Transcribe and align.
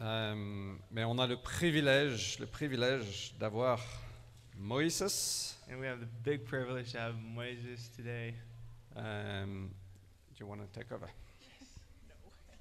Euh, 0.00 0.74
mais 0.90 1.04
on 1.04 1.18
a 1.18 1.26
le 1.26 1.36
privilège, 1.36 2.38
le 2.38 2.46
privilège 2.46 3.34
d'avoir 3.38 3.80
Moïse. 4.56 5.56
And 5.70 5.78
we 5.78 5.86
have 5.86 6.00
the 6.00 6.08
big 6.24 6.44
privilege 6.44 6.92
to 6.92 6.98
have 6.98 7.14
Moses 7.20 7.90
today. 7.96 8.34
Um, 8.96 9.70
do 10.34 10.40
you 10.44 10.46
want 10.46 10.58
to 10.60 10.66
take 10.72 10.90
over? 10.92 11.06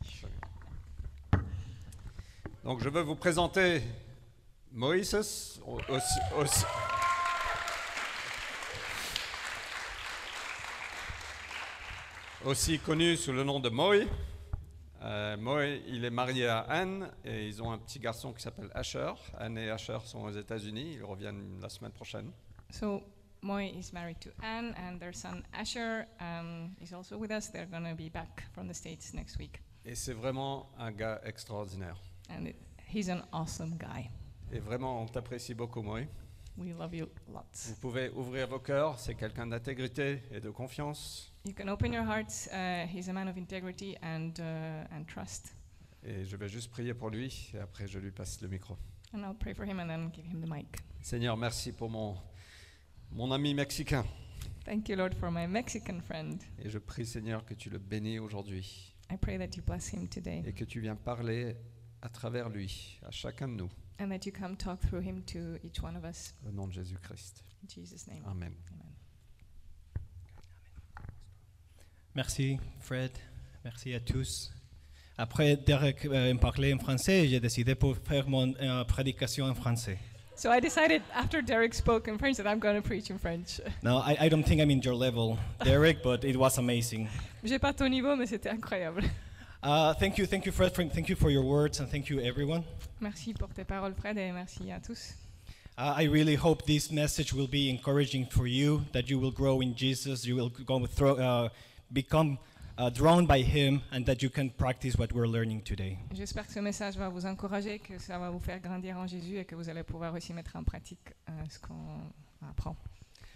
Sorry. 0.04 0.33
Donc 2.63 2.83
je 2.83 2.89
veux 2.89 3.02
vous 3.02 3.15
présenter 3.15 3.81
Moïse, 4.74 5.60
au- 5.65 5.79
aussi, 5.90 6.19
aussi- 6.35 6.65
aussi 12.46 12.79
connu 12.79 13.17
sous 13.17 13.31
le 13.33 13.44
nom 13.44 13.60
de 13.60 13.69
Moï. 13.69 14.08
Euh, 15.02 15.79
il 15.88 16.04
est 16.04 16.09
marié 16.09 16.48
à 16.48 16.59
Anne 16.59 17.09
et 17.23 17.48
ils 17.48 17.62
ont 17.62 17.72
un 17.72 17.77
petit 17.77 18.00
garçon 18.00 18.34
qui 18.34 18.41
s'appelle 18.41 18.70
Asher. 18.73 19.14
Anne 19.38 19.58
et 19.58 19.70
Asher 19.70 20.00
sont 20.04 20.22
aux 20.23 20.32
États-Unis, 20.32 20.96
ils 20.96 21.04
reviennent 21.04 21.60
la 21.62 21.70
semaine 21.70 21.92
prochaine. 21.92 22.32
So 22.72 23.04
Moy 23.42 23.72
is 23.78 23.94
married 23.94 24.20
to 24.20 24.30
Anne, 24.44 24.76
and 24.78 25.00
their 25.00 25.14
son 25.14 25.44
Asher 25.54 26.06
um, 26.20 26.76
is 26.82 26.94
also 26.94 27.18
with 27.18 27.32
us. 27.32 27.48
They're 27.48 27.66
going 27.66 27.86
to 27.86 27.96
be 27.96 28.09
back 28.09 28.44
from 28.54 28.68
the 28.68 28.73
States 28.73 29.14
next 29.14 29.38
week. 29.38 29.62
Et 29.86 29.96
c'est 29.96 30.14
vraiment 30.14 30.68
un 30.78 30.92
gars 30.92 31.22
extraordinaire. 31.23 31.95
And 32.30 32.48
it, 32.48 32.58
he's 32.86 33.09
an 33.09 33.23
awesome 33.31 33.78
guy. 33.78 34.09
Et 34.52 34.59
vraiment, 34.59 35.02
on 35.02 35.06
t'apprécie 35.06 35.54
beaucoup, 35.54 35.81
Moï. 35.81 36.08
We 36.58 36.73
love 36.73 36.94
you 36.94 37.08
lots. 37.27 37.70
Vous 37.70 37.76
pouvez 37.76 38.09
ouvrir 38.09 38.48
vos 38.48 38.59
cœurs, 38.59 38.99
c'est 38.99 39.16
quelqu'un 39.16 39.48
d'intégrité 39.48 40.23
et 40.31 40.39
de 40.39 40.49
confiance. 40.49 41.34
You 41.45 41.53
can 41.53 41.67
open 41.70 41.94
your 41.94 42.03
hearts. 42.03 42.49
Uh, 42.52 42.85
he's 42.88 43.08
a 43.09 43.13
man 43.13 43.27
of 43.27 43.38
integrity 43.38 43.95
and, 44.02 44.34
uh, 44.39 44.94
and 44.94 45.05
trust. 45.05 45.55
Et 46.03 46.25
je 46.25 46.35
vais 46.35 46.49
juste 46.49 46.70
prier 46.70 46.94
pour 46.94 47.09
lui 47.09 47.52
et 47.53 47.59
après 47.59 47.88
je 47.88 47.99
lui 47.99 48.12
passe 48.12 48.41
le 48.41 48.48
micro. 48.48 48.77
And 49.13 49.20
I'll 49.20 49.38
pray 49.38 49.53
for 49.53 49.66
him 49.66 49.80
and 49.80 49.88
then 49.88 50.12
give 50.13 50.25
him 50.25 50.41
the 50.41 50.49
mic. 50.49 50.77
Seigneur, 51.02 51.38
merci 51.38 51.72
pour 51.72 51.89
mon, 51.89 52.17
mon 53.11 53.31
ami 53.31 53.53
mexicain. 53.53 54.06
Thank 54.66 54.89
you, 54.89 54.95
Lord, 54.95 55.16
for 55.16 55.31
my 55.31 55.47
Mexican 55.47 56.00
friend. 56.02 56.41
Et 56.59 56.69
je 56.69 56.78
prie, 56.78 57.06
Seigneur, 57.06 57.44
que 57.45 57.53
tu 57.53 57.69
le 57.69 57.80
bénis 57.80 58.19
aujourd'hui 58.19 58.94
I 59.11 59.17
pray 59.17 59.38
that 59.38 59.56
you 59.56 59.63
bless 59.63 59.91
him 59.91 60.08
today 60.08 60.44
et 60.45 60.53
que 60.53 60.63
tu 60.63 60.80
viens 60.80 60.95
parler 60.95 61.56
à 62.02 62.09
travers 62.09 62.50
lui, 62.50 63.00
à 63.03 63.09
chacun 63.09 63.47
de 63.47 63.53
nous, 63.53 63.69
and 64.00 64.11
that 64.11 64.25
you 64.25 64.31
come 64.31 64.55
talk 64.55 64.80
through 64.81 65.02
him 65.02 65.23
to 65.28 65.59
each 65.64 65.81
one 65.81 65.95
of 65.95 66.03
us. 66.03 66.33
au 66.47 66.52
nom 66.52 66.67
de 66.67 66.73
Jésus-Christ. 66.73 67.44
In 67.61 67.67
Jesus' 67.67 68.08
name. 68.08 68.23
Amen. 68.25 68.56
Amen. 68.72 68.95
Merci 72.16 72.59
Fred, 72.80 73.11
merci 73.64 73.94
à 73.94 74.00
tous. 74.00 74.52
Après 75.17 75.58
Derek 75.58 76.06
euh, 76.06 76.33
parlait 76.36 76.73
en 76.73 76.80
français, 76.80 77.28
j'ai 77.28 77.39
décidé 77.39 77.75
pour 77.75 77.97
faire 77.97 78.28
mon 78.28 78.53
euh, 78.61 78.83
prédication 78.86 79.45
en 79.45 79.53
français. 79.53 79.97
So 80.36 80.50
I 80.50 80.61
decided 80.61 81.02
after 81.13 81.41
Derek 81.41 81.73
spoke 81.73 82.08
in 82.08 82.17
French 82.17 82.38
that 82.38 82.47
I'm 82.47 82.59
going 82.59 82.81
to 82.81 82.81
preach 82.81 83.09
in 83.09 83.17
French. 83.17 83.59
No, 83.84 83.97
I, 83.97 84.16
I 84.22 84.30
don't 84.30 84.44
think 84.44 84.61
I'm 84.61 84.72
in 84.72 84.81
your 84.81 84.95
level, 84.95 85.38
Derek, 85.66 86.02
but 86.02 86.23
it 86.23 86.38
was 86.38 86.58
amazing. 86.58 87.09
J'ai 87.44 87.59
pas 87.59 87.73
ton 87.73 87.89
niveau, 87.89 88.16
mais 88.16 88.25
c'était 88.25 88.50
incroyable. 88.50 89.03
Uh, 89.62 89.94
thank 89.96 90.18
you, 90.18 90.26
thank 90.26 90.46
you 90.46 90.52
Fred, 90.54 90.74
thank 90.74 91.10
you 91.10 91.16
for 91.16 91.30
your 91.30 91.44
words, 91.44 91.80
and 91.80 91.90
thank 91.90 92.10
you 92.10 92.20
everyone. 92.22 92.64
Merci 93.02 93.34
pour 93.34 93.50
tes 93.50 93.66
paroles, 93.66 93.94
Fred, 93.94 94.18
et 94.18 94.32
merci 94.32 94.72
à 94.72 94.80
tous. 94.80 95.14
Uh, 95.78 95.94
I 95.98 96.06
really 96.08 96.36
hope 96.36 96.64
this 96.66 96.92
message 96.92 97.34
will 97.34 97.48
be 97.48 97.70
encouraging 97.70 98.26
for 98.30 98.48
you, 98.48 98.82
that 98.94 99.10
you 99.10 99.20
will 99.20 99.32
grow 99.32 99.62
in 99.62 99.76
Jesus, 99.76 100.26
you 100.26 100.36
will 100.36 100.50
go 100.66 100.86
thro- 100.86 101.18
uh, 101.18 101.50
become 101.92 102.38
uh, 102.78 102.90
drawn 102.90 103.26
by 103.26 103.42
Him, 103.42 103.82
and 103.92 104.06
that 104.06 104.22
you 104.22 104.30
can 104.30 104.50
practice 104.50 104.98
what 104.98 105.12
we're 105.12 105.28
learning 105.28 105.62
today. 105.64 105.98
J'espère 106.14 106.46
que 106.48 106.54
ce 106.54 106.60
message 106.62 106.96
va 106.96 107.10
vous 107.10 107.26
encourager, 107.26 107.80
que 107.80 107.98
ça 108.00 108.18
va 108.18 108.30
vous 108.30 108.40
faire 108.40 108.60
grandir 108.62 108.98
en 108.98 109.08
Jésus 109.08 109.38
et 109.40 109.46
que 109.46 109.56
vous 109.56 109.68
allez 109.70 109.84
pouvoir 109.84 110.14
aussi 110.14 110.34
mettre 110.34 110.56
en 110.56 110.64
pratique 110.64 111.14
euh, 111.30 111.32
ce 111.50 111.60
qu'on 111.60 112.48
apprend. 112.50 112.76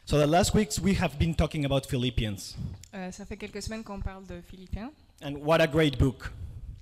So 0.06 0.18
the 0.18 0.28
last 0.28 0.54
weeks 0.54 0.80
we 0.80 0.96
have 1.02 1.18
been 1.18 1.34
talking 1.36 1.66
about 1.66 1.86
Philippians, 1.86 2.56
Euh, 2.94 3.12
ça 3.12 3.26
fait 3.26 3.38
quelques 3.38 3.62
semaines 3.62 3.84
qu'on 3.84 4.00
parle 4.02 4.26
de 4.28 4.40
Philippiens. 4.42 4.92
And 5.24 5.38
what 5.38 5.62
a 5.62 5.68
great 5.68 5.98
book. 5.98 6.32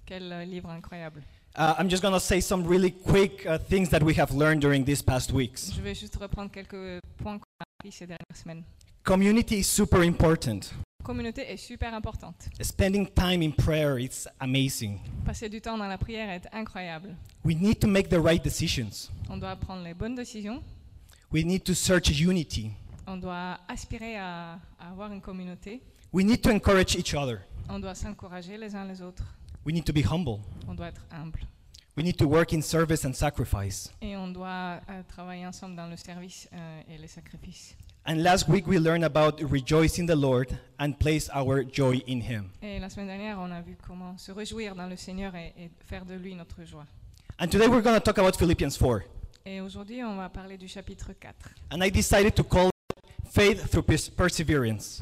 Quel 0.05 0.31
euh, 0.31 0.45
livre 0.45 0.69
incroyable. 0.71 1.21
Uh, 1.55 1.75
I'm 1.77 1.89
just 1.89 2.01
going 2.01 2.13
to 2.13 2.19
say 2.19 2.39
some 2.39 2.65
really 2.65 2.91
quick 2.91 3.45
uh, 3.45 3.57
things 3.57 3.89
that 3.89 4.01
we 4.01 4.13
have 4.13 4.31
learned 4.31 4.61
during 4.61 4.85
these 4.85 5.01
past 5.01 5.31
weeks. 5.33 5.71
Je 5.73 5.81
vais 5.81 5.93
juste 5.93 6.15
reprendre 6.15 6.49
quelques 6.49 6.99
points 7.17 7.39
qu'on 7.39 7.59
a 7.59 7.65
appris 7.79 7.91
ces 7.91 8.07
dernières 8.07 8.35
semaines. 8.35 8.63
Community 9.03 9.59
is 9.59 9.63
super 9.67 10.01
important. 10.03 10.71
Communauté 11.03 11.41
est 11.51 11.57
super 11.57 11.93
importante. 11.93 12.47
Spending 12.61 13.07
time 13.07 13.41
in 13.41 13.51
prayer 13.51 13.97
is 13.97 14.27
amazing. 14.39 14.99
Passer 15.25 15.49
du 15.49 15.59
temps 15.59 15.77
dans 15.77 15.87
la 15.87 15.97
prière 15.97 16.29
est 16.29 16.47
incroyable. 16.53 17.15
We 17.43 17.55
need 17.55 17.79
to 17.79 17.87
make 17.87 18.09
the 18.09 18.19
right 18.19 18.43
decisions. 18.43 19.09
On 19.29 19.37
doit 19.37 19.55
prendre 19.55 19.83
les 19.83 19.93
bonnes 19.95 20.15
décisions. 20.15 20.61
We 21.33 21.43
need 21.43 21.63
to 21.63 21.73
search 21.73 22.09
unity. 22.09 22.71
On 23.07 23.17
doit 23.17 23.59
aspirer 23.67 24.15
à, 24.17 24.59
à 24.79 24.91
avoir 24.91 25.11
une 25.11 25.21
communauté. 25.21 25.81
We 26.13 26.23
need 26.23 26.41
to 26.43 26.51
encourage 26.51 26.95
each 26.95 27.13
other. 27.15 27.39
On 27.69 27.79
doit 27.79 27.95
s'encourager 27.95 28.57
les 28.57 28.75
uns 28.75 28.85
les 28.85 29.01
autres. 29.01 29.23
We 29.65 29.73
need 29.73 29.85
to 29.85 29.93
be 29.93 30.03
humble. 30.03 30.39
On 30.67 30.73
doit 30.73 30.87
être 30.87 31.05
humble. 31.11 31.39
We 31.97 32.03
need 32.05 32.17
to 32.17 32.25
work 32.25 32.53
in 32.53 32.61
service 32.61 33.05
and 33.05 33.13
sacrifice. 33.13 33.91
Et 34.01 34.15
on 34.15 34.29
doit 34.29 34.79
euh, 34.89 35.03
travailler 35.07 35.45
ensemble 35.45 35.75
dans 35.75 35.87
le 35.87 35.97
service 35.97 36.47
euh, 36.53 36.81
et 36.89 36.97
les 36.97 37.07
sacrifices. 37.07 37.75
And 38.05 38.15
last 38.23 38.47
week 38.47 38.65
we 38.65 38.79
learned 38.79 39.03
about 39.03 39.39
rejoice 39.43 39.99
in 39.99 40.05
the 40.07 40.15
Lord 40.15 40.47
and 40.79 40.93
place 40.93 41.29
our 41.35 41.63
joy 41.63 42.01
in 42.07 42.21
Him. 42.21 42.49
Et 42.61 42.79
la 42.79 42.89
semaine 42.89 43.07
dernière, 43.07 43.37
on 43.39 43.51
a 43.51 43.61
vu 43.61 43.77
comment 43.85 44.17
se 44.17 44.31
réjouir 44.31 44.73
dans 44.73 44.87
le 44.87 44.95
Seigneur 44.95 45.35
et, 45.35 45.53
et 45.57 45.69
faire 45.85 46.05
de 46.05 46.15
lui 46.15 46.33
notre 46.33 46.63
joie. 46.63 46.85
And 47.39 47.47
today 47.47 47.67
we're 47.67 47.81
going 47.83 47.93
to 47.93 47.99
talk 47.99 48.17
about 48.17 48.35
Philippians 48.37 48.75
4. 48.77 49.01
Et 49.45 49.61
aujourd'hui, 49.61 50.03
on 50.03 50.15
va 50.15 50.29
parler 50.29 50.57
du 50.57 50.67
chapitre 50.67 51.11
4. 51.13 51.33
And 51.71 51.83
I 51.83 51.91
decided 51.91 52.33
to 52.35 52.43
call 52.43 52.67
it 52.69 53.29
faith 53.29 53.69
through 53.69 53.83
pers- 53.85 54.09
perseverance. 54.09 55.01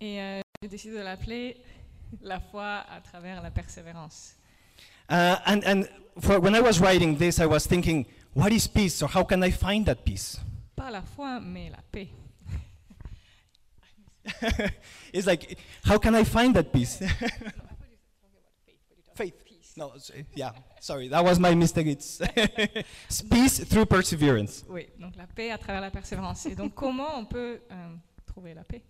Et 0.00 0.20
euh, 0.20 0.40
j'ai 0.62 0.68
décidé 0.68 0.96
de 0.98 1.02
l'appeler 1.02 1.56
la 2.22 2.40
foi 2.40 2.84
à 2.88 3.00
travers 3.00 3.42
la 3.42 3.50
persévérance. 3.50 4.36
Uh, 5.08 5.36
and 5.46 5.64
and 5.64 5.88
for, 6.20 6.40
when 6.40 6.54
I 6.54 6.60
was 6.60 6.80
writing 6.80 7.16
this, 7.16 7.38
I 7.38 7.46
was 7.46 7.66
thinking, 7.66 8.06
what 8.34 8.52
is 8.52 8.66
peace, 8.66 9.02
or 9.02 9.08
how 9.08 9.24
can 9.24 9.42
I 9.42 9.50
find 9.50 9.86
that 9.86 10.04
peace? 10.04 10.38
Pas 10.74 10.90
la 10.90 11.02
foi, 11.02 11.40
mais 11.40 11.70
la 11.70 11.78
paix. 11.90 12.10
it's 15.12 15.26
like, 15.26 15.58
how 15.84 15.98
can 15.98 16.14
I 16.14 16.24
find 16.24 16.54
that 16.56 16.72
peace? 16.72 16.98
Faith. 19.14 19.42
No, 19.78 19.92
yeah, 20.34 20.52
sorry, 20.80 21.08
that 21.08 21.22
was 21.22 21.38
my 21.38 21.54
mistake. 21.54 21.86
It's 21.86 22.18
it's 22.22 23.20
peace 23.20 23.62
through 23.62 23.84
perseverance. 23.84 24.64
Oui, 24.70 24.86
donc 24.98 25.14
la 25.16 25.26
paix 25.26 25.50
à 25.50 25.58
travers 25.58 25.82
la 25.82 25.90
persévérance. 25.90 26.46
Et 26.46 26.54
donc, 26.54 26.74
comment 26.74 27.18
on 27.18 27.26
peut 27.26 27.60
euh, 27.70 27.94
trouver 28.24 28.54
la 28.54 28.64
paix? 28.64 28.82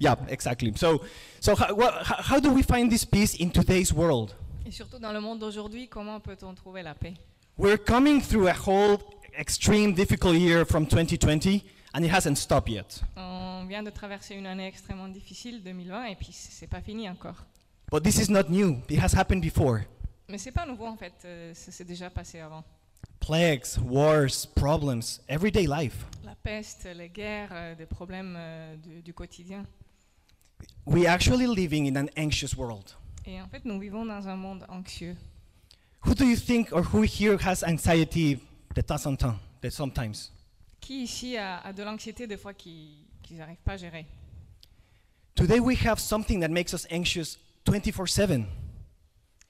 Yeah, 0.00 0.16
exactly. 0.28 0.72
So, 0.76 1.00
so 1.40 1.54
how, 1.56 1.74
how, 2.02 2.16
how 2.22 2.40
do 2.40 2.52
we 2.52 2.62
find 2.62 2.90
this 2.90 3.04
peace 3.04 3.34
in 3.40 3.50
today's 3.50 3.92
world? 3.92 4.34
Et 4.66 4.70
surtout 4.70 4.98
dans 4.98 5.12
le 5.12 5.20
monde 5.20 5.38
d'aujourd'hui, 5.40 5.88
comment 5.88 6.20
peut-on 6.20 6.54
trouver 6.54 6.82
la 6.82 6.94
paix? 6.94 7.14
We're 7.56 7.78
coming 7.78 8.20
through 8.20 8.48
a 8.48 8.54
whole 8.54 8.98
extreme, 9.36 9.92
difficult 9.94 10.36
year 10.36 10.64
from 10.64 10.86
2020, 10.86 11.62
and 11.94 12.04
it 12.04 12.10
hasn't 12.12 12.36
stopped 12.36 12.68
yet. 12.68 13.02
On 13.16 13.64
vient 13.66 13.82
de 13.82 13.90
traverser 13.90 14.34
une 14.34 14.46
année 14.46 14.66
extrêmement 14.66 15.08
difficile, 15.08 15.62
2020, 15.64 16.04
et 16.04 16.14
puis 16.16 16.28
c'est 16.32 16.66
pas 16.68 16.80
fini 16.80 17.08
encore. 17.08 17.44
But 17.90 18.04
this 18.04 18.18
is 18.18 18.30
not 18.30 18.50
new. 18.50 18.82
It 18.88 19.00
has 19.02 19.14
happened 19.16 19.42
before. 19.42 19.80
Mais 20.28 20.38
c'est 20.38 20.52
pas 20.52 20.66
nouveau 20.66 20.86
en 20.86 20.96
fait, 20.96 21.14
euh, 21.24 21.54
ça 21.54 21.72
s'est 21.72 21.84
déjà 21.86 22.10
passé 22.10 22.38
avant. 22.38 22.62
Plagues, 23.18 23.64
wars, 23.84 24.46
problems, 24.54 25.20
everyday 25.28 25.66
life. 25.66 26.04
La 26.24 26.34
peste, 26.34 26.86
les 26.94 27.08
guerres, 27.08 27.48
euh, 27.52 27.74
des 27.74 27.86
problèmes 27.86 28.34
euh, 28.36 28.76
du, 28.76 29.02
du 29.02 29.14
quotidien. 29.14 29.64
We 30.86 31.06
actually 31.06 31.46
living 31.46 31.86
in 31.86 31.96
an 31.96 32.08
anxious 32.16 32.54
world. 32.56 32.94
Et 33.26 33.40
en 33.40 33.48
fait, 33.48 33.64
nous 33.64 33.78
vivons 33.78 34.06
dans 34.06 34.26
un 34.26 34.36
monde 34.36 34.64
anxieux. 34.68 35.16
Who 36.06 36.14
do 36.14 36.24
you 36.24 36.36
think 36.36 36.72
or 36.72 36.82
who 36.82 37.02
here 37.02 37.36
has 37.44 37.62
anxiety 37.62 38.38
de 38.74 38.80
temps 38.80 39.04
en 39.06 39.16
temps, 39.16 39.36
that 39.60 39.70
sometimes? 39.70 40.30
Qui 40.80 41.02
ici 41.02 41.36
a, 41.36 41.58
a 41.58 41.72
de 41.72 41.82
l'anxiété 41.82 42.26
des 42.26 42.38
fois 42.38 42.54
qui 42.54 43.04
qu'ils 43.22 43.36
n'arrivent 43.36 43.62
pas 43.64 43.72
à 43.72 43.76
gérer? 43.76 44.06
Today 45.34 45.60
we 45.60 45.76
have 45.84 45.98
something 45.98 46.40
that 46.40 46.48
makes 46.48 46.72
us 46.72 46.86
anxious 46.90 47.36
24/7. 47.66 48.44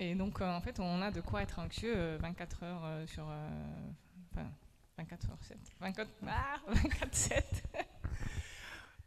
Et 0.01 0.15
donc, 0.15 0.41
euh, 0.41 0.45
en 0.47 0.61
fait, 0.61 0.79
on 0.81 1.03
a 1.03 1.11
de 1.11 1.21
quoi 1.21 1.43
être 1.43 1.59
anxieux 1.59 1.95
euh, 1.97 2.19
24 2.21 2.63
heures 2.63 2.83
euh, 2.85 3.07
sur. 3.07 3.27
euh, 3.29 3.49
enfin, 4.33 4.47
24 4.97 5.31
heures 5.31 5.43
7. 5.43 5.59
24, 5.81 6.11
ah, 6.27 6.57
24 6.69 7.15
7. 7.15 7.65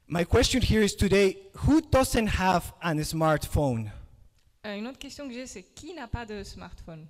My 0.07 0.24
question 0.25 0.62
here 0.62 0.81
is 0.81 0.95
today, 0.95 1.38
who 1.65 1.81
doesn't 1.81 2.27
have 2.27 2.74
a 2.81 2.94
smartphone? 3.03 3.92
Euh, 4.65 4.75
une 4.77 4.88
autre 4.88 5.00
question 5.00 5.27
que 5.27 5.33
j'ai, 5.33 5.48
c'est 5.48 5.63
qui 5.74 5.94
n'a 5.94 6.07
pas 6.07 6.25
de 6.25 6.44
smartphone? 6.44 7.07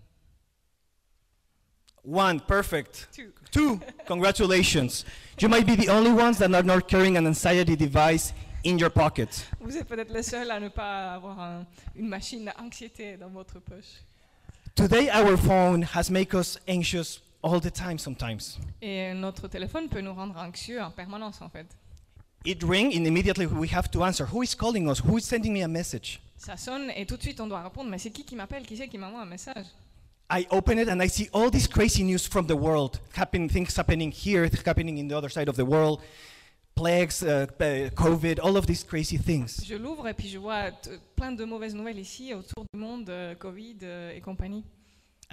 One, 2.03 2.39
perfect. 2.39 3.09
Two. 3.11 3.31
Two, 3.51 3.79
congratulations. 4.07 5.05
You 5.39 5.49
might 5.49 5.65
be 5.65 5.75
the 5.75 5.89
only 5.89 6.11
ones 6.11 6.37
that 6.39 6.53
are 6.53 6.63
not 6.63 6.87
carrying 6.87 7.17
an 7.17 7.27
anxiety 7.27 7.75
device 7.75 8.33
in 8.63 8.77
your 8.79 8.89
pocket. 8.89 9.29
Vous 9.59 9.75
êtes 9.77 9.87
peut-être 9.87 10.11
les 10.13 10.23
seuls 10.23 10.49
à 10.49 10.59
ne 10.59 10.69
pas 10.69 11.13
avoir 11.15 11.39
un- 11.39 11.65
une 11.95 12.07
machine 12.07 12.47
à 12.49 12.61
anxiété 12.61 13.17
dans 13.17 13.29
votre 13.29 13.59
poche. 13.59 14.01
Today, 14.75 15.09
our 15.11 15.37
phone 15.37 15.83
has 15.93 16.09
made 16.09 16.33
us 16.33 16.57
anxious 16.67 17.19
all 17.43 17.59
the 17.59 17.71
time 17.71 17.97
sometimes. 17.99 18.57
Et 18.81 19.13
notre 19.13 19.47
téléphone 19.47 19.89
peut 19.89 20.01
nous 20.01 20.13
rendre 20.13 20.37
anxieux 20.37 20.81
en 20.81 20.91
permanence, 20.91 21.41
en 21.41 21.49
fait. 21.49 21.67
It 22.43 22.63
rings 22.63 22.95
and 22.95 23.05
immediately 23.05 23.45
we 23.45 23.67
have 23.67 23.89
to 23.91 24.03
answer. 24.03 24.25
Who 24.25 24.41
is 24.41 24.55
calling 24.55 24.89
us? 24.89 24.99
Who 24.99 25.17
is 25.17 25.25
sending 25.25 25.53
me 25.53 25.61
a 25.61 25.67
message? 25.67 26.19
Ça 26.37 26.57
sonne 26.57 26.89
et 26.95 27.05
tout 27.05 27.17
de 27.17 27.21
suite 27.21 27.39
on 27.39 27.47
doit 27.47 27.61
répondre, 27.61 27.89
mais 27.89 27.99
c'est 27.99 28.09
qui 28.09 28.23
qui 28.23 28.35
m'appelle? 28.35 28.63
Qui 28.65 28.77
c'est 28.77 28.87
qui 28.87 28.97
m'envoie 28.97 29.21
un 29.21 29.25
message? 29.25 29.67
I 30.31 30.47
open 30.49 30.79
it 30.79 30.89
and 30.89 31.03
I 31.03 31.07
see 31.07 31.29
all 31.33 31.51
this 31.51 31.67
crazy 31.67 32.03
news 32.03 32.25
from 32.27 32.47
the 32.47 32.55
world, 32.55 32.99
happen, 33.15 33.47
things 33.47 33.77
happening 33.77 34.11
here, 34.11 34.49
happening 34.65 34.97
in 34.97 35.07
the 35.07 35.13
other 35.13 35.29
side 35.29 35.49
of 35.49 35.55
the 35.57 35.65
world, 35.65 35.99
plagues, 36.73 37.21
uh, 37.21 37.45
COVID, 37.59 38.39
all 38.41 38.57
of 38.57 38.65
these 38.65 38.83
crazy 38.83 39.17
things. 39.17 39.61
Je 39.63 39.75
l'ouvre 39.75 40.07
et 40.07 40.13
puis 40.13 40.29
je 40.29 40.39
vois 40.39 40.71
plein 41.15 41.33
de 41.33 41.43
mauvaises 41.43 41.75
nouvelles 41.75 41.99
ici, 41.99 42.33
autour 42.33 42.65
du 42.73 42.79
monde, 42.79 43.09
euh, 43.09 43.35
Covid 43.35 43.77
euh, 43.83 44.15
et 44.15 44.21
compagnie. 44.21 44.63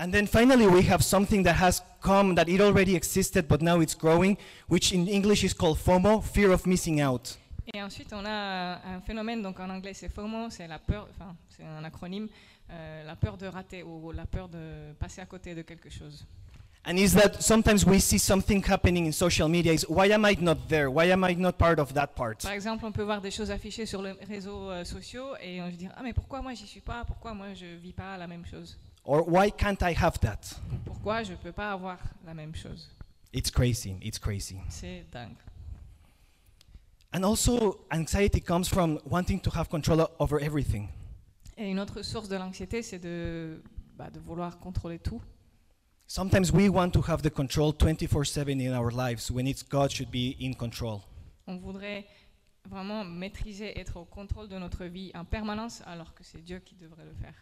And 0.00 0.12
then 0.12 0.28
finally, 0.28 0.68
we 0.68 0.82
have 0.82 1.02
something 1.02 1.42
that 1.42 1.56
has 1.56 1.82
come 2.00 2.36
that 2.36 2.48
it 2.48 2.60
already 2.60 2.94
existed, 2.94 3.48
but 3.48 3.60
now 3.60 3.80
it's 3.80 3.96
growing, 3.96 4.38
which 4.68 4.92
in 4.92 5.08
English 5.08 5.42
is 5.42 5.52
called 5.52 5.76
FOMO, 5.76 6.22
fear 6.22 6.52
of 6.52 6.66
missing 6.66 7.00
out. 7.00 7.36
Et 7.74 7.82
ensuite, 7.82 8.12
on 8.12 8.24
a 8.24 8.80
un 8.86 9.00
phénomène, 9.00 9.42
donc 9.42 9.58
en 9.58 9.68
anglais 9.68 9.94
c'est 9.94 10.08
FOMO, 10.08 10.50
c'est 10.50 10.68
la 10.68 10.78
peur, 10.78 11.08
enfin 11.10 11.34
c'est 11.48 11.64
un 11.64 11.82
acronyme, 11.82 12.28
euh, 12.70 13.04
la 13.04 13.16
peur 13.16 13.36
de 13.36 13.46
rater 13.46 13.82
ou 13.82 14.12
la 14.12 14.24
peur 14.24 14.48
de 14.48 14.92
passer 15.00 15.20
à 15.20 15.26
côté 15.26 15.54
de 15.56 15.62
quelque 15.62 15.90
chose. 15.90 16.24
And 16.86 16.96
is 16.96 17.12
that 17.14 17.42
sometimes 17.42 17.84
we 17.84 18.00
see 18.00 18.18
something 18.18 18.64
happening 18.64 19.06
in 19.06 19.12
social 19.12 19.48
media 19.48 19.72
is 19.72 19.84
why 19.88 20.10
am 20.12 20.24
I 20.24 20.36
not 20.40 20.68
there? 20.68 20.88
Why 20.88 21.10
am 21.10 21.24
I 21.24 21.34
not 21.34 21.58
part 21.58 21.80
of 21.80 21.92
that 21.94 22.14
part? 22.14 22.38
Par 22.44 22.52
exemple, 22.52 22.86
on 22.86 22.92
peut 22.92 23.02
voir 23.02 23.20
des 23.20 23.32
choses 23.32 23.50
affichées 23.50 23.84
sur 23.84 24.00
les 24.00 24.12
réseaux 24.26 24.70
euh, 24.70 24.84
sociaux 24.84 25.34
et 25.42 25.60
on 25.60 25.70
se 25.72 25.76
dit 25.76 25.88
ah 25.94 26.02
mais 26.04 26.12
pourquoi 26.12 26.40
moi 26.40 26.54
j'y 26.54 26.68
suis 26.68 26.80
pas? 26.80 27.04
Pourquoi 27.04 27.34
moi 27.34 27.52
je 27.52 27.66
vis 27.66 27.92
pas 27.92 28.16
la 28.16 28.28
même 28.28 28.46
chose? 28.46 28.78
Or 29.08 29.22
why 29.22 29.50
can't 29.50 29.82
I 29.82 29.94
have 29.94 30.20
that? 30.20 30.60
Ou 30.70 30.76
Pourquoi 30.84 31.22
je 31.22 31.32
peux 31.32 31.50
pas 31.50 31.72
avoir 31.72 31.99
la 32.26 32.34
même 32.34 32.55
chose? 32.55 32.90
It's 33.32 33.50
crazy. 33.50 33.96
It's 34.02 34.19
crazy. 34.19 34.60
C'est 34.69 35.06
dingue. 35.10 35.38
And 37.14 37.25
also, 37.25 37.87
anxiety 37.90 38.43
comes 38.43 38.69
from 38.69 39.00
wanting 39.06 39.40
to 39.40 39.50
have 39.55 39.70
control 39.70 40.06
over 40.19 40.38
everything. 40.43 40.90
Et 41.56 41.70
une 41.70 41.81
autre 41.81 42.02
source 42.02 42.28
de 42.28 42.37
l'anxiété, 42.37 42.82
c'est 42.82 42.99
de, 42.99 43.62
bah, 43.96 44.10
de 44.10 44.20
vouloir 44.20 44.58
contrôler 44.58 44.99
tout. 44.99 45.22
Sometimes 46.06 46.52
we 46.52 46.69
want 46.69 46.90
to 46.90 47.02
have 47.08 47.22
the 47.22 47.31
control 47.31 47.72
24 47.72 48.26
7 48.26 48.61
in 48.61 48.75
our 48.78 48.93
lives 48.93 49.31
when 49.31 49.46
it's 49.46 49.62
God 49.62 49.90
should 49.90 50.11
be 50.11 50.37
in 50.38 50.52
control. 50.52 51.00
On 51.46 51.56
voudrait 51.56 52.06
vraiment 52.66 53.06
maîtriser, 53.06 53.78
être 53.81 53.96
au 53.96 54.04
contrôle 54.04 54.49
de 54.49 54.58
notre 54.58 54.84
vie 54.84 55.11
en 55.14 55.25
permanence, 55.25 55.82
alors 55.87 56.12
que 56.12 56.22
c'est 56.22 56.43
Dieu 56.43 56.58
qui 56.58 56.75
devrait 56.75 57.06
le 57.06 57.14
faire. 57.14 57.34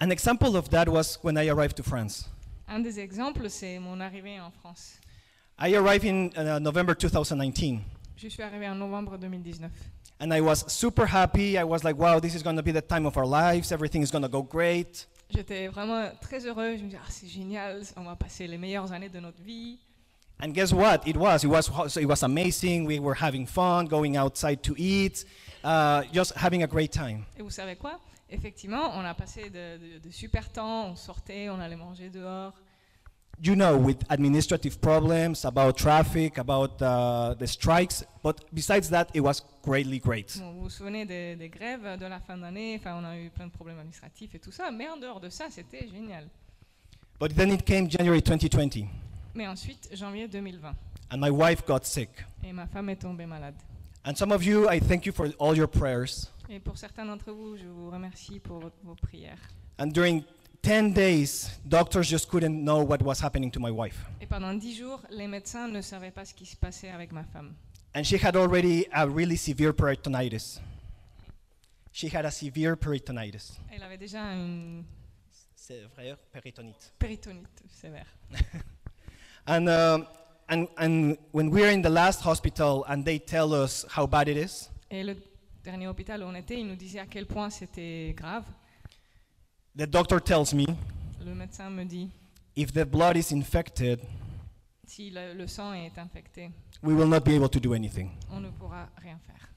An 0.00 0.10
example 0.10 0.56
of 0.56 0.68
that 0.70 0.88
was 0.88 1.18
when 1.22 1.36
I 1.36 1.48
arrived 1.48 1.76
to 1.76 1.82
France. 1.82 2.28
Un 2.68 2.80
des 2.82 2.98
exemples, 2.98 3.48
c'est 3.50 3.78
mon 3.78 4.00
arrivée 4.00 4.40
en 4.40 4.50
France. 4.50 4.98
I 5.58 5.74
arrived 5.74 6.04
in 6.04 6.30
uh, 6.36 6.58
November 6.58 6.94
2019. 6.94 7.84
Je 8.16 8.28
suis 8.28 8.42
arrivée 8.42 8.68
en 8.68 8.74
novembre 8.74 9.16
2019. 9.18 9.70
And 10.20 10.32
I 10.32 10.40
was 10.40 10.64
super 10.72 11.06
happy. 11.06 11.58
I 11.58 11.64
was 11.64 11.84
like, 11.84 11.98
wow, 11.98 12.20
this 12.20 12.34
is 12.34 12.42
going 12.42 12.56
to 12.56 12.62
be 12.62 12.72
the 12.72 12.80
time 12.80 13.06
of 13.06 13.16
our 13.16 13.26
lives. 13.26 13.72
Everything 13.72 14.02
is 14.02 14.10
going 14.10 14.22
to 14.22 14.28
go 14.28 14.42
great. 14.42 15.06
J'étais 15.30 15.68
vraiment 15.68 16.10
très 16.20 16.44
heureuse. 16.46 16.78
Je 16.78 16.84
me 16.84 16.88
disais, 16.90 17.00
ah, 17.02 17.08
c'est 17.08 17.26
génial, 17.26 17.82
on 17.96 18.04
va 18.04 18.16
passer 18.16 18.46
les 18.46 18.58
meilleures 18.58 18.92
années 18.92 19.08
de 19.08 19.18
notre 19.20 19.42
vie. 19.42 19.78
And 20.40 20.52
guess 20.52 20.72
what? 20.72 21.06
It 21.06 21.16
was. 21.16 21.44
It 21.44 21.48
was, 21.48 21.70
so 21.88 22.00
it 22.00 22.06
was 22.06 22.22
amazing. 22.22 22.84
We 22.86 22.98
were 22.98 23.14
having 23.14 23.46
fun, 23.46 23.86
going 23.86 24.16
outside 24.16 24.62
to 24.64 24.74
eat, 24.76 25.24
uh, 25.62 26.02
just 26.12 26.34
having 26.36 26.62
a 26.62 26.66
great 26.66 26.92
time. 26.92 27.24
Et 27.38 27.42
vous 27.42 27.50
savez 27.50 27.76
quoi? 27.76 27.98
Effectivement, 28.32 28.90
on 28.96 29.04
a 29.04 29.14
passé 29.14 29.50
de, 29.50 29.76
de- 29.78 29.98
de 29.98 30.10
super 30.10 30.50
temps, 30.50 30.86
on 30.86 30.96
sortait, 30.96 31.50
on 31.50 31.60
allait 31.60 31.76
manger 31.76 32.08
dehors. 32.08 32.52
You 33.42 33.54
know, 33.54 33.76
with 33.76 33.98
administrative 34.08 34.78
problems, 34.78 35.44
about 35.44 35.72
traffic, 35.76 36.38
about 36.38 36.80
uh, 36.80 37.34
the 37.38 37.46
strikes. 37.46 38.04
But 38.22 38.36
besides 38.52 38.88
that, 38.90 39.06
it 39.14 39.20
was 39.20 39.42
greatly 39.64 39.98
great. 39.98 40.38
Bon, 40.38 40.52
vous 40.52 40.60
vous 40.62 40.70
souvenez 40.70 41.04
des, 41.06 41.34
des 41.36 41.48
grèves 41.48 41.98
de 41.98 42.06
la 42.06 42.20
fin 42.20 42.36
d'année 42.38 42.76
Enfin, 42.80 42.98
on 43.00 43.04
a 43.04 43.16
eu 43.18 43.30
plein 43.30 43.46
de 43.46 43.52
problèmes 43.52 43.78
administratifs 43.78 44.34
et 44.34 44.38
tout 44.38 44.52
ça. 44.52 44.70
Mais 44.70 44.88
en 44.88 44.96
dehors 44.96 45.18
de 45.20 45.28
ça, 45.28 45.46
c'était 45.50 45.88
génial. 45.88 46.28
But 47.20 47.34
then 47.34 47.50
it 47.52 47.64
came 47.64 47.88
January 47.90 48.20
2020, 48.22 48.86
Mais 49.34 49.46
ensuite, 49.48 49.88
janvier 49.92 50.28
2020. 50.28 50.74
and 51.10 51.18
my 51.18 51.30
wife 51.30 51.64
got 51.66 51.80
sick. 51.84 52.10
Et 52.44 52.52
ma 52.52 52.66
femme 52.66 52.88
est 52.90 52.96
tombée 52.96 53.26
malade. 53.26 53.54
And 54.04 54.14
some 54.16 54.32
of 54.32 54.42
you, 54.44 54.68
I 54.70 54.78
thank 54.80 55.04
you 55.06 55.12
for 55.12 55.28
all 55.38 55.56
your 55.56 55.68
prayers. 55.68 56.30
Et 56.54 56.60
pour 56.60 56.76
certains 56.76 57.06
d'entre 57.06 57.32
vous, 57.32 57.56
je 57.56 57.64
vous 57.66 57.90
remercie 57.90 58.38
pour 58.38 58.58
votre- 58.60 58.76
vos 58.84 58.94
prières. 58.94 59.38
And 59.78 59.86
during 59.86 60.22
10 60.62 60.92
days, 60.92 61.48
doctors 61.64 62.04
just 62.06 62.28
couldn't 62.28 62.62
know 62.62 62.82
what 62.84 62.98
was 63.02 63.22
happening 63.22 63.50
to 63.50 63.58
my 63.58 63.70
wife. 63.70 64.04
Et 64.20 64.26
pendant 64.26 64.52
dix 64.52 64.76
jours, 64.76 65.00
les 65.10 65.26
médecins 65.26 65.66
ne 65.68 65.80
savaient 65.80 66.10
pas 66.10 66.26
ce 66.26 66.34
qui 66.34 66.44
se 66.44 66.54
passait 66.56 66.90
avec 66.90 67.10
ma 67.10 67.24
femme. 67.24 67.54
And 67.94 68.04
she 68.04 68.22
had 68.22 68.36
already 68.36 68.86
a 68.92 69.06
really 69.06 69.36
severe 69.38 69.72
peritonitis. 69.72 70.60
She 71.90 72.14
had 72.14 72.26
a 72.26 72.30
severe 72.30 72.76
peritonitis. 72.76 73.58
Elle 73.70 73.82
avait 73.82 73.98
déjà 73.98 74.20
une 74.34 74.84
Sévère 75.56 76.18
péritonite. 76.32 76.92
péritonite 76.98 77.62
sévère. 77.70 78.06
And, 79.46 79.68
um, 79.68 80.06
and, 80.48 80.68
and 80.76 81.16
when 81.32 81.50
we're 81.50 81.70
in 81.72 81.80
the 81.82 81.90
last 81.90 82.20
hospital 82.24 82.84
and 82.88 83.04
they 83.04 83.18
tell 83.18 83.52
us 83.54 83.84
how 83.88 84.06
bad 84.06 84.28
it 84.28 84.36
is, 84.36 84.68
Et 84.90 85.02
le 85.02 85.16
dernier 85.62 85.86
hôpital 85.88 86.22
où 86.22 86.26
on 86.26 86.34
était, 86.34 86.60
il 86.60 86.66
nous 86.66 86.76
disait 86.76 86.98
à 86.98 87.06
quel 87.06 87.26
point 87.26 87.50
c'était 87.50 88.12
grave. 88.16 88.44
the 89.76 89.86
doctor 89.86 90.20
tells 90.20 90.52
me 90.54 90.66
Le 91.24 91.34
médecin 91.34 91.70
me 91.70 91.84
dit, 91.84 92.10
if 92.56 92.72
the 92.72 92.84
blood 92.84 93.16
is 93.16 93.32
infected, 93.32 94.00
si 94.86 95.10
le, 95.10 95.34
le 95.34 95.46
sang 95.46 95.72
est 95.72 95.96
infecté, 95.98 96.50
we 96.82 96.94
will 96.94 97.08
not 97.08 97.20
be 97.20 97.30
able 97.34 97.48
to 97.48 97.60
do 97.60 97.74
anything. 97.74 98.10
on 98.30 98.40
ne 98.40 98.50
pourra 98.50 98.88
rien 99.00 99.18
faire. 99.26 99.48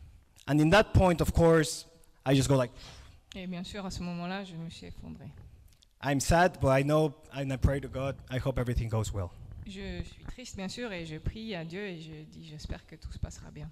And 0.48 0.60
in 0.60 0.69
that 0.69 0.94
point, 0.94 1.22
of 1.22 1.34
course, 1.34 1.88
I 2.25 2.36
just 2.36 2.48
go 2.48 2.56
like, 2.56 2.72
Et 3.36 3.48
bien 3.48 3.63
sûr, 3.63 3.86
à 3.86 3.90
ce 3.92 4.01
moment-là, 4.04 4.44
je 4.44 4.56
me 4.56 4.69
suis 4.69 4.88
effondrée. 4.88 5.30
I'm 6.04 6.19
sad, 6.19 6.60
but 6.62 6.69
I 6.69 6.84
know 6.84 7.13
and 7.34 7.51
I 7.51 7.58
pray 7.58 7.81
to 7.81 7.90
God. 7.90 8.16
I 8.30 8.38
hope 8.38 8.60
everything 8.60 8.88
goes 8.88 9.12
well. 9.12 9.30
Je 9.66 10.04
suis 10.04 10.24
triste, 10.25 10.56
bien 10.56 10.68
sûr, 10.69 10.92
et 10.94 11.06
je 11.08 11.18
prie 11.18 11.56
à 11.56 11.66
Dieu 11.66 11.81
et 11.88 12.00
je 12.00 12.13
dis, 12.30 12.46
j'espère 12.46 12.86
que 12.86 12.96
tout 12.96 13.12
se 13.12 13.18
passera 13.18 13.50
bien. 13.50 13.69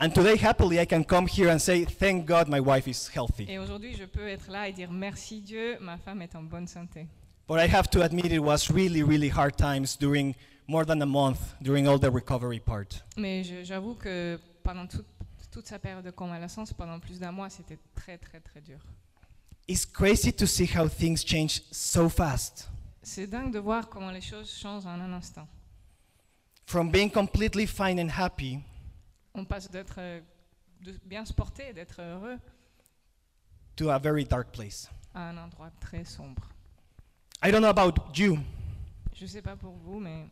And 0.00 0.10
today, 0.14 0.36
happily, 0.36 0.78
I 0.78 0.84
can 0.86 1.02
come 1.04 1.26
here 1.26 1.48
and 1.50 1.58
say, 1.60 1.84
thank 1.84 2.24
God 2.24 2.48
my 2.48 2.60
wife 2.60 2.86
is 2.86 3.08
healthy. 3.12 3.46
Et 3.48 3.58
aujourd'hui, 3.58 3.96
je 3.96 4.04
peux 4.04 4.28
être 4.28 4.48
là 4.48 4.68
et 4.68 4.72
dire, 4.72 4.92
merci 4.92 5.40
Dieu, 5.40 5.76
ma 5.80 5.96
femme 5.98 6.22
est 6.22 6.36
en 6.36 6.42
bonne 6.42 6.68
santé. 6.68 7.08
But 7.48 7.58
I 7.58 7.66
have 7.66 7.88
to 7.90 8.02
admit, 8.02 8.26
it 8.32 8.38
was 8.40 8.70
really, 8.70 9.02
really 9.02 9.28
hard 9.28 9.56
times 9.56 9.96
during 9.98 10.34
more 10.68 10.84
than 10.84 11.00
a 11.02 11.06
month, 11.06 11.54
during 11.60 11.88
all 11.88 11.98
the 11.98 12.10
recovery 12.12 12.60
part. 12.60 13.02
Mais 13.16 13.42
je- 13.42 13.64
j'avoue 13.64 13.94
que 13.96 14.38
pendant 14.62 14.86
toute, 14.86 15.06
toute 15.50 15.66
sa 15.66 15.80
période 15.80 16.04
de 16.04 16.10
convalescence, 16.12 16.72
pendant 16.72 17.00
plus 17.00 17.18
d'un 17.18 17.32
mois, 17.32 17.50
c'était 17.50 17.78
très, 17.96 18.18
très, 18.18 18.38
très 18.38 18.60
dur. 18.60 18.78
It's 19.66 19.84
crazy 19.84 20.32
to 20.32 20.46
see 20.46 20.66
how 20.66 20.88
things 20.88 21.24
change 21.26 21.62
so 21.72 22.08
fast. 22.08 22.68
C'est 23.02 23.26
dingue 23.26 23.50
de 23.52 23.58
voir 23.58 23.88
comment 23.88 24.12
les 24.12 24.20
choses 24.20 24.48
changent 24.54 24.86
en 24.86 25.00
un 25.00 25.12
instant. 25.12 25.48
From 26.66 26.90
being 26.92 27.10
completely 27.10 27.66
fine 27.66 27.98
and 27.98 28.10
happy 28.16 28.60
On 29.38 29.44
passe 29.44 29.70
d'être 29.70 29.94
euh, 29.98 30.20
de 30.84 30.92
bien 31.04 31.24
se 31.24 31.32
porter, 31.32 31.72
d'être 31.72 32.02
heureux, 32.02 32.38
to 33.76 33.88
a 33.88 33.98
very 33.98 34.24
dark 34.24 34.50
place. 34.50 34.90
à 35.14 35.28
un 35.28 35.36
endroit 35.36 35.70
très 35.80 36.04
sombre. 36.04 36.42
I 37.44 37.52
don't 37.52 37.60
know 37.60 37.68
about 37.68 37.94
you. 38.16 38.38
Je 39.14 39.24
ne 39.24 39.28
sais 39.28 39.42
pas 39.42 39.54
pour 39.54 39.74
vous, 39.84 40.00
mais 40.00 40.26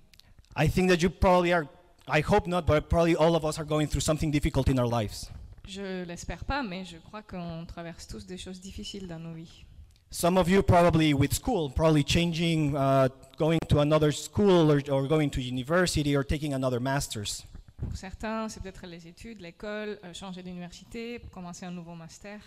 I 0.56 0.68
think 0.68 0.90
that 0.90 0.96
you 0.96 1.08
probably 1.08 1.52
are, 1.52 1.66
I 2.08 2.20
hope 2.20 2.48
not, 2.48 2.62
but 2.62 2.88
probably 2.88 3.14
all 3.14 3.36
of 3.36 3.44
us 3.44 3.58
are 3.58 3.64
going 3.64 3.86
through 3.86 4.02
something 4.02 4.32
difficult 4.32 4.68
in 4.68 4.78
our 4.78 4.88
lives. 4.88 5.30
je 5.68 6.04
l'espère 6.04 6.44
pas, 6.44 6.62
mais 6.64 6.84
je 6.84 6.96
crois 6.98 7.22
qu'on 7.22 7.64
traverse 7.66 8.06
tous 8.08 8.26
des 8.26 8.38
choses 8.38 8.60
difficiles 8.60 9.06
dans 9.06 9.20
nos 9.20 9.34
vies. 9.34 9.64
Some 10.10 10.36
of 10.36 10.48
you 10.48 10.62
probably 10.62 11.14
with 11.14 11.32
school, 11.32 11.70
probably 11.70 12.04
changing, 12.04 12.74
uh, 12.76 13.08
going 13.38 13.58
to 13.68 13.80
another 13.80 14.12
school 14.12 14.70
or, 14.70 14.80
or 14.90 15.06
going 15.06 15.30
to 15.30 15.40
university 15.40 16.16
or 16.16 16.24
taking 16.24 16.54
another 16.54 16.80
master's. 16.80 17.44
Pour 17.76 17.94
certains, 17.94 18.48
c'est 18.48 18.62
peut-être 18.62 18.86
les 18.86 19.06
études, 19.06 19.40
l'école, 19.40 19.98
euh, 20.04 20.14
changer 20.14 20.42
d'université, 20.42 21.20
commencer 21.30 21.66
un 21.66 21.70
nouveau 21.70 21.94
master. 21.94 22.40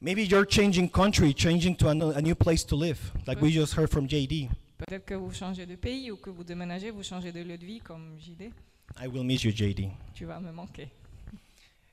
Maybe 0.00 0.28
you're 0.28 0.46
changing 0.48 0.90
country, 0.90 1.32
changing 1.36 1.76
to 1.76 1.88
a, 1.88 2.20
new 2.20 2.34
place 2.34 2.66
to 2.66 2.76
live, 2.76 2.98
like 3.26 3.40
we 3.40 3.52
just 3.52 3.78
heard 3.78 3.88
from 3.88 4.08
JD. 4.08 4.48
Peut-être 4.78 5.04
que 5.04 5.14
vous 5.14 5.32
changez 5.32 5.64
de 5.64 5.76
pays 5.76 6.10
ou 6.10 6.16
que 6.16 6.30
vous 6.30 6.42
déménagez, 6.42 6.90
vous 6.90 7.04
changez 7.04 7.30
de 7.30 7.40
lieu 7.40 7.56
de 7.56 7.64
vie 7.64 7.78
comme 7.78 8.18
JD. 8.18 8.50
I 9.00 9.06
will 9.06 9.22
miss 9.22 9.44
you, 9.44 9.52
JD. 9.52 9.90
Tu 10.12 10.24
vas 10.24 10.40
me 10.40 10.50
manquer. 10.50 10.88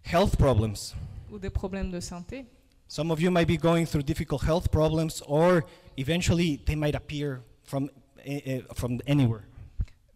Health 0.04 0.36
problems. 0.38 0.96
Ou 1.32 1.38
des 1.38 1.52
problèmes 1.52 1.92
de 1.92 2.00
santé. 2.00 2.46
Some 2.88 3.12
of 3.12 3.22
you 3.22 3.30
might 3.30 3.48
be 3.48 3.58
going 3.58 3.86
through 3.86 4.04
difficult 4.04 4.42
health 4.42 4.70
problems, 4.72 5.22
or 5.28 5.64
eventually 5.98 6.60
they 6.66 6.76
might 6.76 6.96
appear 6.96 7.44
from, 7.64 7.92
eh, 8.26 8.62
from 8.74 9.00
anywhere. 9.06 9.44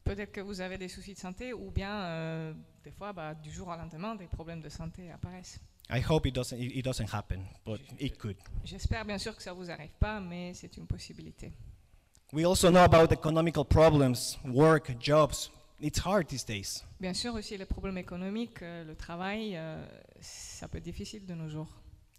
Peut-être 0.04 0.32
que 0.32 0.42
vous 0.42 0.60
avez 0.62 0.78
des 0.78 0.90
soucis 0.90 1.14
de 1.14 1.20
santé 1.20 1.54
ou 1.54 1.72
bien 1.72 2.04
euh, 2.04 2.54
des 2.84 2.92
fois, 2.92 3.14
bah, 3.14 3.34
du 3.34 3.52
jour 3.52 3.70
au 3.70 3.76
lendemain, 3.76 4.16
des 4.16 4.28
problèmes 4.28 4.62
de 4.62 4.70
santé 4.70 5.10
apparaissent. 5.12 5.60
I 5.90 6.02
hope 6.02 6.26
it 6.26 6.36
doesn't, 6.36 6.58
it 6.60 6.84
doesn't 6.84 7.14
happen, 7.14 7.46
but 7.66 7.80
it 8.00 8.18
could. 8.18 8.38
J'espère 8.64 9.06
bien 9.06 9.18
sûr 9.18 9.36
que 9.36 9.44
ça 9.44 9.52
ne 9.52 9.56
vous 9.56 9.70
arrive 9.70 9.92
pas, 10.00 10.20
mais 10.20 10.54
c'est 10.54 10.76
une 10.78 10.88
possibilité. 10.88 11.52
We 12.34 12.46
also 12.46 12.70
know 12.70 12.80
about 12.80 13.14
economical 13.14 13.64
problems, 13.64 14.38
work, 14.46 14.96
jobs. 15.00 15.52
It's 15.80 16.00
hard 16.00 16.28
these 16.28 16.46
days. 16.46 16.84
Bien 17.00 17.14
sûr, 17.14 17.36
aussi 17.36 17.58
les 17.58 17.66
problèmes 17.66 17.98
économiques, 17.98 18.62
euh, 18.62 18.84
le 18.86 18.96
travail, 18.96 19.56
euh, 19.56 19.86
ça 20.20 20.68
peut 20.68 20.80
être 20.80 20.84
difficile 20.84 21.26
de 21.26 21.34
nos 21.34 21.48
jours. 21.48 21.68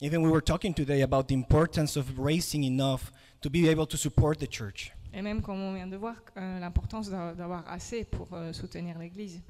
Even 0.01 0.23
we 0.23 0.31
were 0.31 0.43
talking 0.43 0.75
today 0.75 1.03
about 1.03 1.25
the 1.25 1.33
importance 1.33 1.97
of 1.97 2.19
raising 2.19 2.63
enough 2.65 3.11
to 3.41 3.51
be 3.51 3.69
able 3.69 3.87
to 3.87 3.97
support 3.97 4.39
the 4.39 4.49
church. 4.49 4.93
Et 5.17 5.23
même 5.23 5.41
comme 5.43 5.61
on 5.61 5.75
vient 5.75 5.87
de 5.87 5.97
voir, 5.97 6.17
euh, 6.37 6.59
l'importance 6.59 7.09
d'a- 7.09 7.35
d'avoir 7.35 7.63
assez 7.71 8.05
pour 8.05 8.29
euh, 8.33 8.53
soutenir 8.53 8.99
l'Église. 8.99 9.41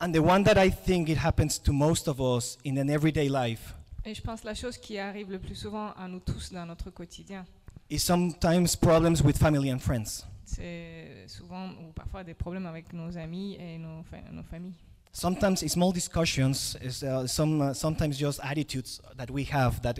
And 0.00 0.10
the 0.12 0.18
one 0.18 0.42
that 0.44 0.62
I 0.64 0.70
think 0.72 1.08
it 1.08 1.18
happens 1.24 1.58
to 1.62 1.72
most 1.72 2.08
of 2.08 2.18
us 2.20 2.58
in 2.66 2.76
an 2.78 2.88
everyday 2.88 3.28
life 3.28 3.74
Et 4.04 4.12
je 4.14 4.20
pense 4.20 4.40
que 4.42 4.46
la 4.46 4.54
chose 4.54 4.76
qui 4.76 4.98
arrive 4.98 5.30
le 5.30 5.38
plus 5.38 5.54
souvent 5.54 5.92
à 5.92 6.08
nous 6.08 6.18
tous 6.20 6.52
dans 6.52 6.66
notre 6.66 6.90
quotidien, 6.90 7.44
is 7.88 8.00
sometimes 8.00 8.74
problems 8.78 9.22
with 9.22 9.38
family 9.38 9.72
and 9.72 9.78
friends. 9.78 10.26
c'est 10.44 11.24
souvent 11.28 11.68
ou 11.70 11.92
parfois 11.94 12.24
des 12.24 12.34
problèmes 12.34 12.66
avec 12.66 12.92
nos 12.92 13.16
amis 13.16 13.56
et 13.58 13.78
nos, 13.78 14.02
fa- 14.02 14.30
nos 14.32 14.42
familles. 14.42 14.74
Sometimes 15.12 15.62
it's 15.62 15.72
small 15.74 15.92
discussions, 15.92 16.76
is 16.82 17.04
uh, 17.04 17.26
some 17.28 17.60
uh, 17.62 17.72
sometimes 17.72 18.18
just 18.18 18.40
attitudes 18.42 19.00
that 19.16 19.30
we 19.30 19.46
have 19.52 19.80
that 19.82 19.94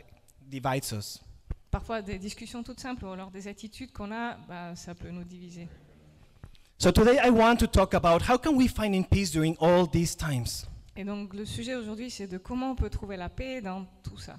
divides 0.50 0.93
us. 0.93 1.21
Parfois 1.75 2.02
des 2.02 2.21
discussions 2.21 2.62
toutes 2.62 2.78
simples 2.78 3.04
ou 3.04 3.09
alors 3.09 3.33
des 3.33 3.49
attitudes 3.49 3.90
qu'on 3.90 4.12
a, 4.12 4.37
bah, 4.49 4.76
ça 4.76 4.95
peut 4.95 5.11
nous 5.11 5.25
diviser. 5.25 5.66
So 6.78 6.93
today 6.93 7.19
I 7.21 7.31
want 7.31 7.57
to 7.57 7.66
talk 7.66 7.95
about 7.95 8.23
how 8.31 8.38
can 8.38 8.54
we 8.54 8.69
find 8.69 8.95
in 8.95 9.02
peace 9.02 9.33
during 9.33 9.57
all 9.59 9.85
these 9.90 10.16
times. 10.16 10.69
Et 10.97 11.02
donc 11.02 11.35
le 11.35 11.45
sujet 11.45 11.75
aujourd'hui, 11.75 12.12
c'est 12.12 12.28
de 12.28 12.38
comment 12.38 12.71
on 12.71 12.75
peut 12.76 12.90
trouver 12.90 13.16
la 13.16 13.28
paix 13.28 13.61
dans 13.61 13.87
tout 14.04 14.19
ça. 14.19 14.37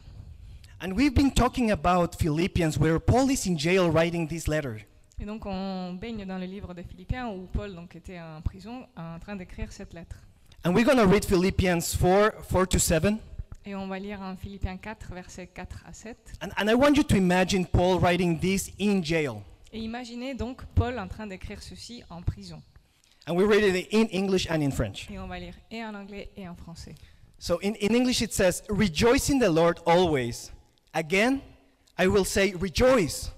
And 0.82 0.94
we've 0.94 1.14
been 1.14 1.30
talking 1.30 1.72
about 1.72 2.16
Philippians 2.18 2.78
where 2.80 3.02
Paul 3.02 3.30
is 3.30 3.46
in 3.46 3.58
jail 3.58 3.92
writing 3.92 4.30
this 4.30 4.48
letter. 4.48 4.88
Et 5.20 5.26
donc 5.26 5.46
on 5.46 5.96
baigne 5.96 6.26
dans 6.26 6.38
le 6.38 6.46
livre 6.46 6.74
des 6.74 6.84
Philippiens 6.84 7.28
où 7.28 7.50
Paul 7.52 7.76
donc 7.76 7.98
était 7.98 8.22
en 8.22 8.40
prison 8.40 8.88
en 8.96 9.20
train 9.20 9.36
d'écrire 9.36 9.74
cette 9.74 9.94
lettre. 9.94 10.16
And 10.64 10.74
we're 10.74 10.86
going 10.86 11.06
to 11.06 11.12
read 11.12 11.26
Philippians 11.26 11.98
4 12.00 12.46
4 12.50 12.66
to 12.70 12.80
7. 12.80 13.20
Et 13.68 13.74
on 13.74 13.88
va 13.88 13.98
lire 13.98 14.22
en 14.22 14.36
Philippiens 14.36 14.78
4, 14.78 15.14
versets 15.14 15.48
4 15.48 15.84
à 15.88 15.94
7. 15.94 16.18
And, 16.42 16.50
and 16.58 16.70
I 16.70 16.76
want 16.76 16.94
you 16.96 17.04
to 17.04 17.16
imagine 17.16 17.66
Paul 17.66 18.00
writing 18.00 18.40
this 18.40 18.72
in 18.80 19.02
jail. 19.02 19.42
Et 19.74 19.80
imaginez 19.80 20.36
donc 20.36 20.64
Paul 20.76 21.00
en 21.00 21.08
train 21.08 21.26
d'écrire 21.26 21.62
ceci 21.64 22.04
en 22.10 22.22
prison. 22.22 22.62
And 23.28 23.36
we 23.36 23.44
read 23.44 23.64
it 23.64 23.88
in 23.92 24.08
English 24.14 24.48
and 24.52 24.62
in 24.62 24.70
French. 24.70 25.10
Et 25.10 25.18
on 25.18 25.28
va 25.28 25.40
lire 25.40 25.56
et 25.72 25.84
en 25.84 25.96
anglais 25.96 26.30
et 26.38 26.48
en 26.48 26.56
français. 26.56 26.94
So 27.40 27.60
in, 27.64 27.74
in 27.82 27.96
English 27.96 28.22
it 28.22 28.32
says, 28.32 28.62
Rejoice 28.70 29.30
in 29.30 29.40
the 29.40 29.50
Lord 29.50 29.80
always. 29.88 30.52
Again, 30.94 31.42
I 31.98 32.08
will 32.08 32.26
say, 32.26 32.54
Rejoice. 32.54 33.32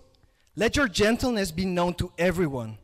Let 0.57 0.75
your 0.75 0.89
gentleness 0.89 1.51
be 1.51 1.65
known 1.65 1.93
to 1.95 2.11
everyone. 2.17 2.77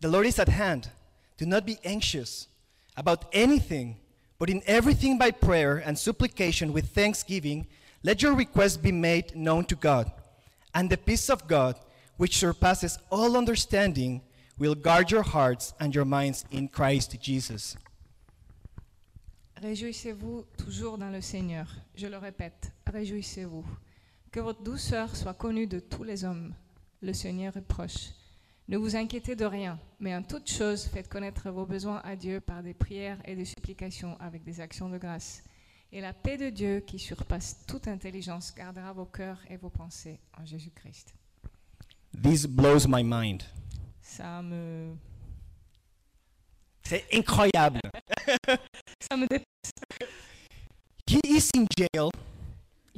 The 0.00 0.08
Lord 0.08 0.26
is 0.26 0.38
at 0.40 0.48
hand. 0.48 0.90
Do 1.36 1.46
not 1.46 1.64
be 1.64 1.78
anxious 1.84 2.48
about 2.96 3.26
anything, 3.32 3.96
but 4.38 4.50
in 4.50 4.62
everything 4.66 5.18
by 5.18 5.30
prayer 5.30 5.82
and 5.84 5.98
supplication 5.98 6.72
with 6.72 6.90
thanksgiving, 6.90 7.66
let 8.04 8.22
your 8.22 8.34
requests 8.34 8.76
be 8.76 8.92
made 8.92 9.34
known 9.34 9.64
to 9.64 9.74
God. 9.74 10.10
And 10.74 10.88
the 10.88 10.96
peace 10.96 11.28
of 11.28 11.48
God, 11.48 11.78
which 12.16 12.38
surpasses 12.38 12.98
all 13.10 13.36
understanding, 13.36 14.22
will 14.58 14.74
guard 14.74 15.10
your 15.10 15.22
hearts 15.22 15.74
and 15.80 15.94
your 15.94 16.04
minds 16.04 16.44
in 16.50 16.68
Christ 16.68 17.16
Jesus. 17.20 17.76
Réjouissez-vous 19.60 20.44
toujours 20.56 20.98
dans 20.98 21.10
le 21.10 21.20
Seigneur. 21.20 21.66
Je 21.96 22.06
le 22.06 22.16
répète, 22.16 22.70
réjouissez-vous. 22.86 23.64
Que 24.30 24.38
votre 24.38 24.62
douceur 24.62 25.16
soit 25.16 25.34
connue 25.34 25.66
de 25.66 25.80
tous 25.80 26.04
les 26.04 26.24
hommes. 26.24 26.54
Le 27.02 27.12
Seigneur 27.12 27.56
est 27.56 27.66
proche. 27.66 28.10
Ne 28.68 28.76
vous 28.76 28.96
inquiétez 28.96 29.34
de 29.34 29.46
rien, 29.46 29.78
mais 29.98 30.14
en 30.14 30.22
toute 30.22 30.50
chose, 30.50 30.84
faites 30.86 31.08
connaître 31.08 31.50
vos 31.50 31.64
besoins 31.64 32.00
à 32.04 32.16
Dieu 32.16 32.40
par 32.40 32.62
des 32.62 32.74
prières 32.74 33.18
et 33.24 33.34
des 33.34 33.46
supplications 33.46 34.16
avec 34.20 34.44
des 34.44 34.60
actions 34.60 34.90
de 34.90 34.98
grâce. 34.98 35.42
Et 35.90 36.02
la 36.02 36.12
paix 36.12 36.36
de 36.36 36.50
Dieu, 36.50 36.80
qui 36.80 36.98
surpasse 36.98 37.64
toute 37.66 37.88
intelligence, 37.88 38.54
gardera 38.54 38.92
vos 38.92 39.06
cœurs 39.06 39.38
et 39.48 39.56
vos 39.56 39.70
pensées 39.70 40.20
en 40.38 40.44
Jésus-Christ. 40.44 41.14
This 42.22 42.46
blows 42.46 42.86
my 42.86 43.02
mind. 43.02 43.42
Ça 44.02 44.42
me, 44.42 44.94
C'est 46.82 47.04
incroyable. 47.14 47.80
ça 49.10 49.16
me 49.16 49.26
dé- 49.26 49.42
He 51.06 51.18
is 51.24 51.48
in 51.56 51.64
jail, 51.78 52.10
il, 52.10 52.27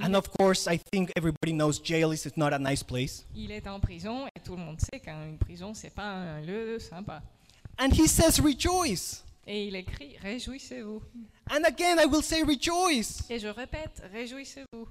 and 0.02 0.14
of 0.16 0.30
course, 0.30 0.66
I 0.66 0.78
think 0.92 1.10
everybody 1.16 1.52
knows 1.52 1.78
jail 1.78 2.12
is 2.12 2.26
not 2.36 2.52
a 2.52 2.58
nice 2.58 2.82
place. 2.82 3.24
il 3.34 3.50
est 3.50 3.66
en 3.66 3.80
prison 3.80 4.26
et 4.34 4.40
tout 4.40 4.56
le 4.56 4.62
monde 4.62 4.80
sait 4.80 5.00
qu'une 5.00 5.38
prison, 5.38 5.74
c'est 5.74 5.94
pas 5.94 6.10
un 6.10 6.40
lieu 6.40 6.78
sympa. 6.78 7.22
And 7.78 7.92
he 7.92 8.06
says, 8.06 8.40
Rejoice. 8.40 9.22
Et 9.46 9.66
il 9.68 9.74
écrit 9.76 10.16
Réjouissez-vous. 10.22 11.02
And 11.50 11.64
again, 11.64 11.98
I 11.98 12.06
will 12.06 12.22
say, 12.22 12.42
Rejoice. 12.42 13.22
Et 13.30 13.38
je 13.38 13.48
répète, 13.48 14.02
réjouissez-vous. 14.12 14.86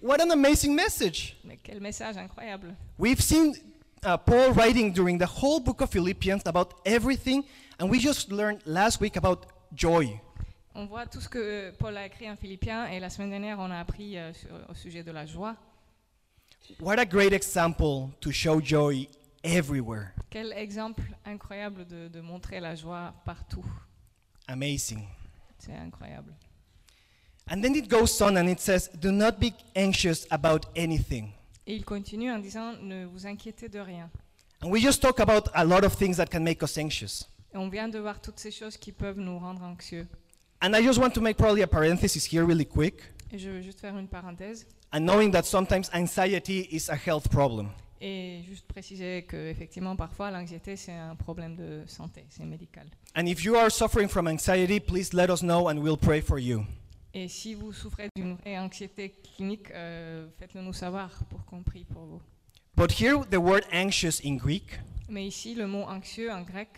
What 0.00 0.20
an 0.22 0.30
amazing 0.30 0.74
message. 0.74 1.36
Mais 1.44 1.58
quel 1.62 1.80
message 1.80 2.16
incroyable. 2.16 2.74
We've 2.98 3.20
seen 3.20 3.54
uh, 4.04 4.16
Paul 4.16 4.52
writing 4.52 4.92
during 4.92 5.18
the 5.18 5.26
whole 5.26 5.60
book 5.60 5.82
of 5.82 5.90
Philippians 5.90 6.42
about 6.46 6.74
everything, 6.86 7.44
and 7.78 7.90
we 7.90 7.98
just 7.98 8.30
learned 8.32 8.60
last 8.64 9.00
week 9.00 9.16
about 9.16 9.44
joy. 9.74 10.20
On 10.74 10.86
voit 10.86 11.06
tout 11.06 11.20
ce 11.20 11.28
que 11.28 11.70
Paul 11.72 11.96
a 11.96 12.06
écrit 12.06 12.30
en 12.30 12.36
Philippiens 12.36 12.86
et 12.86 13.00
la 13.00 13.10
semaine 13.10 13.30
dernière, 13.30 13.58
on 13.58 13.70
a 13.70 13.78
appris 13.78 14.16
euh, 14.16 14.32
sur- 14.32 14.50
au 14.68 14.74
sujet 14.74 15.02
de 15.02 15.10
la 15.10 15.26
joie. 15.26 15.56
What 16.80 16.98
a 16.98 17.04
great 17.04 17.32
example 17.32 18.10
to 18.20 18.30
show 18.30 18.60
joy 18.62 19.08
everywhere. 19.42 20.12
Quel 20.30 20.52
exemple 20.52 21.02
incroyable 21.24 21.86
de, 21.86 22.06
de 22.08 22.20
montrer 22.20 22.60
la 22.60 22.76
joie 22.76 23.12
partout. 23.24 23.64
Amazing. 24.46 25.04
C'est 25.58 25.74
incroyable. 25.74 26.32
And 27.50 27.60
then 27.62 27.74
it 27.74 27.88
goes 27.90 28.20
on 28.22 28.36
and 28.36 28.46
it 28.48 28.60
says, 28.60 28.88
Do 29.00 29.10
not 29.10 29.40
be 29.40 29.52
anxious 29.74 30.24
about 30.30 30.66
anything. 30.76 31.30
Et 31.66 31.74
il 31.74 31.84
continue 31.84 32.30
en 32.30 32.38
disant 32.38 32.74
Ne 32.80 33.06
vous 33.06 33.26
inquiétez 33.26 33.68
de 33.68 33.80
rien. 33.80 34.08
And 34.62 34.70
we 34.70 34.80
just 34.80 35.02
talk 35.02 35.18
about 35.18 35.48
a 35.54 35.64
lot 35.64 35.84
of 35.84 35.96
things 35.96 36.16
that 36.18 36.26
can 36.26 36.40
make 36.40 36.62
us 36.62 36.78
anxious. 36.78 37.26
Et 37.52 37.56
on 37.56 37.68
vient 37.68 37.88
de 37.88 37.98
voir 37.98 38.20
toutes 38.20 38.38
ces 38.38 38.52
choses 38.52 38.76
qui 38.76 38.92
peuvent 38.92 39.18
nous 39.18 39.38
rendre 39.38 39.62
anxieux. 39.62 40.06
And 40.62 40.74
I 40.76 40.82
just 40.82 40.98
want 40.98 41.14
to 41.14 41.20
make 41.20 41.36
probably 41.36 41.62
a 41.62 41.66
parenthesis 41.66 42.24
here, 42.26 42.44
really 42.44 42.66
quick. 42.66 43.02
Et 43.32 43.38
je 43.38 43.48
veux 43.50 43.62
juste 43.62 43.80
faire 43.80 43.96
une 43.96 44.08
parenthèse 44.08 44.66
And 44.92 45.00
knowing 45.06 45.30
that 45.32 45.44
sometimes 45.44 45.88
anxiety 45.94 46.68
is 46.70 46.88
a 46.90 46.96
health 46.96 47.28
problem. 47.30 47.70
et 48.02 48.42
juste 48.48 48.66
préciser 48.66 49.22
que 49.28 49.36
effectivement 49.50 49.94
parfois 49.94 50.30
l'anxiété 50.30 50.74
c'est 50.74 50.92
un 50.92 51.14
problème 51.14 51.54
de 51.54 51.82
santé, 51.86 52.24
c'est 52.30 52.44
médical. 52.44 52.86
And 53.14 53.26
if 53.26 53.44
you 53.44 53.54
are 53.56 53.70
suffering 53.70 54.08
from 54.08 54.26
anxiety, 54.26 54.80
please 54.80 55.12
let 55.14 55.28
us 55.30 55.40
know 55.42 55.68
and 55.68 55.78
we'll 55.78 55.96
pray 55.98 56.20
for 56.20 56.38
you. 56.38 56.64
Et 57.14 57.28
si 57.28 57.54
vous 57.54 57.72
souffrez 57.72 58.08
d'une 58.16 58.34
vraie 58.36 58.58
anxiété 58.58 59.12
clinique, 59.36 59.70
euh, 59.72 60.26
faites-le 60.38 60.62
nous 60.62 60.72
savoir 60.72 61.10
pour 61.28 61.44
qu'on 61.44 61.62
prie 61.62 61.84
pour 61.84 62.02
vous. 62.04 62.22
But 62.76 62.92
here, 63.00 63.24
the 63.30 63.36
word 63.38 63.62
anxious 63.72 64.20
in 64.24 64.36
Greek, 64.36 64.78
Mais 65.08 65.26
ici, 65.26 65.54
le 65.54 65.66
mot 65.66 65.82
anxieux 65.84 66.30
en 66.30 66.42
grec, 66.42 66.68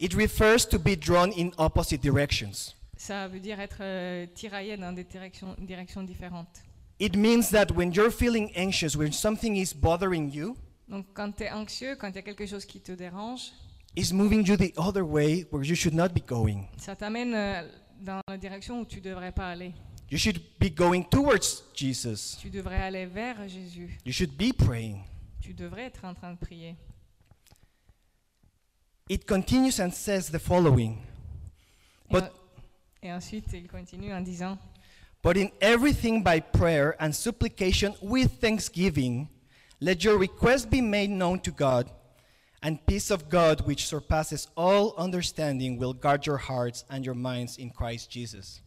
it 0.00 0.14
refers 0.14 0.66
to 0.68 0.78
be 0.78 0.96
drawn 0.96 1.30
in 1.38 1.50
opposite 1.58 2.00
directions. 2.02 2.74
Ça 3.02 3.26
veut 3.26 3.40
dire 3.40 3.58
être 3.58 3.78
euh, 3.80 4.26
tiraillé 4.32 4.76
dans 4.76 4.92
des 4.92 5.02
directions, 5.04 5.56
directions 5.58 6.04
différentes. 6.04 6.62
It 7.00 7.16
means 7.16 7.50
that 7.50 7.72
when 7.74 7.92
you're 7.92 8.12
feeling 8.12 8.52
anxious, 8.56 8.96
when 8.96 9.12
something 9.12 9.56
is 9.56 9.74
bothering 9.74 10.30
you, 10.32 10.56
Donc 10.88 11.06
quand 11.14 11.32
tu 11.32 11.42
es 11.44 11.50
anxieux, 11.50 11.96
quand 11.96 12.08
il 12.10 12.14
y 12.14 12.18
a 12.18 12.22
quelque 12.22 12.46
chose 12.46 12.64
qui 12.64 12.80
te 12.80 12.92
dérange, 12.92 13.50
it's 13.96 14.12
moving 14.12 14.46
you 14.46 14.56
the 14.56 14.72
other 14.76 15.02
way 15.02 15.44
where 15.50 15.64
you 15.64 15.74
should 15.74 15.94
not 15.94 16.10
be 16.10 16.24
going. 16.24 16.68
ça 16.76 16.94
t'amène 16.94 17.34
euh, 17.34 17.68
dans 18.00 18.20
la 18.28 18.36
direction 18.38 18.80
où 18.80 18.84
tu 18.84 18.98
ne 18.98 19.02
devrais 19.02 19.32
pas 19.32 19.48
aller. 19.48 19.72
You 20.10 20.18
should 20.18 20.40
be 20.60 20.70
going 20.72 21.02
towards 21.04 21.64
Jesus. 21.74 22.36
Tu 22.40 22.50
devrais 22.50 22.82
aller 22.82 23.06
vers 23.06 23.48
Jésus. 23.48 23.98
You 24.04 24.12
should 24.12 24.36
be 24.36 24.52
praying. 24.52 25.02
Tu 25.40 25.54
devrais 25.54 25.86
être 25.86 26.04
en 26.04 26.14
train 26.14 26.32
de 26.34 26.38
prier. 26.38 26.76
It 29.08 29.26
continues 29.26 29.80
and 29.80 29.90
says 29.90 30.30
the 30.30 30.38
following 30.38 30.98
Et, 32.10 32.12
But- 32.14 32.30
et 33.02 33.12
ensuite, 33.12 33.52
il 33.52 33.68
continue 33.68 34.12
en 34.12 34.20
disant 34.20 34.58
But 35.22 35.36
in 35.36 35.50
everything 35.60 36.22
by 36.22 36.40
prayer 36.40 36.96
and 37.00 37.12
supplication 37.12 37.94
with 38.00 38.40
thanksgiving, 38.40 39.28
let 39.80 40.02
your 40.04 40.18
requests 40.18 40.66
be 40.66 40.80
made 40.80 41.10
known 41.10 41.40
to 41.40 41.52
God, 41.52 41.90
and 42.62 42.78
peace 42.86 43.10
of 43.10 43.28
God, 43.28 43.60
which 43.66 43.86
surpasses 43.86 44.48
all 44.56 44.94
understanding, 44.96 45.78
will 45.78 45.94
guard 45.94 46.26
your 46.26 46.38
hearts 46.38 46.84
and 46.90 47.04
your 47.04 47.14
minds 47.14 47.58
in 47.58 47.70
Christ 47.70 48.10
Jesus. 48.10 48.62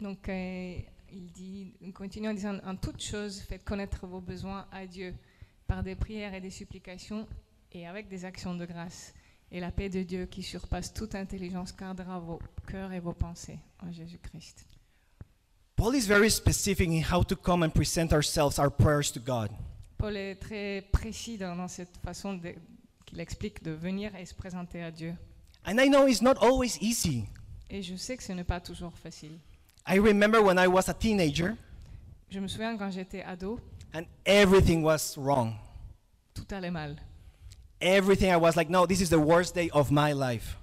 Donc, 0.00 0.28
euh, 0.28 0.80
il, 1.12 1.30
dit, 1.30 1.74
il 1.80 1.92
continue 1.92 2.28
en 2.28 2.34
disant 2.34 2.58
En 2.64 2.76
toute 2.76 3.00
chose, 3.00 3.40
faites 3.40 3.64
connaître 3.64 4.06
vos 4.06 4.20
besoins 4.20 4.66
à 4.72 4.86
Dieu 4.86 5.14
par 5.66 5.82
des 5.82 5.94
prières 5.94 6.34
et 6.34 6.40
des 6.40 6.50
supplications 6.50 7.26
et 7.70 7.86
avec 7.86 8.08
des 8.08 8.24
actions 8.24 8.54
de 8.54 8.66
grâce. 8.66 9.14
Et 9.54 9.60
la 9.60 9.70
paix 9.70 9.90
de 9.90 10.02
Dieu 10.02 10.24
qui 10.26 10.42
surpasse 10.42 10.94
toute 10.94 11.14
intelligence 11.14 11.76
gardera 11.76 12.18
vos 12.18 12.40
cœurs 12.66 12.90
et 12.92 13.00
vos 13.00 13.12
pensées 13.12 13.58
en 13.86 13.92
Jésus-Christ. 13.92 14.64
Paul 15.76 15.94
is 15.94 16.06
very 16.06 16.30
specific 16.30 16.88
in 16.88 17.02
how 17.02 17.22
to 17.22 17.36
come 17.36 17.62
and 17.62 17.70
present 17.70 18.12
ourselves, 18.12 18.58
our 18.58 18.70
prayers 18.70 19.12
to 19.12 19.20
God. 19.20 19.50
Paul 19.98 20.16
est 20.16 20.36
très 20.36 20.82
précis 20.90 21.36
dans, 21.36 21.54
dans 21.54 21.68
cette 21.68 21.96
façon 21.98 22.40
qu'il 23.04 23.20
explique 23.20 23.62
de 23.62 23.72
venir 23.72 24.14
et 24.16 24.24
se 24.24 24.34
présenter 24.34 24.82
à 24.82 24.90
Dieu. 24.90 25.14
And 25.66 25.78
I 25.78 25.88
know 25.88 26.06
it's 26.06 26.22
not 26.22 26.38
always 26.40 26.78
easy. 26.80 27.24
Et 27.68 27.82
je 27.82 27.94
sais 27.96 28.16
que 28.16 28.22
ce 28.22 28.32
n'est 28.32 28.44
pas 28.44 28.60
toujours 28.60 28.96
facile. 28.96 29.38
I 29.86 29.98
remember 29.98 30.40
when 30.42 30.58
I 30.58 30.66
was 30.66 30.88
a 30.88 30.94
teenager 30.94 31.54
Je 32.30 32.40
me 32.40 32.48
souviens 32.48 32.76
quand 32.78 32.90
j'étais 32.90 33.22
ado, 33.22 33.60
and 33.94 34.04
everything 34.24 34.82
was 34.82 35.14
wrong. 35.18 35.52
tout 36.34 36.46
allait 36.50 36.70
mal. 36.70 36.96
Everything 37.82 38.30
I 38.30 38.36
was 38.36 38.56
like, 38.56 38.70
no, 38.70 38.86
this 38.86 39.00
is 39.00 39.08
the 39.10 39.18
worst 39.18 39.54
day 39.54 39.68
of 39.72 39.90
my 39.90 40.12
life. 40.12 40.56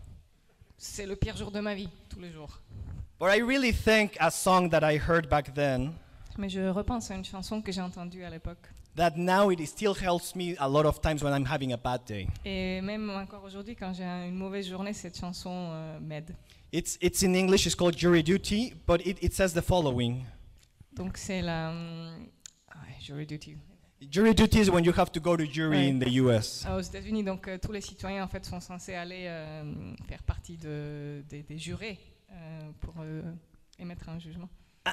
C'est 0.77 1.05
le 1.05 1.15
pire 1.17 1.35
jour 1.35 1.51
de 1.51 1.59
ma 1.59 1.75
vie, 1.75 1.89
tous 2.09 2.19
les 2.21 2.31
jours. 2.31 2.61
But 3.19 3.31
I 3.35 3.41
really 3.41 3.73
think 3.73 4.15
a 4.21 4.31
song 4.31 4.69
that 4.69 4.81
I 4.83 4.97
heard 4.97 5.27
back 5.29 5.53
then 5.53 5.91
Mais 6.37 6.47
je 6.47 6.61
repense 6.69 7.11
à 7.11 7.15
une 7.15 7.25
chanson 7.25 7.61
que 7.61 7.71
j'ai 7.73 7.81
entendue 7.81 8.23
à 8.23 8.29
l'époque. 8.29 8.69
that 8.95 9.17
now 9.17 9.49
it 9.51 9.59
still 9.67 9.93
helps 9.93 10.35
me 10.35 10.55
a 10.59 10.67
lot 10.67 10.85
of 10.85 11.01
times 11.01 11.21
when 11.21 11.33
I'm 11.33 11.45
having 11.45 11.73
a 11.73 11.77
bad 11.77 12.05
day. 12.05 12.27
Et 12.45 12.79
même 12.81 13.09
encore 13.09 13.43
aujourd'hui, 13.43 13.75
quand 13.75 13.93
j'ai 13.93 14.03
un- 14.05 14.25
une 14.27 14.35
mauvaise 14.35 14.67
journée, 14.69 14.93
cette 14.93 15.17
chanson 15.19 15.51
euh, 15.51 15.99
m'aide. 15.99 16.33
It's, 16.71 16.97
it's 17.01 17.21
in 17.23 17.33
English, 17.33 17.65
it's 17.65 17.75
called 17.75 17.97
Jury 17.97 18.23
Duty, 18.23 18.73
but 18.87 19.05
it, 19.05 19.17
it 19.21 19.33
says 19.33 19.53
the 19.53 19.61
following 19.61 20.23
Donc 20.93 21.17
c'est 21.17 21.41
la... 21.41 21.69
hum, 21.71 22.27
ah 22.71 22.77
Jury 23.01 23.25
Duty. 23.25 23.57
Jury 24.01 24.33
duty 24.33 24.59
is 24.61 24.69
when 24.69 24.83
you 24.85 24.93
have 24.95 25.11
to 25.11 25.19
go 25.19 25.35
to 25.35 25.43
jury 25.45 25.77
Ouais. 25.77 25.89
in 25.89 25.99
the 25.99 26.09
US. 26.21 26.63
Ah, 26.65 26.77
aux 26.77 26.81
États-Unis, 26.81 27.23
donc 27.23 27.47
euh, 27.47 27.57
tous 27.57 27.71
les 27.73 27.81
citoyens 27.81 28.23
en 28.23 28.27
fait 28.27 28.45
sont 28.45 28.59
censés 28.61 28.93
aller 28.95 29.25
euh, 29.27 29.63
faire 30.07 30.23
partie 30.23 30.55
de, 30.57 31.21
des, 31.29 31.43
des 31.43 31.57
jurés 31.57 31.99
euh, 32.31 32.59
pour 32.79 32.93
euh, 33.01 33.21
émettre 33.77 34.07
un 34.09 34.17
jugement. 34.19 34.47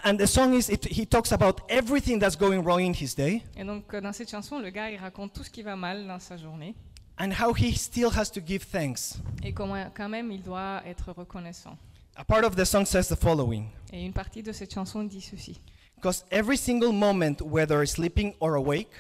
And 0.05 0.17
the 0.17 0.27
song 0.27 0.53
is, 0.53 0.69
it, 0.71 0.85
he 0.91 1.07
talks 1.07 1.31
about 1.33 1.61
everything 1.69 2.19
that's 2.19 2.37
going 2.37 2.59
wrong 2.63 2.81
in 2.83 2.93
his 2.93 3.15
day 3.15 3.43
Et 3.57 3.63
donc 3.65 3.95
euh, 3.95 4.01
dans 4.01 4.13
cette 4.13 4.29
chanson, 4.31 4.59
le 4.59 4.71
gars 4.71 4.91
il 4.91 4.99
raconte 4.99 5.33
tout 5.33 5.45
ce 5.45 5.51
qui 5.51 5.63
va 5.63 5.77
mal 5.77 6.07
dans 6.07 6.19
sa 6.19 6.37
journée 6.37 6.75
and 7.19 7.31
how 7.41 7.55
he 7.55 7.75
still 7.77 8.09
has 8.15 8.27
to 8.31 8.41
give 8.45 8.67
thanks. 8.67 9.15
et 9.45 9.53
comment 9.53 9.89
quand 9.97 10.09
même 10.09 10.33
il 10.33 10.43
doit 10.43 10.83
être 10.85 11.13
reconnaissant. 11.13 11.79
A 12.17 12.25
part 12.25 12.45
of 12.45 12.57
the 12.57 12.65
song 12.65 12.85
says 12.85 13.07
the 13.09 13.15
following 13.15 13.69
Et 13.93 14.05
une 14.05 14.13
partie 14.13 14.43
de 14.43 14.51
cette 14.51 14.75
chanson 14.75 15.05
dit 15.05 15.21
ceci. 15.21 15.61
Because 15.97 16.25
every 16.31 16.57
single 16.57 16.93
moment, 16.93 17.41
whether 17.43 17.85
sleeping 17.87 18.35
or 18.41 18.55
awake, 18.57 18.91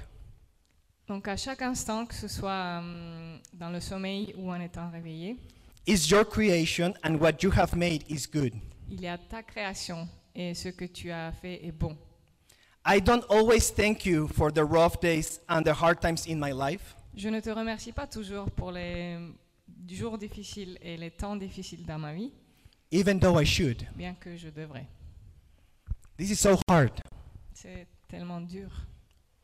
Donc 1.08 1.28
à 1.28 1.36
chaque 1.36 1.62
instant, 1.62 2.04
que 2.06 2.14
ce 2.14 2.26
soit 2.26 2.78
hum, 2.78 3.38
dans 3.52 3.70
le 3.70 3.80
sommeil 3.80 4.34
ou 4.36 4.50
en 4.50 4.60
étant 4.60 4.90
réveillé, 4.90 5.36
is 5.86 6.10
your 6.10 6.24
creation 6.28 6.94
and 7.04 7.16
what 7.20 7.42
you 7.42 7.50
have 7.52 7.76
made 7.76 8.02
is 8.08 8.26
good. 8.26 8.52
il 8.90 9.00
y 9.00 9.06
a 9.06 9.16
ta 9.18 9.42
création 9.42 10.08
et 10.34 10.54
ce 10.54 10.68
que 10.70 10.84
tu 10.84 11.10
as 11.12 11.30
fait 11.32 11.64
est 11.64 11.70
bon. 11.72 11.96
I 12.84 13.00
don't 13.00 13.24
always 13.28 13.70
thank 13.72 14.04
you 14.04 14.26
for 14.28 14.50
the 14.52 14.64
rough 14.64 15.00
days 15.00 15.40
and 15.48 15.62
the 15.62 15.72
hard 15.74 16.00
times 16.00 16.26
in 16.26 16.36
my 16.40 16.52
life, 16.52 16.96
Je 17.14 17.28
ne 17.28 17.40
te 17.40 17.50
remercie 17.50 17.92
pas 17.92 18.06
toujours 18.08 18.50
pour 18.50 18.72
les 18.72 19.16
jours 19.88 20.18
difficiles 20.18 20.76
et 20.82 20.96
les 20.96 21.10
temps 21.12 21.36
difficiles 21.36 21.84
dans 21.86 21.98
ma 21.98 22.14
vie, 22.14 22.32
even 22.90 23.20
though 23.20 23.40
I 23.40 23.44
should. 23.46 23.86
bien 23.96 24.14
que 24.14 24.36
je 24.36 24.48
devrais. 24.48 24.86
This 26.16 26.30
is 26.30 26.40
so 26.40 26.58
hard. 26.68 26.92
C'est 27.52 27.86
tellement 28.08 28.40
dur. 28.40 28.70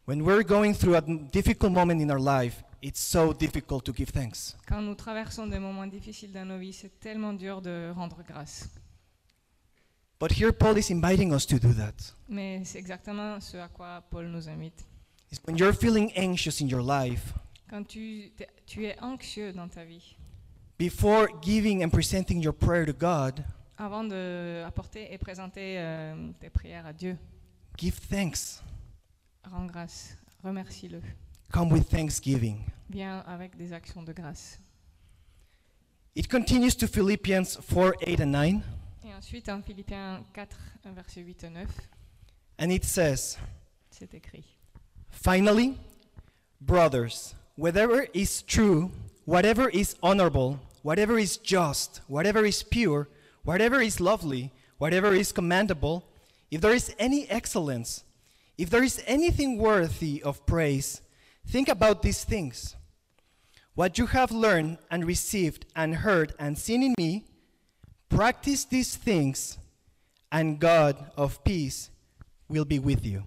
When 0.07 0.23
we're 0.23 0.43
going 0.43 0.75
through 0.75 0.97
a 0.97 1.02
difficult 1.02 1.73
moment 1.73 2.00
in 2.00 2.11
our 2.11 2.19
life, 2.19 2.62
it's 2.81 3.00
so 3.00 3.33
difficult 3.33 3.85
to 3.85 3.93
give 3.93 4.11
thanks. 4.11 4.57
Quand 4.67 4.81
nous 4.81 4.95
traversons 4.95 5.47
des 5.47 5.59
moments 5.59 5.87
difficiles 5.87 6.33
dans 6.33 6.47
nos 6.47 6.59
vies, 6.59 6.73
c'est 6.73 6.99
tellement 6.99 7.35
dur 7.35 7.61
de 7.61 7.93
rendre 7.95 8.23
grâce. 8.26 8.69
But 10.19 10.33
here, 10.33 10.52
Paul 10.52 10.79
is 10.79 10.91
inviting 10.91 11.33
us 11.35 11.47
to 11.47 11.59
do 11.59 11.73
that. 11.75 12.14
Mais 12.29 12.64
c'est 12.64 12.79
exactement 12.79 13.41
ce 13.41 13.57
à 13.59 13.69
quoi 13.69 14.02
Paul 14.11 14.29
nous 14.29 14.49
invite. 14.49 14.85
It's 15.31 15.41
when 15.47 15.57
you're 15.57 15.75
feeling 15.75 16.11
anxious 16.17 16.61
in 16.61 16.69
your 16.69 16.83
life, 16.83 17.35
Quand 17.69 17.85
tu, 17.87 18.33
tu 18.67 18.87
es 18.87 18.97
anxieux 19.00 19.52
dans 19.52 19.69
ta 19.69 19.85
vie, 19.85 20.17
before 20.79 21.29
giving 21.42 21.83
and 21.83 21.90
presenting 21.90 22.40
your 22.42 22.53
prayer 22.53 22.87
to 22.87 22.92
God, 22.92 23.44
avant 23.83 24.05
d'apporter 24.05 25.12
et 25.12 25.18
présenter 25.18 25.77
euh, 25.79 26.31
tes 26.38 26.51
prières 26.51 26.87
à 26.87 26.92
Dieu, 26.92 27.16
give 27.77 27.99
thanks. 28.09 28.62
rends 29.51 29.66
grâce, 29.66 30.16
remercie-le. 30.45 31.01
Come 31.51 31.73
with 31.73 31.88
thanksgiving. 31.88 32.61
Viens 32.88 33.18
avec 33.27 33.57
des 33.57 33.73
actions 33.73 34.03
de 34.03 34.12
grâce. 34.12 34.59
It 36.14 36.29
continues 36.29 36.77
to 36.77 36.87
Philippians 36.87 37.57
4 37.57 37.95
8 38.07 38.21
and 38.21 38.27
9, 38.27 38.62
Et 39.05 39.14
ensuite, 39.14 39.49
en 39.49 39.62
Philippiens 39.62 40.23
4, 40.33 40.57
versets 40.95 41.21
8 41.23 41.45
et 41.45 41.51
9, 41.51 41.68
and 42.61 42.71
it 42.71 42.85
says, 42.85 43.37
c'est 43.90 44.14
écrit. 44.14 44.45
Finally, 45.11 45.77
brothers, 46.61 47.35
whatever 47.57 48.07
is 48.14 48.42
true, 48.47 48.90
whatever 49.27 49.68
is 49.73 49.97
honorable, 50.03 50.59
whatever 50.85 51.18
is 51.18 51.37
just, 51.42 52.03
whatever 52.09 52.47
is 52.47 52.62
pure, 52.62 53.09
whatever 53.44 53.81
is 53.81 54.00
lovely, 54.00 54.50
whatever 54.78 55.14
is 55.14 55.33
commendable, 55.33 56.05
if 56.50 56.61
there 56.61 56.74
is 56.74 56.94
any 56.98 57.28
excellence, 57.31 58.05
if 58.59 58.70
there 58.70 58.83
is 58.83 59.02
anything 59.07 59.59
worthy 59.59 60.22
of 60.22 60.44
praise, 60.46 61.00
think 61.46 61.68
about 61.68 62.02
these 62.02 62.24
things. 62.24 62.76
What 63.74 63.96
you 63.96 64.07
have 64.07 64.31
learned 64.31 64.78
and 64.90 65.05
received 65.05 65.64
and 65.74 65.94
heard 65.96 66.35
and 66.38 66.59
seen 66.59 66.83
in 66.83 66.94
me, 66.98 67.24
practice 68.11 68.64
these 68.64 68.96
things, 68.96 69.57
and 70.31 70.59
God 70.61 71.11
of 71.16 71.42
peace 71.42 71.90
will 72.48 72.66
be 72.66 72.78
with 72.78 73.05
you. 73.07 73.22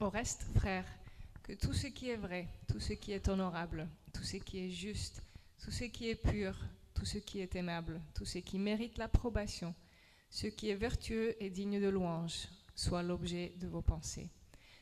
Au 0.00 0.08
reste, 0.08 0.44
frères, 0.58 0.86
que 1.42 1.54
tout 1.54 1.74
ce 1.74 1.88
qui 1.88 2.10
est 2.10 2.16
vrai, 2.16 2.46
tout 2.68 2.80
ce 2.80 2.94
qui 2.94 3.12
est 3.12 3.28
honorable, 3.28 3.86
tout 4.14 4.22
ce 4.22 4.38
qui 4.38 4.64
est 4.64 4.70
juste, 4.70 5.20
tout 5.62 5.72
ce 5.72 5.84
qui 5.84 6.10
est 6.10 6.14
pur, 6.14 6.54
tout 7.00 7.06
ce 7.06 7.16
qui 7.16 7.40
est 7.40 7.56
aimable, 7.56 7.98
tout 8.12 8.26
ce 8.26 8.36
qui 8.40 8.58
mérite 8.58 8.98
l'approbation, 8.98 9.74
ce 10.28 10.48
qui 10.48 10.68
est 10.68 10.74
vertueux 10.74 11.34
et 11.42 11.48
digne 11.48 11.80
de 11.80 11.88
louange, 11.88 12.46
soit 12.74 13.02
l'objet 13.02 13.54
de 13.56 13.66
vos 13.66 13.80
pensées. 13.80 14.28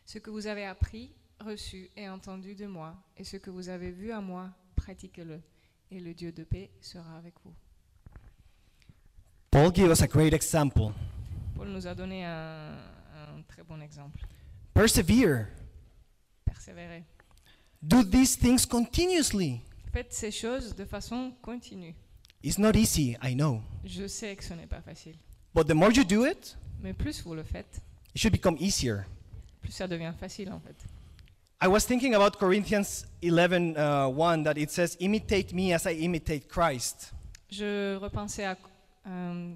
Ce 0.04 0.18
que 0.18 0.28
vous 0.28 0.48
avez 0.48 0.64
appris, 0.64 1.14
reçu 1.38 1.88
et 1.96 2.08
entendu 2.08 2.56
de 2.56 2.66
moi, 2.66 2.96
et 3.16 3.22
ce 3.22 3.36
que 3.36 3.50
vous 3.50 3.68
avez 3.68 3.92
vu 3.92 4.10
à 4.10 4.20
moi, 4.20 4.50
pratiquez-le, 4.74 5.40
et 5.92 6.00
le 6.00 6.12
Dieu 6.12 6.32
de 6.32 6.42
paix 6.42 6.72
sera 6.80 7.16
avec 7.16 7.34
vous. 7.44 7.54
Paul 9.52 9.70
gave 9.70 9.92
us 9.92 10.02
a 10.02 10.08
great 10.08 10.32
example. 10.32 10.92
Paul 11.54 11.68
nous 11.68 11.86
a 11.86 11.94
donné 11.94 12.24
un, 12.24 12.78
un 13.14 13.42
très 13.46 13.62
bon 13.62 13.80
exemple. 13.80 14.18
Persevere. 14.74 15.46
Persévérez. 16.44 17.04
Do 17.80 18.02
these 18.02 18.36
things 18.36 18.66
continuously. 18.66 19.60
Faites 19.92 20.12
ces 20.12 20.32
choses 20.32 20.74
de 20.74 20.84
façon 20.84 21.32
continue. 21.40 21.94
It's 22.42 22.58
not 22.58 22.76
easy, 22.76 23.16
I 23.22 23.34
know. 23.34 23.62
Je 23.84 24.06
sais 24.06 24.36
que 24.36 24.44
ce 24.44 24.54
n'est 24.54 24.68
pas 24.68 24.80
facile. 24.80 25.16
But 25.54 25.66
the 25.66 25.74
more 25.74 25.90
you 25.92 26.04
do 26.04 26.24
it, 26.24 26.56
Mais 26.82 26.92
plus 26.92 27.22
vous 27.22 27.34
le 27.34 27.42
faites, 27.42 27.80
it 28.14 28.20
should 28.20 28.32
become 28.32 28.56
easier. 28.60 29.04
plus 29.60 29.72
ça 29.72 29.88
devient 29.88 30.12
facile 30.18 30.52
en 30.52 30.60
fait. 30.60 30.76
I 31.60 31.66
was 31.66 31.80
thinking 31.84 32.14
about 32.14 32.38
Corinthians 32.38 33.04
11 33.20 33.76
uh, 33.76 34.08
1 34.08 34.44
that 34.44 34.56
it 34.56 34.70
says, 34.70 34.96
Imitate 35.00 35.52
me 35.52 35.72
as 35.72 35.86
I 35.86 35.94
imitate 35.94 36.46
Christ. 36.48 37.12
Je 37.50 37.96
repensais 37.96 38.44
à 38.44 38.56
euh, 39.08 39.54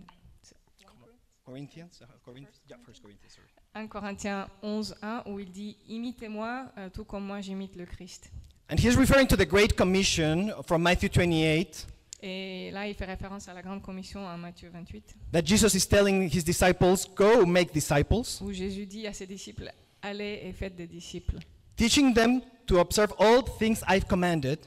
Corinthians? 1.45 2.01
Uh, 2.01 2.07
Corinthians? 2.25 2.61
Yeah, 2.69 2.77
first 2.85 3.03
Corinthians, 3.03 3.33
sorry. 3.33 3.49
1 3.75 3.89
Corinthiens 3.89 4.49
11, 4.63 4.97
1 5.01 5.23
où 5.27 5.39
il 5.39 5.51
dit 5.53 5.77
Imitez-moi 5.89 6.73
euh, 6.79 6.89
tout 6.91 7.05
comme 7.05 7.25
moi 7.25 7.41
j'imite 7.41 7.77
le 7.77 7.87
Christ. 7.87 8.31
And 8.69 8.77
he's 8.79 8.97
referring 8.97 9.29
to 9.29 9.37
the 9.37 9.47
Great 9.47 9.77
Commission 9.77 10.51
from 10.67 10.83
Matthew 10.83 11.09
28 11.09 11.87
Et 12.25 12.71
là, 12.71 12.87
il 12.87 12.95
fait 12.95 13.05
référence 13.05 13.49
à 13.49 13.55
la 13.55 13.63
grande 13.63 13.83
commission 13.83 14.25
en 14.25 14.39
Matthieu 14.39 14.71
28, 14.73 15.17
that 15.33 15.45
Jesus 15.45 15.75
is 15.77 15.87
telling 15.89 16.29
his 16.33 16.45
disciples, 16.45 16.95
Go 17.17 17.45
make 17.45 17.73
disciples, 17.73 18.23
où 18.41 18.53
Jésus 18.53 18.87
dit 18.87 19.07
à 19.09 19.13
ses 19.13 19.27
disciples 19.27 19.73
Allez 20.03 20.41
et 20.45 20.53
faites 20.53 20.77
des 20.77 20.87
disciples, 20.87 21.39
teaching 21.77 22.15
them 22.15 22.41
to 22.67 22.79
observe 22.79 23.13
all 23.19 23.43
things 23.59 23.81
I've 23.89 24.05
commanded. 24.07 24.59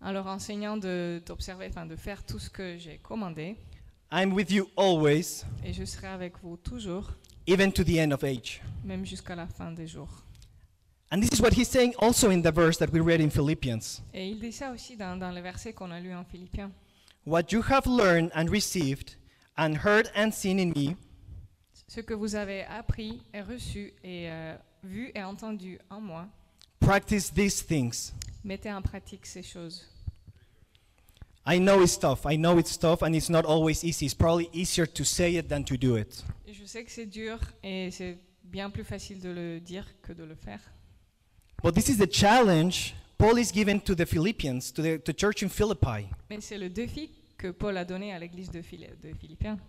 en 0.00 0.12
leur 0.12 0.26
enseignant 0.28 0.76
de 0.76 1.20
d'observer, 1.26 1.66
enfin 1.68 1.86
de 1.86 1.96
faire 1.96 2.24
tout 2.24 2.38
ce 2.38 2.48
que 2.50 2.76
j'ai 2.78 2.98
commandé, 2.98 3.56
I'm 4.12 4.32
with 4.32 4.50
you 4.52 4.68
always, 4.76 5.44
et 5.64 5.72
je 5.72 5.84
serai 5.84 6.06
avec 6.06 6.34
vous 6.40 6.56
toujours, 6.56 7.10
even 7.48 7.72
to 7.72 7.82
the 7.82 7.98
end 7.98 8.12
of 8.12 8.22
age. 8.22 8.60
même 8.84 9.04
jusqu'à 9.04 9.34
la 9.34 9.48
fin 9.48 9.72
des 9.72 9.88
jours. 9.88 10.24
And 11.10 11.20
this 11.20 11.30
is 11.36 11.42
what 11.42 11.50
he's 11.52 11.68
saying 11.68 11.94
also 12.00 12.30
in 12.30 12.40
the 12.42 12.52
verse 12.54 12.78
that 12.78 12.88
we 12.92 13.00
read 13.00 13.20
in 13.20 13.28
Philippians. 13.28 14.00
Et 14.14 14.28
il 14.28 14.38
dit 14.40 14.52
ça 14.52 14.70
aussi 14.72 14.96
dans, 14.96 15.16
dans 15.18 15.30
le 15.32 15.40
verset 15.40 15.72
qu'on 15.74 15.90
a 15.90 16.00
lu 16.00 16.14
en 16.14 16.24
Philippiens. 16.24 16.70
What 17.24 17.52
you 17.52 17.62
have 17.62 17.86
learned 17.86 18.30
and 18.34 18.48
received 18.50 19.16
and 19.56 19.76
heard 19.84 20.10
and 20.14 20.32
seen 20.32 20.58
in 20.58 20.72
me, 20.74 20.96
Ce 21.88 22.00
que 22.00 22.14
vous 22.14 22.34
avez 22.34 22.64
appris 22.64 23.20
et 23.34 23.42
reçu 23.42 23.92
et 24.02 24.30
euh, 24.30 24.56
vu 24.82 25.12
et 25.14 25.22
entendu 25.22 25.78
en 25.90 26.00
moi, 26.00 26.26
practice 26.80 27.30
these 27.32 27.64
things. 27.64 28.12
mettez 28.44 28.72
en 28.72 28.82
pratique 28.82 29.26
ces 29.26 29.42
choses. 29.42 29.86
I 31.46 31.58
know 31.58 31.82
it's 31.82 31.98
tough. 31.98 32.24
I 32.24 32.36
know 32.36 32.58
it's 32.58 32.76
tough 32.78 33.02
and 33.02 33.14
it's 33.14 33.28
not 33.28 33.44
always 33.44 33.84
easy. 33.84 34.06
It's 34.06 34.14
probably 34.14 34.48
easier 34.52 34.86
to 34.86 35.04
say 35.04 35.34
it 35.36 35.48
than 35.48 35.64
to 35.64 35.76
do 35.76 35.96
it. 35.96 36.24
Je 36.46 36.64
sais 36.64 36.84
que 36.84 36.90
c'est 36.90 37.06
dur 37.06 37.38
et 37.62 37.90
c'est 37.90 38.18
bien 38.44 38.70
plus 38.70 38.84
facile 38.84 39.20
de 39.20 39.28
le 39.30 39.60
dire 39.60 39.84
que 40.02 40.12
de 40.12 40.24
le 40.24 40.34
faire. 40.34 40.60
But 41.62 41.74
this 41.74 41.88
is 41.88 41.98
the 41.98 42.10
challenge 42.10 42.94
Paul 43.22 43.38
is 43.38 43.52
given 43.52 43.80
to 43.82 43.94
the 43.94 44.04
Philippians, 44.04 44.72
to 44.72 44.82
the 44.82 44.98
to 44.98 45.12
church 45.12 45.44
in 45.44 45.48
Philippi. 45.48 46.08
Mais 46.28 46.40
c'est 46.40 46.58
le 46.58 46.68
défi 46.68 47.08
que 47.38 47.52
Paul 47.52 47.76
a 47.76 47.84
donné 47.84 48.12
à 48.12 48.18
l'église 48.18 48.50
de, 48.50 48.58
de 48.58 49.14
Philippiens. 49.14 49.60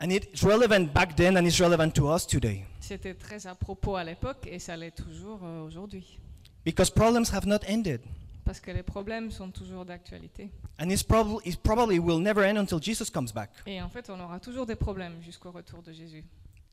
And 0.00 0.08
it's 0.08 0.42
relevant 0.42 0.94
back 0.94 1.14
then 1.14 1.36
and 1.36 1.44
it's 1.44 1.60
relevant 1.60 1.90
to 1.90 2.10
us 2.10 2.26
today. 2.26 2.64
C'était 2.80 3.12
très 3.12 3.46
à 3.46 3.54
propos 3.54 3.96
à 3.96 4.04
l'époque 4.04 4.48
et 4.50 4.58
ça 4.58 4.78
l'est 4.78 4.92
toujours 4.92 5.40
euh, 5.44 5.66
aujourd'hui. 5.66 6.18
Because 6.64 6.90
problems 6.90 7.26
have 7.34 7.46
not 7.46 7.58
ended. 7.68 8.00
Parce 8.46 8.60
que 8.60 8.70
les 8.70 8.82
problèmes 8.82 9.30
sont 9.30 9.50
toujours 9.50 9.84
d'actualité. 9.84 10.48
And 10.80 10.88
it's 10.88 11.02
probably, 11.02 11.46
it 11.46 11.62
probably 11.62 11.98
will 11.98 12.22
never 12.22 12.44
end 12.44 12.56
until 12.56 12.80
Jesus 12.80 13.10
comes 13.10 13.30
back. 13.30 13.50
Et 13.66 13.82
en 13.82 13.90
fait, 13.90 14.08
on 14.08 14.18
aura 14.18 14.40
toujours 14.40 14.64
des 14.64 14.76
problèmes 14.76 15.20
jusqu'au 15.22 15.50
retour 15.50 15.82
de 15.82 15.92
Jésus. 15.92 16.24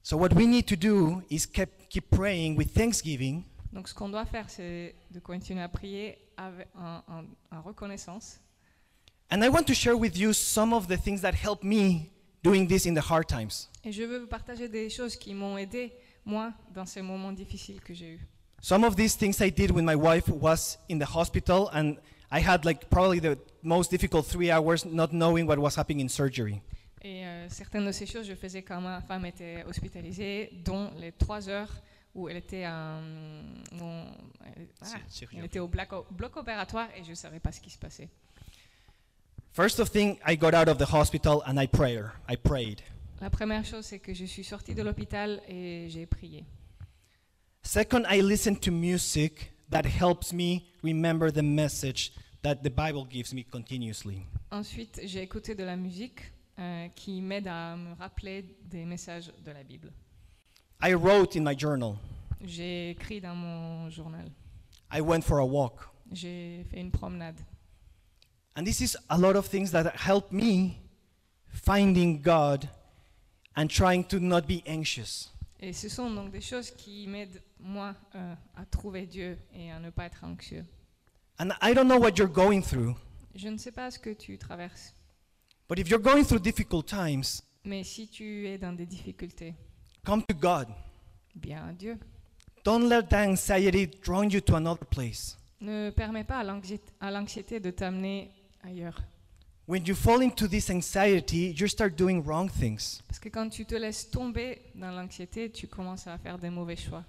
So 0.01 0.15
what 0.15 0.29
we 0.33 0.47
need 0.47 0.67
to 0.67 0.77
do 0.77 1.21
is 1.29 1.45
keep, 1.45 1.89
keep 1.89 2.09
praying 2.09 2.55
with 2.55 2.73
thanksgiving 2.73 3.43
Donc 3.73 3.87
ce 3.89 3.93
qu'on 3.93 4.09
doit 4.09 4.25
faire, 4.25 4.49
c'est 4.49 4.95
de 5.11 5.19
continuer 5.19 5.61
à 5.61 5.67
prier 5.67 6.17
avec 6.37 6.67
en, 6.77 7.01
en- 7.07 7.57
en 7.57 7.61
reconnaissance. 7.61 8.39
And 9.31 9.41
I 9.41 9.49
want 9.49 9.63
to 9.63 9.73
share 9.73 9.95
with 9.97 10.15
you 10.17 10.31
some 10.31 10.73
of 10.73 10.87
the 10.87 10.97
things 10.97 11.21
that 11.21 11.33
helped 11.33 11.63
me 11.63 12.11
doing 12.43 12.67
this 12.67 12.85
in 12.85 12.93
the 12.93 13.01
hard 13.11 13.25
times. 13.27 13.69
Et 13.83 13.91
je 13.91 14.03
veux 14.03 14.19
vous 14.19 14.27
partager 14.27 14.69
des 14.69 14.89
choses 14.89 15.15
qui 15.15 15.33
m'ont 15.33 15.57
aidé, 15.57 15.91
moi, 16.23 16.53
dans 16.73 16.85
ces 16.85 17.01
moments 17.01 17.31
difficiles 17.31 17.81
que 17.81 17.93
j'ai 17.95 18.11
eus. 18.13 18.19
Some 18.61 18.83
of 18.83 18.95
these 18.95 19.17
things 19.17 19.41
I 19.41 19.51
did 19.51 19.71
when 19.71 19.85
my 19.85 19.95
wife 19.95 20.29
was 20.29 20.77
in 20.89 20.99
the 20.99 21.07
hospital, 21.15 21.67
and 21.73 21.95
I 22.31 22.39
had 22.45 22.63
like 22.65 22.89
probably 22.89 23.19
the 23.19 23.37
most 23.63 23.89
difficult 23.91 24.25
three 24.27 24.51
hours 24.51 24.85
not 24.85 25.07
knowing 25.11 25.47
what 25.47 25.57
was 25.57 25.75
happening 25.75 26.01
in 26.05 26.09
surgery. 26.09 26.61
Et 27.01 27.25
euh, 27.25 27.49
certaines 27.49 27.85
de 27.85 27.91
ces 27.91 28.05
choses, 28.05 28.25
je 28.27 28.35
faisais 28.35 28.61
quand 28.61 28.79
ma 28.79 29.01
femme 29.01 29.25
était 29.25 29.65
hospitalisée, 29.67 30.51
dont 30.63 30.91
les 30.97 31.11
trois 31.11 31.49
heures 31.49 31.71
où 32.15 32.29
elle 32.29 32.37
était, 32.37 32.65
en- 32.67 33.01
où 33.73 33.83
elle, 34.45 34.67
ah, 34.81 34.85
elle 35.35 35.45
était 35.45 35.59
au 35.59 35.67
bloc, 35.67 35.89
bloc 36.11 36.37
opératoire 36.37 36.89
et 36.95 37.03
je 37.03 37.09
ne 37.11 37.15
savais 37.15 37.39
pas 37.39 37.51
ce 37.51 37.59
qui 37.59 37.69
se 37.69 37.77
passait. 37.77 38.09
First 39.53 39.79
of 39.79 39.91
thing, 39.91 40.17
I 40.27 40.35
got 40.35 40.53
out 40.55 40.67
of 40.67 40.77
the 40.77 40.91
hospital 40.91 41.41
and 41.45 41.59
I 41.61 41.67
prayed. 41.67 42.05
I 42.29 42.35
prayed. 42.37 42.81
La 43.21 43.29
première 43.29 43.63
chose, 43.63 43.85
c'est 43.85 43.99
que 43.99 44.13
je 44.13 44.25
suis 44.25 44.43
sortie 44.43 44.73
de 44.75 44.81
l'hôpital 44.81 45.41
et 45.47 45.87
j'ai 45.89 46.05
prié. 46.05 46.43
Second, 47.61 48.03
I 48.09 48.21
listened 48.21 48.59
to 48.61 48.71
music 48.71 49.53
that 49.69 49.83
helps 49.85 50.33
me 50.33 50.63
remember 50.83 51.31
the 51.31 51.43
message 51.43 52.11
that 52.41 52.57
the 52.57 52.69
Bible 52.69 53.05
gives 53.09 53.33
me 53.33 53.43
continuously. 53.43 54.23
Ensuite, 54.51 54.99
j'ai 55.05 55.21
écouté 55.21 55.55
de 55.55 55.63
la 55.63 55.75
musique 55.77 56.19
euh, 56.59 56.87
qui 56.89 57.21
m'aide 57.21 57.47
à 57.47 57.75
me 57.77 57.93
rappeler 57.95 58.43
des 58.65 58.85
messages 58.85 59.31
de 59.45 59.51
la 59.51 59.63
Bible. 59.63 59.91
I 60.85 60.95
wrote 60.95 61.37
in 61.37 61.45
my 61.45 61.55
journal. 61.55 61.97
J'ai 62.43 62.89
écrit 62.89 63.21
dans 63.21 63.35
mon 63.35 63.89
journal. 63.89 64.29
I 64.91 64.99
went 64.99 65.23
for 65.23 65.39
a 65.39 65.45
walk. 65.45 65.87
J'ai 66.11 66.65
fait 66.69 66.81
une 66.81 66.91
promenade. 66.91 67.39
And 68.57 68.65
this 68.65 68.81
is 68.81 68.97
a 69.09 69.17
lot 69.17 69.37
of 69.37 69.47
things 69.47 69.71
that 69.71 69.95
help 69.95 70.33
me 70.33 70.77
finding 71.47 72.21
God 72.21 72.67
and 73.55 73.69
trying 73.69 74.03
to 74.09 74.19
not 74.19 74.41
be 74.45 74.61
anxious. 74.67 75.29
Et 75.61 75.71
ce 75.71 75.87
sont 75.87 76.13
donc 76.13 76.31
des 76.31 76.41
choses 76.41 76.69
qui 76.71 77.07
m'aident, 77.07 77.41
moi, 77.61 77.95
euh, 78.15 78.35
à 78.57 78.65
trouver 78.65 79.05
Dieu 79.05 79.37
et 79.53 79.71
à 79.71 79.79
ne 79.79 79.89
pas 79.89 80.07
être 80.07 80.21
anxieux. 80.25 80.65
And 81.39 81.51
I 81.61 81.73
don't 81.73 81.87
know 81.87 81.97
what 81.97 82.17
you're 82.17 82.27
going 82.27 82.61
through, 82.61 82.97
Je 83.35 83.47
ne 83.47 83.57
sais 83.57 83.71
pas 83.71 83.89
ce 83.89 83.97
que 83.97 84.09
tu 84.09 84.37
traverses, 84.37 84.93
but 85.69 85.79
if 85.79 85.87
you're 85.87 86.03
going 86.03 86.25
through 86.25 86.41
difficult 86.41 86.87
times, 86.87 87.41
mais 87.63 87.85
si 87.85 88.09
tu 88.09 88.47
es 88.49 88.57
dans 88.57 88.73
des 88.73 88.85
difficultés, 88.85 89.55
come 90.05 90.23
to 90.23 90.33
God. 90.33 90.67
bien 91.35 91.63
à 91.67 91.73
Dieu. 91.73 91.97
Don't 92.63 92.87
let 92.87 93.09
that 93.09 93.27
anxiety 93.27 93.87
drown 93.87 94.29
you 94.29 94.39
to 94.41 94.55
another 94.55 94.85
place. 94.85 95.35
Ne 95.59 95.91
permets 95.91 96.23
pas 96.23 96.43
à 96.99 97.11
l'anxiété 97.11 97.59
de 97.59 97.71
t'amener 97.71 98.31
ailleurs. 98.63 99.01
When 99.65 99.85
you 99.85 99.95
fall 99.95 100.21
into 100.21 100.47
this 100.47 100.69
anxiety, 100.69 101.55
you 101.57 101.67
start 101.67 101.95
doing 101.97 102.21
wrong 102.21 102.49
things. 102.49 103.01
Parce 103.07 103.19
que 103.19 103.29
quand 103.29 103.49
tu 103.49 103.65
te 103.65 103.75
laisses 103.75 104.09
tomber 104.09 104.61
dans 104.75 104.91
l'anxiété, 104.91 105.49
tu 105.49 105.67
commences 105.67 106.05
à 106.05 106.17
faire 106.17 106.37
des 106.37 106.49
mauvais 106.49 106.75
choix. 106.75 107.03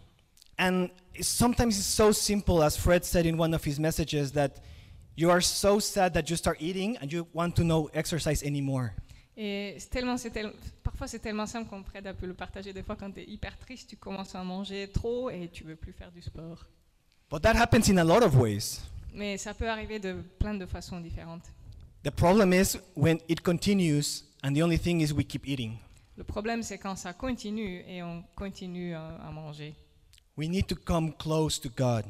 And 0.56 0.88
sometimes 1.20 1.76
it's 1.76 1.86
so 1.86 2.12
simple, 2.12 2.62
as 2.62 2.76
Fred 2.76 3.04
said 3.04 3.26
in 3.26 3.36
one 3.36 3.54
of 3.54 3.64
his 3.66 3.80
messages, 3.80 4.30
that 4.32 4.60
you 5.16 5.30
are 5.30 5.40
so 5.40 5.80
sad 5.80 6.14
that 6.14 6.30
you 6.30 6.36
start 6.36 6.58
eating 6.60 6.96
and 7.00 7.12
you 7.12 7.26
want 7.32 7.56
to 7.56 7.64
no 7.64 7.90
exercise 7.92 8.42
anymore. 8.44 8.94
Et 9.36 9.76
tellement, 9.90 10.16
tel- 10.16 10.52
parfois 10.82 11.06
c'est 11.08 11.18
tellement 11.18 11.46
simple 11.46 11.68
qu'on 11.68 11.82
Fred 11.82 12.06
a 12.06 12.14
pu 12.14 12.26
le 12.26 12.34
partager 12.34 12.72
des 12.72 12.82
fois 12.84 12.94
quand 12.96 13.10
tu 13.10 13.20
es 13.20 13.24
hyper 13.24 13.58
triste, 13.58 13.90
tu 13.90 13.96
commences 13.96 14.34
à 14.34 14.44
manger 14.44 14.88
trop 14.92 15.28
et 15.30 15.48
tu 15.52 15.64
veux 15.64 15.74
plus 15.76 15.92
faire 15.92 16.12
du 16.12 16.22
sport. 16.22 16.64
But 17.30 17.42
that 17.42 17.56
happens 17.56 17.88
in 17.90 17.96
a 17.96 18.04
lot 18.04 18.24
of 18.24 18.36
ways. 18.36 18.80
Mais 19.12 19.36
ça 19.38 19.52
peut 19.54 19.68
arriver 19.68 19.98
de 19.98 20.22
plein 20.38 20.54
de 20.54 20.66
façons 20.66 21.00
différentes. 21.00 21.42
The 22.04 22.10
problem 22.10 22.52
is 22.52 22.76
when 22.94 23.18
it 23.28 23.40
continues 23.40 24.24
and 24.44 24.52
the 24.54 24.62
only 24.62 24.78
thing 24.78 25.00
is 25.00 25.12
we 25.12 25.26
keep 25.26 25.46
eating. 25.48 25.78
Le 26.16 26.22
problème 26.22 26.62
c'est 26.62 26.78
quand 26.78 26.94
ça 26.94 27.12
continue 27.12 27.82
et 27.88 28.02
on 28.04 28.22
continue 28.36 28.94
à, 28.94 29.16
à 29.16 29.30
manger. 29.32 29.74
We 30.36 30.48
need 30.48 30.66
to 30.68 30.76
come 30.76 31.12
close 31.16 31.60
to 31.60 31.70
God, 31.76 32.04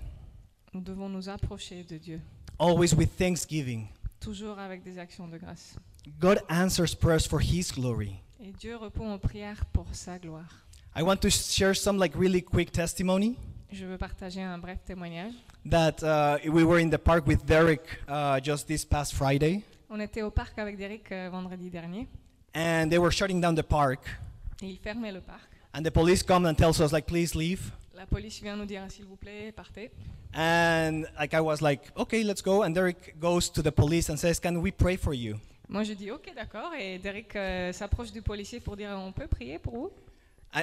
Nous 0.74 0.80
devons 0.82 1.08
nous 1.08 1.28
approcher 1.28 1.84
de 1.84 1.96
Dieu, 1.96 2.20
always 2.58 2.92
with 2.94 3.16
thanksgiving. 3.16 3.86
toujours 4.20 4.58
avec 4.58 4.82
des 4.82 4.98
actions 4.98 5.28
de 5.28 5.38
grâce. 5.38 5.76
God 6.20 6.40
answers 6.48 6.94
prayers 6.94 7.26
for 7.26 7.40
His 7.40 7.72
glory. 7.72 8.20
Et 8.40 8.52
Dieu 8.52 8.76
répond 8.76 9.14
aux 9.14 9.18
prières 9.18 9.64
pour 9.72 9.86
sa 9.92 10.18
gloire. 10.18 10.66
I 10.96 11.02
want 11.02 11.16
to 11.22 11.30
share 11.30 11.74
some 11.74 11.98
like 11.98 12.14
really 12.16 12.42
quick 12.42 12.70
testimony 12.70 13.36
Je 13.72 13.84
veux 13.84 13.98
partager 13.98 14.40
un 14.42 14.58
bref 14.58 14.78
témoignage. 14.84 15.32
that 15.64 16.02
uh, 16.02 16.38
we 16.50 16.62
were 16.62 16.78
in 16.78 16.88
the 16.90 16.98
park 16.98 17.26
with 17.26 17.44
Derek 17.44 17.80
uh, 18.06 18.38
just 18.40 18.68
this 18.68 18.84
past 18.84 19.14
Friday, 19.14 19.62
On 19.90 19.98
était 19.98 20.22
au 20.22 20.30
parc 20.30 20.56
avec 20.58 20.76
Derek 20.76 21.10
euh, 21.10 21.28
vendredi 21.32 21.70
dernier 21.70 22.06
and 22.54 22.88
they 22.90 22.98
were 22.98 23.10
shutting 23.10 23.40
down 23.40 23.56
the 23.56 23.62
park, 23.64 24.00
et 24.62 24.66
il 24.66 24.78
fermait 24.78 25.10
le 25.10 25.20
parc. 25.20 25.40
and 25.72 25.82
the 25.82 25.90
police 25.90 26.22
come 26.22 26.46
and 26.46 26.54
tells 26.54 26.80
us 26.80 26.92
like, 26.92 27.06
please 27.06 27.34
leave. 27.34 27.72
La 27.96 28.06
police 28.06 28.40
vient 28.40 28.54
nous 28.56 28.66
dire 28.66 28.82
s'il 28.90 29.06
vous 29.06 29.16
plaît, 29.16 29.50
partez. 29.50 29.90
And 30.34 31.04
like 31.18 31.34
I 31.34 31.40
was 31.40 31.60
like, 31.60 31.90
okay, 31.96 32.22
let's 32.22 32.42
go. 32.42 32.62
And 32.62 32.72
Derek 32.74 33.18
goes 33.18 33.48
to 33.50 33.62
the 33.62 33.72
police 33.72 34.08
and 34.10 34.16
says, 34.18 34.38
can 34.38 34.60
we 34.60 34.70
pray 34.70 34.96
for 34.96 35.14
you? 35.14 35.38
Moi 35.68 35.82
je 35.82 35.92
dis 35.94 36.10
ok 36.10 36.32
d'accord 36.34 36.72
et 36.78 36.98
Derek 36.98 37.34
euh, 37.36 37.72
s'approche 37.72 38.12
du 38.12 38.22
policier 38.22 38.60
pour 38.60 38.76
dire 38.76 38.90
on 38.90 39.12
peut 39.12 39.26
prier 39.26 39.58
pour 39.58 39.74
vous? 39.74 39.90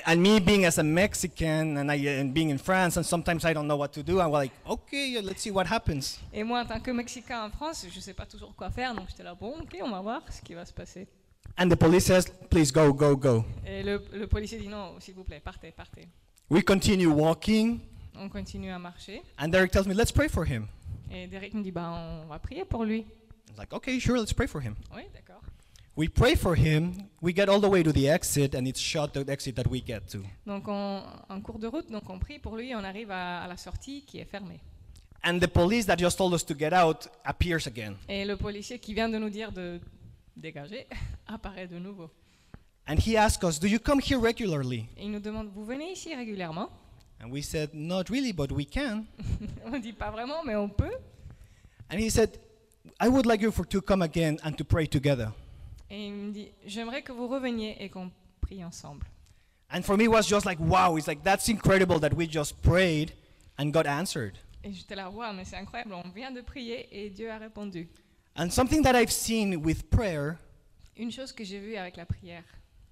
And, 0.07 0.21
me 0.21 0.39
being 0.39 0.63
as 0.65 0.79
a 0.79 0.83
Mexican 0.83 1.75
and, 1.75 1.89
I, 1.91 2.07
and 2.21 2.31
being 2.31 2.49
in 2.49 2.57
France, 2.57 2.95
and 2.95 3.03
sometimes 3.03 3.43
I 3.43 3.53
don't 3.53 3.67
know 3.67 3.75
what 3.75 3.89
to 3.89 4.01
do. 4.01 4.21
I'm 4.21 4.31
like, 4.31 4.53
okay, 4.65 5.19
let's 5.21 5.41
see 5.41 5.51
what 5.51 5.65
happens. 5.65 6.17
Et 6.31 6.45
moi 6.45 6.61
en 6.61 6.65
tant 6.65 6.79
que 6.79 6.91
Mexicain 6.91 7.43
en 7.43 7.49
France, 7.49 7.85
je 7.93 7.99
sais 7.99 8.13
pas 8.13 8.25
toujours 8.25 8.55
quoi 8.55 8.69
faire 8.69 8.95
donc 8.95 9.09
j'étais 9.09 9.23
là 9.23 9.35
bon 9.35 9.53
ok 9.59 9.79
on 9.83 9.89
va 9.89 9.99
voir 9.99 10.21
ce 10.31 10.41
qui 10.41 10.53
va 10.53 10.63
se 10.65 10.71
passer. 10.71 11.07
And 11.57 11.67
the 11.67 11.75
police 11.75 12.05
says, 12.05 12.31
please 12.49 12.71
go, 12.71 12.93
go, 12.93 13.17
go. 13.17 13.43
Et 13.67 13.83
le, 13.83 14.01
le 14.13 14.27
policier 14.27 14.57
dit 14.59 14.69
non 14.69 14.95
s'il 14.99 15.15
vous 15.15 15.25
plaît 15.25 15.41
partez 15.43 15.71
partez. 15.71 16.07
We 16.49 16.63
continue 16.63 17.07
walking, 17.07 17.79
On 18.15 18.29
continue 18.29 18.71
à 18.71 18.79
marcher 18.79 19.21
and 19.37 19.49
Derek 19.49 19.71
tells 19.71 19.87
me, 19.87 19.93
let's 19.93 20.11
pray 20.13 20.29
for 20.29 20.45
him. 20.45 20.67
et 21.11 21.27
Derek 21.27 21.53
me 21.53 21.63
dit 21.63 21.71
bah 21.71 21.91
on 21.91 22.27
va 22.27 22.39
prier 22.39 22.63
pour 22.63 22.85
lui. 22.85 23.05
I 23.51 23.53
was 23.53 23.59
like, 23.59 23.73
okay, 23.73 23.99
sure, 23.99 24.17
let's 24.17 24.31
pray 24.31 24.47
for 24.47 24.61
him. 24.61 24.77
Oui 24.95 25.03
d'accord. 25.13 25.41
We 25.97 26.07
pray 26.07 26.35
for 26.35 26.55
him. 26.55 26.93
We 27.19 27.33
get 27.33 27.49
all 27.49 27.59
the 27.59 27.67
way 27.67 27.83
to 27.83 27.91
the 27.91 28.07
exit, 28.07 28.55
and 28.55 28.65
it's 28.65 28.79
shut 28.79 29.13
the 29.13 29.29
exit 29.29 29.57
that 29.57 29.67
we 29.67 29.81
get 29.81 30.07
to. 30.11 30.19
Donc 30.45 30.69
on, 30.69 31.03
en 31.29 31.41
cours 31.41 31.59
de 31.59 31.67
route 31.67 31.91
donc 31.91 32.09
on 32.09 32.17
prie 32.17 32.39
pour 32.39 32.55
lui 32.55 32.73
on 32.73 32.83
arrive 32.85 33.11
à, 33.11 33.43
à 33.43 33.47
la 33.49 33.57
sortie 33.57 34.05
qui 34.05 34.19
est 34.19 34.25
fermée. 34.25 34.61
And 35.25 35.39
the 35.39 35.47
police 35.47 35.85
that 35.87 35.97
just 35.97 36.17
told 36.17 36.33
us 36.33 36.45
to 36.45 36.55
get 36.57 36.71
out 36.73 37.09
appears 37.25 37.67
again. 37.67 37.95
Et 38.07 38.23
le 38.23 38.37
policier 38.37 38.79
qui 38.79 38.93
vient 38.93 39.09
de 39.09 39.17
nous 39.17 39.29
dire 39.29 39.51
de 39.51 39.81
dégager 40.37 40.87
apparaît 41.27 41.67
de 41.67 41.77
nouveau. 41.77 42.09
And 42.87 42.95
he 43.05 43.17
asked 43.17 43.43
us, 43.43 43.59
Do 43.59 43.67
you 43.67 43.79
come 43.79 43.99
here 43.99 44.17
regularly? 44.17 44.87
Et 44.95 45.03
il 45.03 45.11
nous 45.11 45.19
demande 45.19 45.49
vous 45.53 45.65
venez 45.65 45.91
ici 45.91 46.15
régulièrement? 46.15 46.69
And 47.21 47.29
we 47.29 47.43
said, 47.43 47.71
Not 47.73 48.05
really, 48.09 48.31
but 48.31 48.49
we 48.53 48.65
can. 48.65 49.03
On 49.65 49.77
dit 49.77 49.91
pas 49.91 50.09
vraiment 50.09 50.41
mais 50.45 50.55
on 50.55 50.69
peut. 50.69 50.95
And 51.91 51.99
he 51.99 52.09
said, 52.09 52.39
I 52.99 53.07
would 53.09 53.25
like 53.25 53.41
you 53.41 53.51
for 53.51 53.65
to 53.65 53.81
come 53.81 54.01
again 54.01 54.39
and 54.43 54.57
to 54.57 54.63
pray 54.63 54.87
together. 54.87 55.31
Et 55.89 56.07
il 56.07 56.13
me 56.13 56.31
dit, 56.31 56.51
j'aimerais 56.65 57.01
que 57.01 57.11
vous 57.11 57.27
reveniez 57.27 57.75
et 57.79 57.89
qu'on 57.89 58.11
prie 58.41 58.63
ensemble. 58.63 59.05
And 59.73 59.83
for 59.83 59.97
me, 59.97 60.05
it 60.05 60.11
was 60.11 60.23
just 60.27 60.45
like, 60.45 60.59
wow, 60.59 60.97
it's 60.97 61.07
like, 61.07 61.23
that's 61.23 61.47
incredible 61.49 61.99
that 61.99 62.13
we 62.13 62.27
just 62.27 62.61
prayed 62.61 63.13
and 63.57 63.71
God 63.71 63.87
answered. 63.87 64.37
Et 64.63 64.71
j'étais 64.73 64.95
là, 64.95 65.09
waouh, 65.09 65.33
mais 65.33 65.45
c'est 65.45 65.57
incroyable, 65.57 65.93
on 65.93 66.09
vient 66.09 66.31
de 66.31 66.41
prier 66.41 66.87
et 66.91 67.09
Dieu 67.09 67.31
a 67.31 67.37
répondu. 67.37 67.87
And 68.35 68.49
something 68.49 68.83
that 68.83 68.95
I've 68.95 69.11
seen 69.11 69.55
with 69.61 69.89
prayer 69.89 70.37
Une 70.97 71.11
chose 71.11 71.31
que 71.31 71.43
j'ai 71.43 71.59
vue 71.59 71.75
avec 71.77 71.97
la 71.97 72.05
prière, 72.05 72.43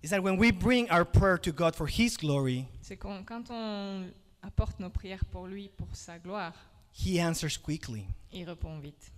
is 0.02 0.10
that 0.10 0.22
when 0.22 0.38
we 0.40 0.52
bring 0.52 0.90
our 0.90 1.06
prayer 1.06 1.38
to 1.38 1.52
God 1.52 1.76
for 1.76 1.88
His 1.88 2.18
glory, 2.18 2.66
c'est 2.82 2.98
qu'on, 2.98 3.24
quand 3.24 3.50
on 3.52 4.06
apporte 4.42 4.80
nos 4.80 4.90
prières 4.90 5.24
pour 5.26 5.48
lui, 5.48 5.70
pour 5.78 5.88
sa 5.94 6.18
gloire, 6.18 6.54
He 6.94 7.20
answers 7.22 7.58
quickly. 7.62 8.06
il 8.32 8.46
répond 8.46 8.80
vite. 8.80 9.12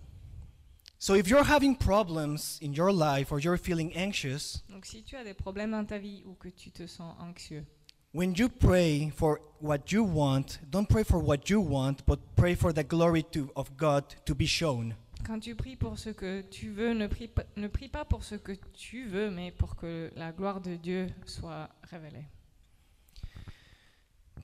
So 1.02 1.14
if 1.14 1.26
you're 1.26 1.42
having 1.42 1.74
problems 1.74 2.60
in 2.62 2.74
your 2.74 2.92
life 2.92 3.32
or 3.32 3.40
you're 3.40 3.56
feeling 3.56 3.92
anxious, 3.96 4.62
Donc 4.68 4.86
si 4.86 5.02
tu 5.02 5.16
as 5.16 5.24
des 5.24 5.34
problèmes 5.34 5.72
dans 5.72 5.84
ta 5.84 5.98
vie 5.98 6.22
ou 6.24 6.34
que 6.34 6.48
tu 6.48 6.70
te 6.70 6.86
sens 6.86 7.16
anxieux, 7.18 7.66
when 8.14 8.32
you 8.36 8.48
pray 8.48 9.10
for 9.10 9.40
what 9.60 9.90
you 9.90 10.04
want, 10.04 10.60
don't 10.70 10.88
pray 10.88 11.02
for 11.02 11.18
what 11.18 11.50
you 11.50 11.60
want, 11.60 12.06
but 12.06 12.20
pray 12.36 12.54
for 12.54 12.72
the 12.72 12.84
glory 12.84 13.24
to, 13.32 13.50
of 13.56 13.76
God 13.76 14.04
to 14.24 14.32
be 14.32 14.46
shown. 14.46 14.94
Quand 15.26 15.40
tu 15.40 15.56
pries 15.56 15.74
pour 15.74 15.98
ce 15.98 16.10
que 16.10 16.42
tu 16.42 16.70
veux, 16.70 16.94
ne 16.94 17.08
prie, 17.08 17.26
pas, 17.26 17.42
ne 17.56 17.66
prie 17.66 17.88
pas 17.88 18.04
pour 18.04 18.22
ce 18.22 18.36
que 18.36 18.52
tu 18.72 19.08
veux, 19.08 19.28
mais 19.28 19.50
pour 19.50 19.74
que 19.74 20.08
la 20.14 20.30
gloire 20.30 20.60
de 20.60 20.76
Dieu 20.76 21.08
soit 21.26 21.68
révélée. 21.90 22.26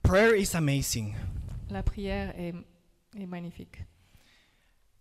Prayer 0.03 0.35
is 0.35 0.57
amazing. 0.57 1.15
La 1.69 1.83
prière 1.83 2.37
est, 2.37 2.53
est 3.17 3.25
magnifique. 3.25 3.81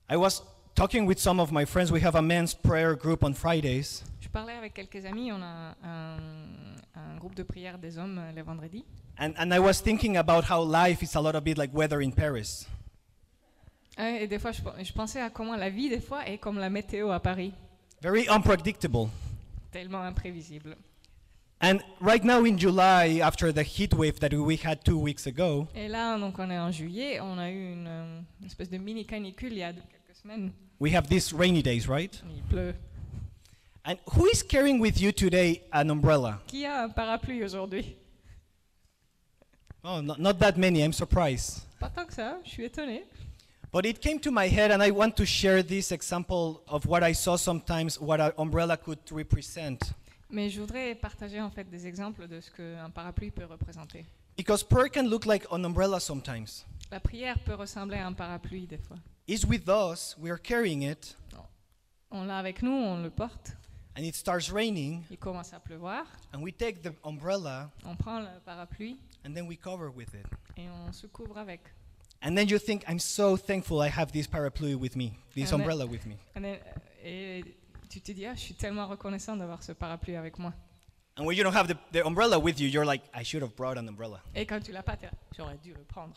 I 0.09 0.15
was 0.15 0.41
talking 0.79 1.07
with 1.07 1.19
some 1.19 1.41
of 1.41 1.51
my 1.51 1.65
friends. 1.65 1.91
We 1.91 2.01
have 2.03 2.15
a 2.15 2.23
men's 2.23 2.55
prayer 2.55 2.95
group 2.95 3.25
on 3.25 3.35
Fridays. 3.35 4.05
Je 4.21 4.29
parlais 4.29 4.55
avec 4.57 4.75
quelques 4.75 5.05
amis, 5.05 5.33
on 5.33 5.43
a 5.43 5.75
un, 5.83 6.19
un 6.95 7.17
groupe 7.19 7.35
de 7.35 7.43
prière 7.43 7.79
des 7.79 7.99
hommes 7.99 8.19
euh, 8.19 8.33
les 8.33 8.43
vendredis. 8.43 8.85
And, 9.19 9.33
and 9.37 9.53
I 9.53 9.59
was 9.59 9.81
thinking 9.83 10.17
about 10.17 10.45
how 10.49 10.63
life 10.63 11.03
is 11.03 11.17
a 11.17 11.21
lot 11.21 11.35
of 11.35 11.43
bit 11.43 11.59
like 11.59 11.75
weather 11.75 12.01
in 12.01 12.13
Paris. 12.13 12.69
Et 13.99 14.29
des 14.29 14.39
fois, 14.39 14.53
je, 14.53 14.61
je 14.85 14.93
pensais 14.93 15.21
à 15.21 15.29
comment 15.31 15.57
la 15.57 15.69
vie, 15.71 15.89
des 15.89 16.01
fois, 16.01 16.25
est 16.29 16.39
comme 16.39 16.59
la 16.59 16.71
météo 16.71 17.11
à 17.11 17.19
Paris, 17.19 17.53
Very 18.01 18.29
unpredictable. 18.29 19.09
tellement 19.73 20.03
imprévisible. 20.03 20.77
And 21.61 21.79
right 22.01 22.23
now 22.23 22.45
in 22.45 22.57
July, 22.57 23.19
after 23.21 23.53
the 23.53 23.65
heat 23.65 23.93
wave 23.95 24.21
that 24.21 24.33
we 24.33 24.57
had 24.65 24.85
two 24.85 24.97
weeks 24.97 25.27
ago, 25.27 25.67
Et 25.75 25.89
là, 25.89 26.17
donc, 26.17 26.39
on 26.39 26.49
est 26.49 26.59
en 26.59 26.71
juillet, 26.71 27.19
on 27.21 27.37
a 27.39 27.51
eu 27.51 27.73
une, 27.73 27.87
euh, 27.89 28.21
une 28.41 28.47
espèce 28.47 28.71
de 28.71 28.79
mini 28.79 29.05
canicule 29.05 29.51
il 29.53 29.59
y 29.59 29.63
a 29.65 29.73
quelques 29.73 30.15
semaines. 30.23 30.53
We 30.79 30.91
have 30.91 31.09
these 31.09 31.33
rainy 31.33 31.63
days, 31.63 31.89
right? 31.89 32.21
Il 32.31 32.43
pleut. 32.49 32.75
And 33.85 33.99
who 34.15 34.27
is 34.27 34.43
carrying 34.43 34.81
with 34.81 35.01
you 35.01 35.13
today 35.13 35.63
an 35.73 35.91
umbrella? 35.91 36.41
Qui 36.49 36.65
a 36.65 36.85
un 36.85 36.91
parapluie 36.91 37.43
aujourd'hui? 37.43 37.97
Oh, 39.83 40.01
not, 40.01 40.19
not 40.19 40.39
that 40.41 40.59
many. 40.59 40.83
I'm 40.83 40.93
surprised. 40.93 41.63
Pas 41.81 41.89
tant 41.89 42.07
que 42.07 42.13
ça, 42.13 42.39
je 42.45 42.51
suis 42.51 42.65
étonnée. 42.65 43.05
But 43.71 43.87
it 43.87 44.01
came 44.01 44.19
to 44.21 44.31
my 44.31 44.49
head, 44.49 44.71
and 44.71 44.83
I 44.83 44.91
want 44.91 45.17
to 45.17 45.27
share 45.27 45.63
this 45.63 45.93
example 45.93 46.63
of 46.69 46.87
what 46.87 47.03
I 47.03 47.13
saw 47.13 47.37
sometimes, 47.37 48.01
what 48.01 48.21
an 48.21 48.33
umbrella 48.39 48.77
could 48.77 48.99
represent. 49.11 49.79
Mais 50.31 50.51
je 50.51 50.61
voudrais 50.61 50.95
partager 50.95 51.41
en 51.41 51.51
fait 51.51 51.65
des 51.71 51.87
exemples 51.87 52.27
de 52.29 52.41
ce 52.41 52.51
qu'un 52.51 52.91
parapluie 52.91 53.31
peut 53.31 53.47
représenter. 53.47 54.05
Because 54.37 54.63
prayer 54.63 54.91
can 54.91 55.09
look 55.09 55.27
like 55.27 55.47
an 55.51 55.65
umbrella 55.65 56.01
sometimes. 56.01 56.65
La 56.91 57.01
prière 57.01 57.39
peut 57.45 57.55
ressembler 57.55 57.99
à 57.99 58.07
un 58.07 58.13
parapluie 58.13 58.67
des 58.67 58.79
fois. 58.79 58.97
It's 59.29 59.45
with 59.45 59.69
us, 59.69 60.17
we 60.19 60.31
are 60.31 60.39
carrying 60.39 60.83
it, 60.85 61.15
On 62.11 62.25
l'a 62.27 62.39
avec 62.39 62.63
nous, 62.63 62.73
on 62.73 63.03
le 63.03 63.11
porte, 63.11 63.53
and 63.95 64.03
it 64.03 64.15
starts 64.15 64.51
raining, 64.51 65.05
il 65.11 65.19
commence 65.19 65.53
à 65.53 65.61
pleuvoir, 65.61 66.07
and 66.33 66.41
we 66.41 66.51
take 66.51 66.81
the 66.83 66.95
umbrella, 67.05 67.71
on 67.85 67.95
prend 67.95 68.21
le 68.21 68.41
parapluie 68.47 68.97
and 69.27 69.35
then 69.35 69.47
we 69.47 69.55
cover 69.55 69.91
with 69.91 70.15
it. 70.15 70.25
et 70.57 70.71
on 70.71 70.91
se 70.95 71.07
couvre 71.07 71.37
avec. 71.37 71.61
And 72.23 72.35
then 72.35 72.49
you 72.49 72.59
think, 72.59 72.85
I'm 72.89 72.99
so 72.99 73.37
thankful 73.37 73.83
I 73.83 73.91
have 73.91 74.13
this 74.13 74.27
parapluie 74.27 74.75
with 74.75 74.97
me, 74.97 75.13
this 75.35 75.53
Amen. 75.53 75.61
umbrella 75.61 75.87
with 75.87 76.07
me. 76.07 76.17
And 76.35 76.43
then, 76.45 76.59
euh, 77.05 77.43
Et 77.43 77.45
tu 77.91 78.01
te 78.01 78.13
dis, 78.13 78.25
ah, 78.25 78.35
je 78.35 78.41
suis 78.41 78.55
tellement 78.55 78.87
reconnaissant 78.89 79.37
d'avoir 79.37 79.63
ce 79.63 79.73
parapluie 79.73 80.17
avec 80.17 80.39
moi. 80.39 80.55
And 81.19 81.27
when 81.27 81.37
you 81.37 81.45
don't 81.45 81.55
have 81.55 81.69
the, 81.69 81.77
the 81.93 82.03
umbrella 82.07 82.39
with 82.39 82.59
you, 82.59 82.67
you're 82.67 82.87
like, 82.87 83.03
I 83.13 83.23
should 83.23 83.43
have 83.43 83.55
brought 83.55 83.77
an 83.77 83.89
umbrella. 83.89 84.23
Et 84.35 84.47
quand 84.47 84.61
tu 84.61 84.73
l'as 84.73 84.83
pas, 84.83 84.97
j'aurais 85.37 85.59
dû 85.59 85.75
le 85.75 85.85
prendre. 85.85 86.15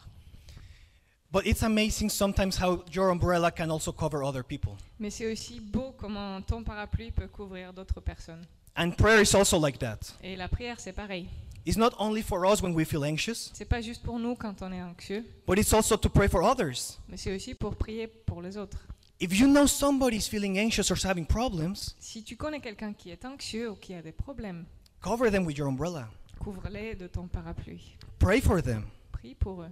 But 1.31 1.45
it's 1.45 1.63
amazing 1.63 2.09
sometimes 2.09 2.57
how 2.61 2.83
your 2.93 3.09
umbrella 3.09 3.51
can 3.51 3.69
also 3.71 3.93
cover 3.93 4.21
other 4.23 4.43
people. 4.43 4.73
Mais 4.99 5.09
c'est 5.09 5.31
aussi 5.31 5.59
beau 5.61 5.93
comment 5.97 6.41
ton 6.41 6.63
parapluie 6.63 7.11
peut 7.11 7.27
couvrir 7.29 7.71
d'autres 7.71 8.01
personnes. 8.01 8.45
And 8.75 8.91
prayer 8.97 9.21
is 9.21 9.33
also 9.35 9.57
like 9.59 9.79
that. 9.79 9.99
Et 10.23 10.35
la 10.35 10.47
prière, 10.49 10.79
c'est 10.79 10.91
pareil. 10.93 11.27
It's 11.65 11.77
not 11.77 11.91
only 11.99 12.21
for 12.23 12.45
us 12.45 12.61
when 12.61 12.73
we 12.73 12.85
feel 12.85 13.03
anxious, 13.03 13.51
C'est 13.53 13.65
pas 13.65 13.81
juste 13.81 14.01
pour 14.03 14.17
nous 14.19 14.35
quand 14.35 14.61
on 14.61 14.71
est 14.73 14.81
anxieux, 14.81 15.23
but 15.47 15.57
it's 15.59 15.71
also 15.73 15.95
to 15.95 16.09
pray 16.09 16.27
for 16.27 16.41
others. 16.43 16.97
mais 17.07 17.17
c'est 17.17 17.33
aussi 17.35 17.53
pour 17.53 17.75
prier 17.75 18.07
pour 18.07 18.41
les 18.41 18.57
autres. 18.57 18.79
If 19.19 19.37
you 19.39 19.45
know 19.47 19.67
somebody's 19.67 20.27
feeling 20.27 20.57
anxious 20.57 20.89
or 20.91 20.97
is 20.97 21.05
having 21.05 21.25
problems, 21.27 21.95
Si 21.99 22.23
tu 22.23 22.35
connais 22.35 22.59
quelqu'un 22.59 22.93
qui 22.93 23.11
est 23.11 23.23
anxieux 23.25 23.69
ou 23.69 23.75
qui 23.75 23.93
a 23.93 24.01
des 24.01 24.11
problèmes, 24.11 24.65
cover 25.01 25.29
them 25.29 25.45
with 25.45 25.55
your 25.57 25.67
umbrella. 25.67 26.09
couvre-les 26.39 26.95
de 26.95 27.05
ton 27.07 27.27
parapluie. 27.27 27.95
Pray 28.17 28.41
for 28.41 28.61
them. 28.63 28.85
Prie 29.11 29.35
pour 29.35 29.61
eux. 29.61 29.69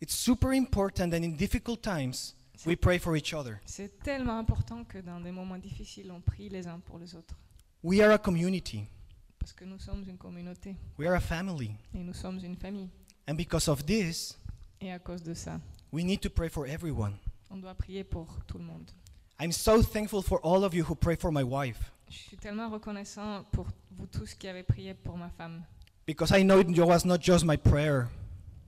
It's 0.00 0.14
super 0.14 0.52
important 0.54 1.10
that 1.12 1.22
in 1.22 1.36
difficult 1.36 1.82
times, 1.82 2.34
we 2.64 2.74
pray 2.76 2.98
for 2.98 3.16
each 3.16 3.34
other. 3.34 3.60
C'est 3.66 4.02
tellement 4.02 4.38
important 4.38 4.84
que 4.84 4.98
dans 5.02 5.20
des 5.22 5.30
moments 5.30 5.58
difficiles, 5.58 6.10
on 6.10 6.20
prie 6.20 6.48
les 6.48 6.66
uns 6.66 6.80
pour 6.80 6.98
les 6.98 7.14
autres. 7.14 7.34
We 7.82 8.00
are 8.00 8.12
a 8.12 8.18
community, 8.18 8.86
Parce 9.38 9.52
que 9.52 9.64
nous 9.64 9.78
sommes 9.78 10.04
une 10.08 10.18
communauté 10.18 10.76
we 10.98 11.06
are 11.06 11.14
a 11.16 11.20
family. 11.20 11.74
et 11.94 12.02
nous 12.02 12.14
sommes 12.14 12.38
une 12.44 12.56
famille. 12.56 12.88
And 13.28 13.34
because 13.36 13.68
of 13.68 13.84
this, 13.84 14.38
Et 14.80 14.90
à 14.92 14.98
cause 14.98 15.22
de 15.22 15.34
ça, 15.34 15.60
we 15.92 16.04
need 16.04 16.20
to 16.20 16.30
pray 16.30 16.48
for 16.48 16.66
everyone. 16.66 17.14
on 17.50 17.56
doit 17.58 17.74
prier 17.74 18.04
pour 18.04 18.26
tout 18.46 18.58
le 18.58 18.64
monde. 18.64 18.90
I'm 19.38 19.52
so 19.52 19.82
thankful 19.82 20.22
for 20.22 20.40
all 20.42 20.64
of 20.64 20.74
you 20.74 20.84
who 20.84 20.94
pray 20.94 21.16
for 21.16 21.30
my 21.32 21.42
wife 21.42 21.90
Je 22.10 22.16
suis 22.18 22.36
tellement 22.36 22.68
reconnaissant 22.70 23.44
pour 23.52 23.66
vous 23.92 24.06
tous 24.06 24.34
qui 24.34 24.48
avez 24.48 24.62
prié 24.62 24.94
pour 24.94 25.16
ma 25.16 25.28
femme. 25.30 25.62
because 26.06 26.30
I 26.32 26.42
know 26.42 26.58
it 26.60 26.68
was 26.78 27.04
not 27.04 27.20
just 27.22 27.44
my 27.44 27.56
prayer. 27.56 28.08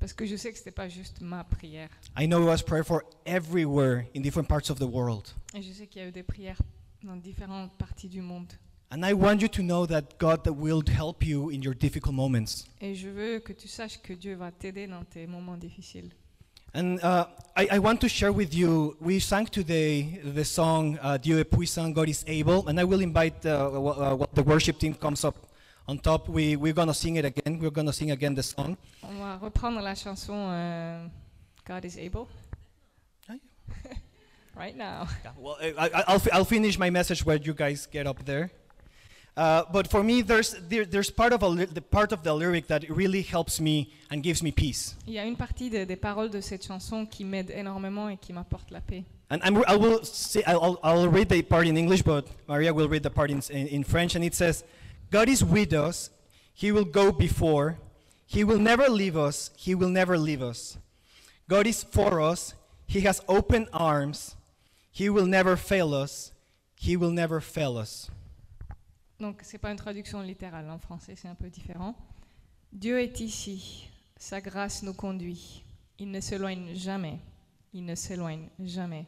Parce 0.02 0.14
que 0.14 0.26
je 0.26 0.34
sais 0.34 0.50
que 0.50 0.58
ce 0.58 0.62
n'était 0.62 0.72
pas 0.72 0.88
juste 0.88 1.20
ma 1.20 1.44
prière. 1.44 1.88
I 2.18 2.26
know 2.26 2.42
it 2.42 2.46
was 2.46 2.60
prayer 2.60 2.82
for 2.82 3.04
everywhere 3.24 4.04
in 4.16 4.20
different 4.20 4.48
parts 4.48 4.68
of 4.68 4.80
the 4.80 4.82
world. 4.82 5.28
Et 5.54 5.62
je 5.62 5.72
sais 5.72 5.86
qu'il 5.86 6.02
y 6.02 6.04
a 6.04 6.08
eu 6.08 6.10
des 6.10 6.24
prières 6.24 6.60
dans 7.04 7.14
différentes 7.14 7.70
parties 7.78 8.08
du 8.08 8.20
monde. 8.20 8.52
And 8.90 9.06
I 9.06 9.12
want 9.12 9.38
you 9.38 9.46
to 9.46 9.62
know 9.62 9.86
that 9.86 10.18
God 10.18 10.48
will 10.48 10.82
help 10.88 11.24
you 11.24 11.50
in 11.50 11.62
your 11.62 11.76
difficult 11.76 12.16
moments. 12.16 12.66
Et 12.80 12.96
je 12.96 13.10
veux 13.10 13.38
que 13.38 13.52
tu 13.52 13.68
saches 13.68 14.02
que 14.02 14.12
Dieu 14.12 14.34
va 14.34 14.50
t'aider 14.50 14.88
dans 14.88 15.04
tes 15.04 15.28
moments 15.28 15.56
difficiles. 15.56 16.10
And 16.74 16.96
uh, 17.04 17.26
I, 17.56 17.76
I 17.76 17.78
want 17.78 17.98
to 17.98 18.08
share 18.08 18.32
with 18.32 18.52
you, 18.52 18.96
we 19.00 19.20
sang 19.20 19.46
today 19.46 20.20
the 20.24 20.44
song 20.44 20.98
uh, 21.00 21.16
Dieu 21.16 21.38
est 21.38 21.44
puissant, 21.44 21.92
God 21.92 22.08
is 22.08 22.24
able, 22.26 22.66
and 22.66 22.80
I 22.80 22.82
will 22.82 23.02
invite 23.02 23.46
uh, 23.46 23.70
uh, 23.70 24.16
what 24.16 24.34
the 24.34 24.42
worship 24.42 24.80
team 24.80 24.94
comes 24.94 25.24
up 25.24 25.36
on 25.88 25.98
top. 25.98 26.28
We, 26.28 26.56
we're 26.56 26.72
going 26.72 26.88
to 26.88 26.94
sing 26.94 27.16
it 27.16 27.24
again. 27.24 27.58
We're 27.58 27.70
going 27.70 27.86
to 27.86 27.92
sing 27.92 28.10
again 28.10 28.34
the 28.34 28.42
song. 28.42 28.76
On 29.02 29.18
va 29.18 29.38
reprendre 29.42 29.80
la 29.82 29.94
chanson 29.94 30.34
euh, 30.50 31.06
God 31.66 31.84
is 31.84 31.96
able. 31.98 32.28
Right 34.54 34.76
now. 34.76 35.08
Well, 35.38 35.56
I, 35.78 36.04
I'll, 36.06 36.22
I'll 36.30 36.44
finish 36.44 36.78
my 36.78 36.90
message 36.90 37.24
where 37.24 37.38
you 37.38 37.54
guys 37.54 37.86
get 37.86 38.06
up 38.06 38.22
there. 38.26 38.50
Uh, 39.34 39.62
but 39.72 39.88
for 39.88 40.02
me, 40.02 40.20
there's, 40.20 40.54
there, 40.68 40.84
there's 40.84 41.08
part, 41.08 41.32
of 41.32 41.42
a, 41.42 41.66
the 41.66 41.80
part 41.80 42.12
of 42.12 42.22
the 42.22 42.34
lyric 42.34 42.66
that 42.66 42.84
really 42.90 43.22
helps 43.22 43.60
me 43.60 43.90
and 44.10 44.22
gives 44.22 44.42
me 44.42 44.52
peace. 44.52 44.94
Il 45.06 45.14
y 45.14 45.18
a 45.18 45.24
une 45.24 45.36
partie 45.36 45.70
de- 45.70 45.86
des 45.86 45.96
paroles 45.96 46.28
de 46.28 46.42
cette 46.42 46.66
chanson 46.66 47.06
qui 47.06 47.24
m'aide 47.24 47.50
énormément 47.50 48.10
et 48.10 48.18
qui 48.18 48.34
m'apporte 48.34 48.70
la 48.70 48.82
paix. 48.82 49.04
And 49.30 49.40
I'm, 49.42 49.64
I 49.66 49.74
will 49.74 50.04
say, 50.04 50.42
I'll, 50.46 50.78
I'll 50.82 51.08
read 51.08 51.30
the 51.30 51.40
part 51.40 51.66
in 51.66 51.78
English, 51.78 52.02
but 52.02 52.26
Maria 52.46 52.74
will 52.74 52.88
read 52.88 53.02
the 53.02 53.10
part 53.10 53.30
in, 53.30 53.40
in 53.50 53.82
French. 53.84 54.14
And 54.14 54.22
it 54.22 54.34
says, 54.34 54.64
God 55.12 55.28
is 55.28 55.44
with 55.44 55.74
us. 55.74 56.10
He 56.54 56.72
will 56.72 56.86
go 56.86 57.12
before. 57.12 57.78
He 58.26 58.44
will 58.44 58.58
never 58.58 58.88
leave 58.88 59.14
us. 59.14 59.50
He 59.56 59.74
will 59.74 59.90
never 59.90 60.16
leave 60.16 60.42
us. 60.42 60.78
God 61.48 61.66
is 61.66 61.84
for 61.84 62.18
us. 62.18 62.54
He 62.86 63.02
has 63.02 63.20
open 63.28 63.68
arms. 63.74 64.36
He 64.90 65.10
will 65.10 65.26
never 65.26 65.56
fail 65.56 65.92
us. 65.92 66.32
He 66.76 66.96
will 66.96 67.10
never 67.10 67.40
fail 67.40 67.76
us. 67.76 68.10
Donc, 69.20 69.42
c'est 69.42 69.58
pas 69.58 69.70
une 69.70 69.76
traduction 69.76 70.22
littérale. 70.22 70.70
En 70.70 70.78
français, 70.78 71.14
c'est 71.14 71.28
un 71.28 71.34
peu 71.34 71.50
différent. 71.50 71.94
Dieu 72.72 72.98
est 72.98 73.20
ici. 73.20 73.90
Sa 74.16 74.40
grâce 74.40 74.82
nous 74.82 74.94
conduit. 74.94 75.62
Il 75.98 76.10
ne 76.10 76.20
s'éloigne 76.20 76.74
jamais. 76.74 77.18
Il 77.74 77.84
ne 77.84 77.94
s'éloigne 77.94 78.48
jamais. 78.64 79.06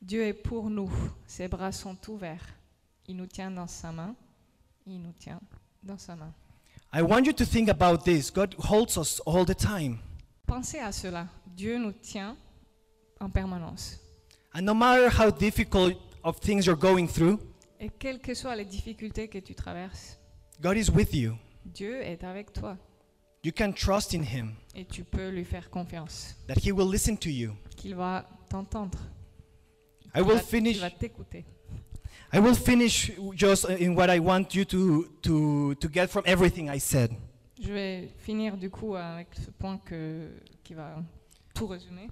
Dieu 0.00 0.22
est 0.22 0.32
pour 0.32 0.70
nous. 0.70 0.90
Ses 1.26 1.48
bras 1.48 1.72
sont 1.72 1.98
ouverts. 2.08 2.54
Il 3.06 3.16
nous 3.16 3.26
tient 3.26 3.50
dans 3.50 3.66
sa 3.66 3.92
main. 3.92 4.16
Il 4.90 5.02
nous 5.02 5.12
tient 5.12 5.40
dans 5.82 5.98
sa 5.98 6.16
main. 6.16 6.32
I 6.94 7.02
want 7.02 7.24
you 7.24 7.32
to 7.34 7.44
think 7.44 7.68
about 7.68 7.98
this. 8.04 8.30
God 8.32 8.54
holds 8.58 8.96
us 8.96 9.20
all 9.26 9.44
the 9.44 9.54
time. 9.54 9.98
Pensez 10.46 10.78
à 10.78 10.92
cela. 10.92 11.28
Dieu 11.46 11.76
nous 11.78 11.92
tient 11.92 12.36
en 13.20 13.28
permanence. 13.28 14.00
And 14.54 14.62
no 14.62 14.72
matter 14.74 15.08
how 15.10 15.30
difficult 15.30 15.94
of 16.24 16.40
things 16.40 16.64
you're 16.64 16.78
going 16.78 17.06
through, 17.06 17.38
Et 17.80 17.90
quelles 17.90 18.18
que 18.20 18.32
soient 18.34 18.56
les 18.56 18.64
difficultés 18.64 19.28
que 19.28 19.38
tu 19.38 19.54
traverses, 19.54 20.18
God 20.62 20.76
is 20.78 20.90
with 20.90 21.12
you. 21.14 21.36
Dieu 21.66 22.00
est 22.00 22.24
avec 22.24 22.52
toi. 22.54 22.78
You 23.44 23.52
can 23.56 23.72
trust 23.72 24.14
in 24.14 24.22
Him, 24.22 24.54
Et 24.74 24.86
tu 24.86 25.04
peux 25.04 25.28
lui 25.28 25.44
faire 25.44 25.68
confiance. 25.70 26.34
that 26.48 26.54
He 26.64 26.72
will 26.72 26.90
listen 26.90 27.16
to 27.18 27.28
you. 27.28 27.52
Qu'il 27.76 27.94
va 27.94 28.26
t'entendre. 28.48 28.98
I 30.14 30.22
will 30.22 30.36
va- 30.36 30.42
finish. 30.42 30.72
qu'il 30.72 30.80
va 30.80 30.90
t'écouter. 30.90 31.44
I 32.32 32.40
will 32.40 32.54
finish 32.54 33.10
just 33.34 33.64
in 33.64 33.94
what 33.94 34.10
I 34.10 34.18
want 34.18 34.54
you 34.54 34.64
to, 34.66 35.08
to, 35.22 35.74
to 35.74 35.88
get 35.88 36.10
from 36.10 36.24
everything 36.26 36.68
I 36.68 36.78
said. 36.78 37.16
Je 37.60 37.72
vais 37.72 38.08
finir 38.18 38.56
du 38.56 38.70
coup 38.70 38.94
avec 38.94 39.28
ce 39.34 39.50
point 39.50 39.78
que, 39.84 40.28
qui 40.62 40.74
va 40.74 41.02
tout 41.54 41.66
résumer. 41.66 42.08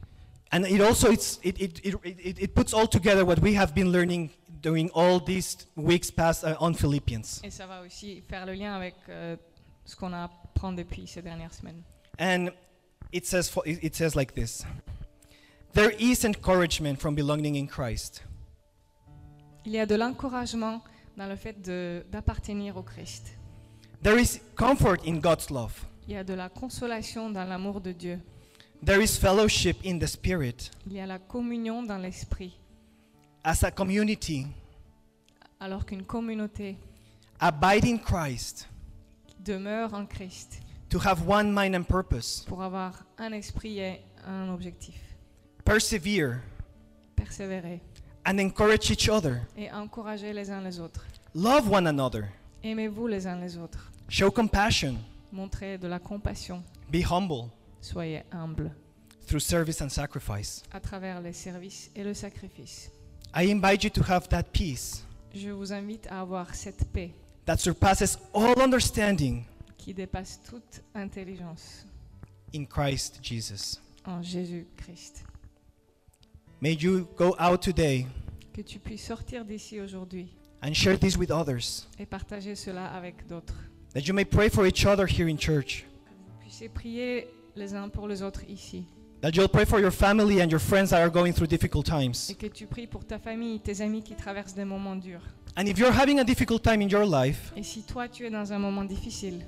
And 0.53 0.65
it 0.65 0.81
also 0.81 1.11
it's, 1.11 1.39
it, 1.43 1.61
it, 1.61 1.81
it, 1.85 2.39
it, 2.39 2.55
puts 2.55 2.73
all 2.73 2.87
together 2.87 3.25
what 3.25 3.41
we 3.41 3.55
have 3.55 3.75
been 3.75 3.93
learning 3.93 4.31
during 4.63 4.91
all 4.95 5.21
these 5.21 5.67
weeks 5.77 6.11
past 6.11 6.45
uh, 6.45 6.57
on 6.61 6.73
Philippians. 6.73 7.43
Et 7.45 7.51
ça 7.51 7.67
va 7.67 7.83
aussi 7.83 8.23
faire 8.23 8.47
le 8.47 8.55
lien 8.55 8.75
avec 8.75 8.95
euh, 9.09 9.37
ce 9.85 9.95
qu'on 9.97 10.13
apprend 10.13 10.73
depuis 10.73 11.07
ces 11.07 11.21
dernières 11.21 11.53
semaines. 11.53 11.83
And 12.19 12.51
it 13.13 13.27
says, 13.27 13.49
fo- 13.49 13.63
it 13.67 13.83
it 13.83 13.95
says 13.95 14.15
like 14.17 14.35
this 14.35 14.65
There 15.75 15.93
is 15.99 16.25
encouragement 16.25 17.01
from 17.01 17.15
belonging 17.15 17.57
in 17.57 17.67
Christ. 17.67 18.23
Il 19.67 19.73
y 19.73 19.81
a 19.81 19.87
de 19.87 19.97
l'encouragement 19.97 20.81
dans 21.17 21.27
le 21.27 21.35
fait 21.35 21.61
d'appartenir 22.11 22.77
au 22.77 22.85
Christ. 22.85 23.37
There 24.01 24.17
is 24.21 24.41
comfort 24.55 25.01
in 25.05 25.19
God's 25.19 25.51
love. 25.51 25.73
Il 26.07 26.15
y 26.15 26.17
a 26.17 26.23
de 26.23 26.35
la 26.35 26.49
consolation 26.49 27.31
dans 27.31 27.45
l'amour 27.45 27.81
de 27.81 27.91
Dieu. 27.91 28.21
There 28.85 29.03
is 29.03 29.19
fellowship 29.19 29.79
in 29.85 29.99
the 29.99 30.07
Spirit. 30.07 30.71
Il 30.87 30.93
y 30.93 31.01
a 31.01 31.07
la 31.07 31.19
communion 31.19 31.83
dans 31.83 31.99
l'esprit. 31.99 32.53
As 33.43 33.65
a 33.65 33.73
community, 33.73 34.47
Alors 35.59 35.85
qu'une 35.85 36.05
communauté 36.05 36.77
abide 37.41 37.87
in 37.87 37.99
Christ 37.99 38.69
demeure 39.41 39.95
en 39.95 40.07
Christ 40.07 40.61
to 40.91 41.01
have 41.01 41.27
one 41.27 41.53
mind 41.53 41.75
and 41.75 41.85
purpose, 41.85 42.45
pour 42.47 42.63
avoir 42.63 43.05
un 43.19 43.33
esprit 43.33 43.81
et 43.81 44.01
un 44.27 44.49
objectif. 44.51 44.95
persevere, 45.65 46.41
Persévérer 47.17 47.81
and 48.27 48.39
encourage 48.41 48.91
each 48.91 49.09
other. 49.09 49.41
et 49.57 49.71
encourager 49.73 50.33
les 50.33 50.51
uns 50.51 50.61
les 50.61 50.79
autres. 50.81 51.05
Love 51.35 51.71
one 51.71 51.87
another. 51.87 52.29
Aimez-vous 52.63 53.07
les 53.07 53.27
uns 53.27 53.41
les 53.41 53.57
autres. 53.57 53.91
Show 54.09 54.31
compassion. 54.31 54.97
Montrez 55.33 55.79
de 55.79 55.87
la 55.89 55.99
compassion. 55.99 56.63
Be 56.91 57.03
humble 57.09 57.51
Soyez 57.81 58.23
humbles 58.33 58.71
through 59.27 59.41
service 59.41 59.81
and 59.81 59.89
sacrifice. 59.89 60.63
à 60.73 60.81
travers 60.81 61.21
les 61.21 61.33
services 61.33 61.91
et 61.95 62.03
le 62.05 62.15
sacrifice. 62.15 62.91
I 63.35 63.51
invite 63.53 63.85
you 63.85 63.91
to 63.91 64.03
have 64.09 64.29
that 64.29 64.45
peace 64.53 65.05
Je 65.35 65.51
vous 65.51 65.73
invite 65.73 66.07
à 66.11 66.21
avoir 66.23 66.55
cette 66.55 66.85
paix 66.93 67.13
that 67.45 67.59
surpasses 67.59 68.19
all 68.35 68.59
understanding 68.61 69.45
qui 69.77 69.93
dépasse 69.93 70.41
toute 70.49 70.83
intelligence 70.95 71.85
in 72.55 72.65
Christ 72.65 73.19
Jesus. 73.23 73.79
en 74.07 74.23
Jésus-Christ. 74.23 75.25
May 76.61 76.73
you 76.81 77.07
go 77.17 77.35
out 77.39 77.61
today 77.63 78.07
Que 78.55 78.63
tu 78.63 78.79
puisses 78.79 79.07
sortir 79.07 79.45
d'ici 79.45 79.81
aujourd'hui 79.81 80.29
and 80.63 80.73
share 80.73 80.99
this 80.99 81.17
with 81.17 81.31
others. 81.31 81.87
et 81.99 82.07
partager 82.07 82.55
cela 82.55 82.87
avec 82.87 83.27
d'autres. 83.29 83.55
That 83.95 84.07
you 84.07 84.15
may 84.15 84.25
pray 84.25 84.49
for 84.49 84.67
each 84.67 84.85
other 84.87 85.07
here 85.07 85.29
in 85.29 85.37
church. 85.39 85.85
Vous 86.09 86.41
puissiez 86.41 86.69
prier 86.69 87.29
les 87.55 87.75
uns 87.75 87.89
pour 87.91 88.09
les 88.09 88.23
autres 88.23 88.43
ici. 88.49 88.85
That 89.23 89.31
you'll 89.35 89.49
pray 89.49 89.65
for 89.65 89.81
your 89.81 89.91
family 89.93 90.41
and 90.43 90.49
your 90.51 90.61
friends 90.61 90.91
that 90.91 91.01
are 91.01 91.11
going 91.11 91.33
through 91.33 91.49
difficult 91.49 91.85
times. 91.87 92.31
Et 92.31 92.35
que 92.35 92.47
tu 92.47 92.67
pries 92.67 92.87
pour 92.87 93.05
ta 93.05 93.19
famille, 93.19 93.61
tes 93.61 93.81
amis 93.83 94.03
qui 94.03 94.15
traversent 94.15 94.55
des 94.55 94.65
moments 94.65 94.97
durs. 94.97 95.23
And 95.57 95.67
if 95.67 95.79
you're 95.79 95.93
having 95.93 96.21
a 96.21 96.25
difficult 96.25 96.63
time 96.63 96.81
in 96.83 96.89
your 96.89 97.05
life, 97.07 97.53
Et 97.57 97.63
si 97.63 97.83
toi 97.83 98.09
tu 98.09 98.27
es 98.27 98.31
dans 98.31 98.53
un 98.53 98.59
moment 98.59 98.85
difficile, 98.85 99.47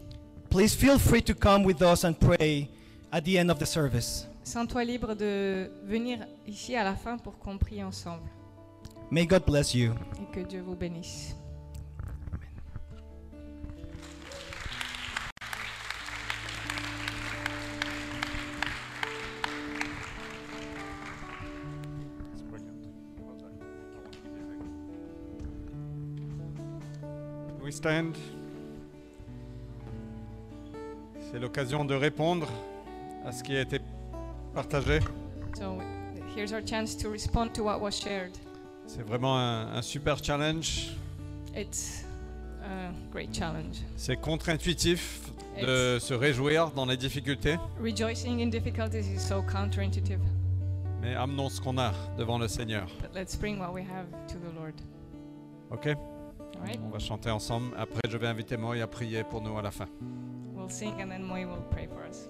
please 0.50 0.74
feel 0.74 0.98
free 0.98 1.22
to 1.22 1.34
come 1.34 1.64
with 1.64 1.80
us 1.82 2.04
and 2.04 2.14
pray 2.14 2.68
at 3.12 3.22
the 3.22 3.36
end 3.38 3.50
of 3.50 3.58
the 3.58 3.66
service. 3.66 4.26
Sens-toi 4.48 4.82
libre 4.84 5.14
de 5.14 5.70
venir 5.84 6.26
ici 6.46 6.74
à 6.74 6.82
la 6.82 6.94
fin 6.94 7.18
pour 7.18 7.38
qu'on 7.38 7.58
prie 7.58 7.84
ensemble. 7.84 8.22
May 9.10 9.26
God 9.26 9.44
bless 9.46 9.74
you. 9.74 9.92
Et 10.22 10.34
que 10.34 10.40
Dieu 10.40 10.62
vous 10.62 10.74
bénisse. 10.74 11.36
We 27.62 27.74
stand? 27.74 28.16
C'est 31.30 31.38
l'occasion 31.38 31.84
de 31.84 31.94
répondre 31.94 32.48
à 33.26 33.32
ce 33.32 33.42
qui 33.42 33.54
a 33.54 33.60
été 33.60 33.78
partagé. 34.62 34.98
So 35.56 35.78
here's 36.34 36.52
our 36.52 36.62
chance 36.62 36.96
to 36.96 37.08
respond 37.08 37.50
to 37.54 37.62
what 37.62 37.80
was 37.80 37.92
shared. 37.92 38.32
C'est 38.86 39.02
vraiment 39.06 39.36
un, 39.38 39.76
un 39.76 39.82
super 39.82 40.16
challenge. 40.22 40.96
It's 41.54 42.04
a 42.64 42.90
great 43.12 43.32
challenge. 43.32 43.76
C'est 43.96 44.16
contre-intuitif 44.16 45.30
de 45.60 45.98
se 46.00 46.12
réjouir 46.14 46.70
dans 46.72 46.86
les 46.86 46.96
difficultés, 46.96 47.56
Rejoicing 47.80 48.40
in 48.42 48.48
difficulties 48.50 49.08
is 49.08 49.18
so 49.20 49.42
counterintuitive, 49.42 50.20
mais 51.00 51.14
amenons 51.14 51.48
ce 51.50 51.60
qu'on 51.60 51.78
a 51.78 51.92
devant 52.16 52.38
le 52.38 52.48
Seigneur. 52.48 52.86
but 53.00 53.12
let's 53.14 53.36
bring 53.36 53.58
what 53.60 53.72
we 53.72 53.82
have 53.82 54.06
to 54.28 54.34
the 54.38 54.52
Lord. 54.58 54.74
Ok? 55.70 55.96
Right? 56.64 56.78
On 56.84 56.90
va 56.90 56.98
chanter 56.98 57.30
ensemble. 57.30 57.74
Après, 57.76 58.00
je 58.08 58.16
vais 58.16 58.26
inviter 58.26 58.56
Moï 58.56 58.80
à 58.82 58.86
prier 58.88 59.22
pour 59.22 59.40
nous 59.40 59.56
à 59.58 59.62
la 59.62 59.70
fin. 59.70 59.86
We'll 60.56 60.70
sing 60.70 61.00
and 61.00 61.08
then 61.08 61.22
Moy 61.22 61.44
will 61.44 61.62
pray 61.70 61.86
for 61.86 62.04
us. 62.08 62.28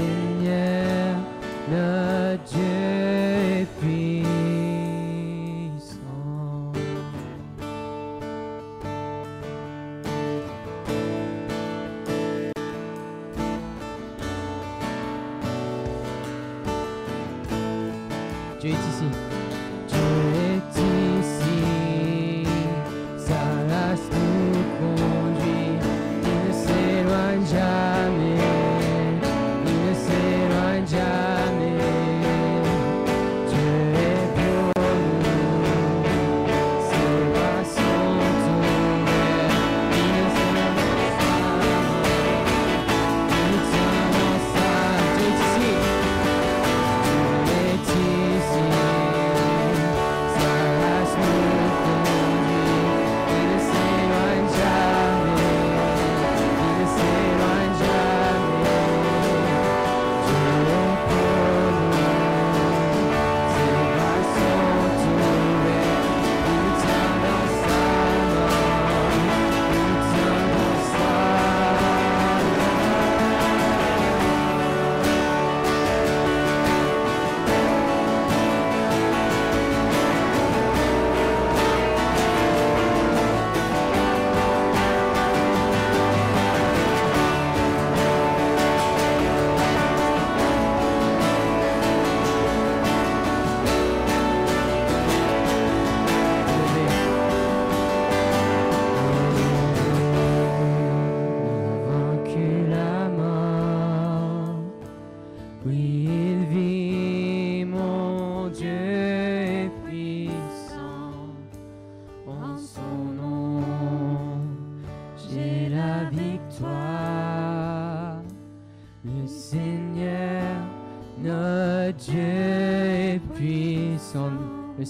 Seigneur, 0.00 1.16
notre 1.70 2.42
Dieu 2.44 3.19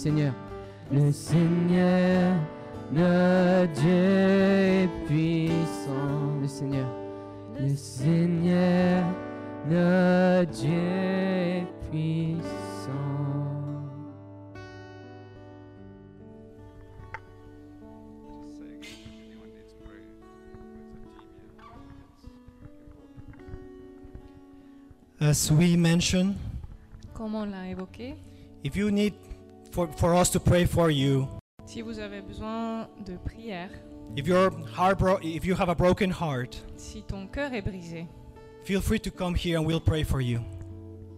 Seigneur, 0.03 0.33
le 0.91 1.13
Seigneur, 1.13 2.35
notre 2.91 3.71
Dieu 3.75 3.91
est 3.91 4.89
puissant. 5.07 6.41
Le 6.41 6.49
Seigneur, 6.49 6.87
le 7.61 7.77
Seigneur, 7.77 9.05
notre 9.69 10.51
Dieu 10.53 10.71
est 10.71 11.67
puissant. 11.91 12.41
As 25.21 25.51
we 25.51 25.77
mentioned, 25.77 26.37
Comme 27.13 27.35
on 27.35 27.45
l'a 27.45 27.69
évoqué, 27.69 28.15
if 28.65 28.75
you 28.77 28.91
need 28.91 29.13
for, 29.71 29.89
for 29.97 30.15
us 30.15 30.31
to 30.31 30.41
pray 30.41 30.65
for 30.67 30.91
you, 30.91 31.29
si 31.67 31.83
vous 31.83 31.99
avez 31.99 32.21
besoin 32.21 32.89
de 33.05 33.17
prière, 33.17 33.71
if 34.17 34.27
your 34.27 34.51
heart 34.77 34.99
bro- 34.99 35.19
if 35.23 35.45
you 35.45 35.55
have 35.55 35.69
a 35.69 35.75
broken 35.75 36.11
heart, 36.11 36.57
si 36.77 37.03
ton 37.03 37.27
cœur 37.29 37.53
est 37.55 37.63
brisé, 37.63 38.07
feel 38.65 38.81
free 38.81 38.99
to 39.01 39.11
come 39.11 39.35
here 39.35 39.57
and 39.59 39.67
we'll 39.67 39.81
pray 39.81 40.03
for 40.03 40.21
you. 40.21 40.41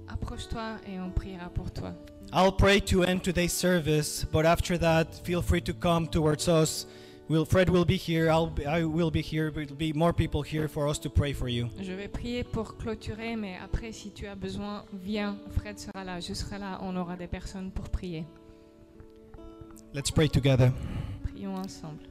approche-toi 0.09 0.76
et 0.86 0.98
on 1.00 1.11
priera 1.11 1.48
pour 1.55 1.70
toi. 1.70 1.92
I'll 2.34 2.53
pray 2.53 2.80
to 2.80 3.03
end 3.03 3.22
today's 3.22 3.53
service, 3.53 4.24
but 4.24 4.46
after 4.46 4.78
that, 4.78 5.14
feel 5.24 5.42
free 5.42 5.61
to 5.62 5.72
come 5.74 6.07
towards 6.07 6.48
us. 6.48 6.86
Will 7.28 7.44
Fred 7.46 7.68
will 7.70 7.84
be 7.84 7.96
here. 7.96 8.30
I'll 8.30 8.46
be, 8.48 8.66
I 8.66 8.84
will 8.84 9.11
be 9.11 9.22
here. 9.22 9.50
There 9.50 9.64
will 9.64 9.76
be 9.76 9.92
more 9.92 10.12
people 10.12 10.42
here 10.42 10.66
for 10.68 10.86
us 10.88 10.98
to 11.00 11.09
pray 11.11 11.32
for 11.32 11.48
you. 11.48 11.68
Je 11.80 11.92
vais 11.92 12.09
prier 12.09 12.42
pour 12.44 12.76
clôturer, 12.76 13.36
mais 13.36 13.57
après, 13.62 13.92
si 13.92 14.11
tu 14.11 14.26
as 14.26 14.34
besoin, 14.34 14.84
viens. 14.92 15.36
Fred 15.50 15.78
sera 15.78 16.05
là, 16.05 16.20
je 16.20 16.34
serai 16.34 16.59
là, 16.59 16.78
on 16.82 16.96
aura 16.96 17.16
des 17.16 17.26
personnes 17.28 17.70
pour 17.70 17.88
prier. 17.88 18.24
Let's 19.95 20.11
pray 20.11 20.28
together. 20.28 20.72
Prions 21.24 21.57
ensemble. 21.59 22.05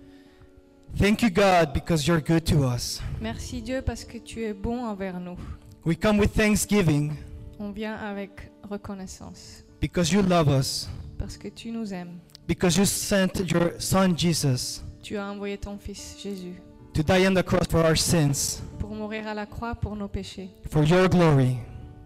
Thank 0.98 1.22
you, 1.24 1.30
God, 1.30 1.74
because 1.74 2.06
you're 2.08 2.22
good 2.22 2.46
to 2.48 2.64
us. 2.66 3.02
Merci 3.22 3.62
Dieu 3.62 3.82
parce 3.82 4.04
que 4.04 4.18
tu 4.20 4.44
es 4.44 4.54
bon 4.54 4.86
envers 4.86 5.20
nous. 5.20 5.38
We 5.86 5.96
come 5.96 6.20
with 6.20 6.34
thanksgiving 6.34 7.18
On 7.60 7.72
vient 7.72 7.96
avec 7.96 8.52
reconnaissance 8.70 9.64
because 9.80 10.12
you 10.12 10.22
love 10.22 10.48
us, 10.50 10.88
parce 11.18 11.38
que 11.38 11.48
tu 11.50 11.72
nous 11.72 11.92
aimes. 11.94 12.20
because 12.48 12.78
you 12.78 12.86
sent 12.86 13.40
your 13.52 13.72
Son 13.80 14.16
Jesus 14.16 14.84
Tu 15.02 15.18
as 15.18 15.26
envoyé 15.32 15.58
ton 15.58 15.78
Fils 15.80 16.18
Jésus 16.22 16.62
to 16.94 17.02
die 17.02 17.26
on 17.26 17.34
the 17.34 17.44
cross 17.44 17.68
for 17.70 17.84
our 17.86 17.98
sins, 17.98 18.62
pour 18.78 18.90
mourir 18.94 19.26
à 19.28 19.34
la 19.34 19.46
croix 19.46 19.74
pour 19.76 19.96
nos 19.96 20.08
péchés, 20.10 20.50
for 20.70 20.84
your 20.84 21.08
glory. 21.10 21.58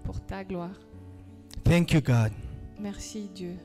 pour 0.04 0.20
ta 0.26 0.44
gloire. 0.44 0.72
Thank 1.64 1.92
you, 1.94 2.02
God. 2.02 2.32
Merci 2.80 3.28
Dieu. 3.34 3.58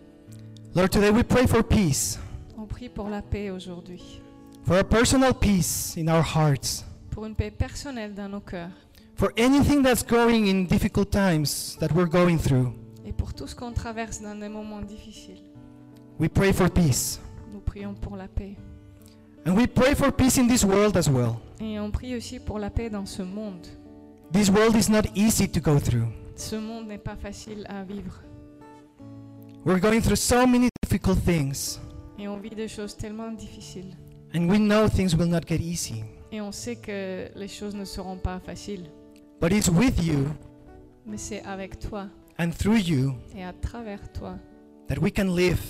Lord, 0.75 0.91
today 0.93 1.11
we 1.11 1.23
pray 1.25 1.47
for 1.47 1.63
peace, 1.63 2.19
On 2.57 2.67
prie 2.67 2.89
pour 2.89 3.09
la 3.09 3.23
paix 3.23 3.51
aujourd'hui, 3.51 4.21
for 4.65 4.79
a 4.79 4.85
personal 4.85 5.35
peace 5.35 5.97
in 5.97 6.09
our 6.09 6.23
hearts, 6.23 6.85
pour 7.11 7.27
une 7.27 7.35
paix 7.35 7.51
personnelle 7.51 8.15
dans 8.15 8.29
nos 8.29 8.41
cœurs 8.41 8.71
for 9.17 9.33
anything 9.37 9.83
that's 9.83 10.03
going 10.05 10.47
in 10.49 10.65
difficult 10.67 11.11
times 11.11 11.77
that 11.81 11.93
we're 11.93 12.09
going 12.09 12.39
through. 12.39 12.73
et 13.05 13.13
pour 13.13 13.35
tout 13.35 13.49
ce 13.49 13.55
qu'on 13.57 13.73
traverse 13.73 14.21
dans 14.21 14.39
des 14.39 14.49
moments 14.49 14.81
difficiles. 14.81 15.43
We 16.21 16.29
pray 16.29 16.53
for 16.53 16.71
peace. 16.71 17.19
Nous 17.53 17.61
prions 17.61 17.95
pour 17.95 18.17
la 18.17 18.29
paix. 18.29 18.57
And 19.47 19.57
we 19.57 19.67
pray 19.67 19.95
for 19.95 20.13
peace 20.13 20.39
in 20.39 20.47
this 20.47 20.65
world 20.65 20.97
as 20.97 21.09
well. 21.09 21.37
Et 21.61 21.81
on 21.81 21.91
prie 21.91 22.15
aussi 22.15 22.39
pour 22.39 22.59
la 22.59 22.71
paix 22.71 22.91
dans 22.91 23.07
ce 23.07 23.23
monde. 23.23 23.67
This 24.33 24.49
world 24.51 24.77
is 24.77 24.89
not 24.89 25.03
easy 25.17 25.49
to 25.49 25.61
go 25.61 25.81
through. 25.81 26.07
Ce 26.37 26.55
monde 26.55 26.87
n'est 26.87 26.99
pas 26.99 27.17
facile 27.17 27.67
à 27.69 27.83
vivre. 27.83 28.23
We're 29.65 29.81
going 29.81 30.01
through 30.01 30.17
so 30.17 30.47
many 30.47 30.69
difficult 30.83 31.19
things, 31.25 31.79
Et 32.19 32.29
on 32.29 32.39
vit 32.39 32.51
des 32.55 32.69
choses 32.69 32.97
tellement 32.97 33.33
difficiles. 33.33 33.95
and 34.35 34.49
we 34.49 34.59
know 34.59 34.89
things 34.89 35.15
will 35.15 35.29
not 35.29 35.41
get 35.47 35.61
easy. 35.61 36.03
Et 36.33 36.41
on 36.41 36.53
sait 36.53 36.77
que 36.77 37.29
les 37.35 37.49
choses 37.49 37.75
ne 37.75 37.85
seront 37.85 38.17
pas 38.17 38.41
faciles. 38.41 38.89
But 39.41 39.53
it's 39.53 39.69
with 39.69 40.03
you 40.05 40.29
Mais 41.07 41.17
c'est 41.19 41.43
avec 41.45 41.79
toi 41.79 42.09
and 42.39 42.51
through 42.51 42.79
you 42.79 43.15
et 43.35 43.45
à 43.45 43.53
travers 43.53 44.01
toi 44.13 44.37
that 44.89 44.99
we 45.01 45.13
can 45.13 45.35
live 45.35 45.61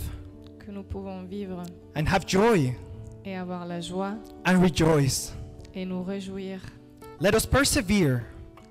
que 0.59 0.71
nous 0.71 0.83
pouvons 0.83 1.23
vivre 1.25 1.63
and 1.97 2.05
have 2.07 2.25
joy 2.27 2.75
et 3.25 3.37
avoir 3.37 3.65
la 3.67 3.81
joie 3.81 4.15
and 4.47 4.61
rejoice. 4.61 5.33
et 5.75 5.85
nous 5.87 6.03
réjouir. 6.03 6.61
Let 7.21 7.35
us 7.35 7.47
persevere 7.47 8.23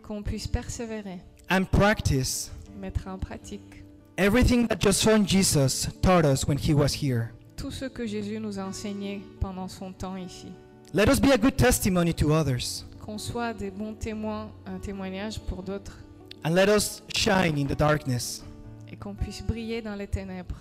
Qu'on 0.03 0.23
puisse 0.23 0.47
persévérer, 0.47 1.19
and 1.51 1.65
practice 1.65 2.51
mettre 2.79 3.07
en 3.07 3.17
pratique 3.19 3.78
everything 4.19 4.67
that 4.67 4.83
your 4.83 4.93
son 4.93 5.25
Jesus 5.25 5.87
taught 6.01 6.25
us 6.25 6.45
when 6.47 6.57
he 6.57 6.73
was 6.73 6.93
here. 6.93 7.31
tout 7.55 7.71
ce 7.71 7.85
que 7.85 8.05
Jésus 8.05 8.39
nous 8.39 8.59
a 8.59 8.63
enseigné 8.63 9.21
pendant 9.39 9.67
son 9.69 9.91
temps 9.93 10.15
ici. 10.17 10.47
Let 10.93 11.07
us 11.09 11.19
be 11.19 11.31
a 11.31 11.37
good 11.37 11.55
testimony 11.57 12.13
to 12.15 12.33
others, 12.33 12.83
Qu'on 13.05 13.17
soit 13.17 13.53
des 13.53 13.71
bons 13.71 13.93
témoins, 13.95 14.49
un 14.65 14.79
témoignage 14.79 15.39
pour 15.39 15.63
d'autres 15.63 15.97
and 16.43 16.51
let 16.53 16.67
us 16.69 17.01
shine 17.15 17.57
in 17.57 17.65
the 17.65 17.77
darkness. 17.77 18.43
et 18.91 18.95
qu'on 18.95 19.13
puisse 19.13 19.41
briller 19.43 19.81
dans 19.81 19.95
les 19.95 20.07
ténèbres. 20.07 20.55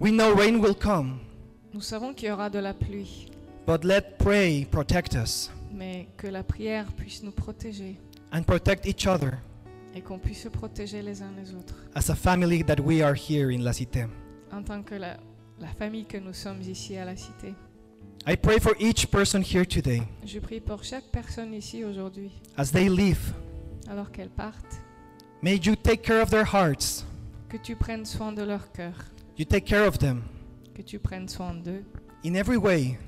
We 0.00 0.12
know 0.12 0.34
rain 0.34 0.58
will 0.60 0.74
come, 0.74 1.18
Nous 1.72 1.80
savons 1.80 2.12
qu'il 2.14 2.28
y 2.28 2.30
aura 2.32 2.50
de 2.50 2.58
la 2.60 2.74
pluie, 2.74 3.26
but 3.66 3.84
let 3.84 4.16
pray 4.18 4.64
protect 4.70 5.14
us 5.14 5.50
mais 5.72 6.06
que 6.16 6.28
la 6.28 6.44
prière 6.44 6.86
puisse 6.96 7.22
nous 7.24 7.32
protéger 7.32 7.96
and 8.32 8.42
protect 8.44 8.86
each 8.86 9.06
other 9.08 9.38
et 9.94 10.00
qu'on 10.00 10.18
puisse 10.18 10.42
se 10.42 10.48
protéger 10.48 11.02
les 11.02 11.22
uns 11.22 11.32
les 11.36 11.54
autres. 11.54 11.74
as 11.94 12.10
a 12.10 12.14
family 12.14 12.62
that 12.64 12.80
we 12.80 13.00
are 13.02 13.14
here 13.14 13.50
in 13.54 13.62
La 13.62 13.72
Cité. 13.72 14.06
En 14.52 14.62
tant 14.62 14.82
que 14.82 14.94
la, 14.94 15.16
la 15.60 15.68
famille 15.68 16.04
que 16.04 16.18
nous 16.18 16.32
sommes 16.32 16.60
ici 16.62 16.96
à 16.96 17.04
la 17.04 17.16
Cité. 17.16 17.54
I 18.26 18.36
pray 18.36 18.58
for 18.58 18.74
each 18.80 19.06
person 19.10 19.42
here 19.42 19.66
today. 19.66 20.02
Je 20.24 20.38
prie 20.40 20.60
pour 20.60 20.82
chaque 20.82 21.04
personne 21.12 21.52
ici 21.54 21.84
aujourd'hui, 21.84 22.30
as 22.56 22.70
they 22.72 22.88
leave. 22.88 23.32
alors 23.88 24.10
qu'elles 24.10 24.30
partent, 24.30 24.80
May 25.42 25.56
you 25.62 25.76
take 25.76 26.02
care 26.02 26.22
of 26.22 26.30
their 26.30 26.46
hearts. 26.46 27.04
que 27.50 27.58
tu 27.58 27.76
prennes 27.76 28.06
soin 28.06 28.32
de 28.32 28.42
leur 28.42 28.72
cœur, 28.72 28.94
You 29.36 29.44
take 29.44 29.66
care 29.66 29.86
of 29.86 29.98
them. 29.98 30.22
Que 30.74 30.82
tu 30.82 30.98
prennes 30.98 31.28
soin 31.28 31.54
d'eux. 31.54 31.84
In 32.24 32.34
every 32.34 32.56
way, 32.56 32.98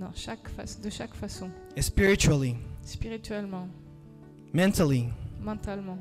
dans 0.00 0.12
chaque 0.14 0.48
de 0.82 0.90
chaque 0.90 1.14
façon, 1.14 1.50
spiritually, 1.78 2.56
spirituellement, 2.82 3.68
mentally, 4.52 5.08
mentalement, 5.40 5.98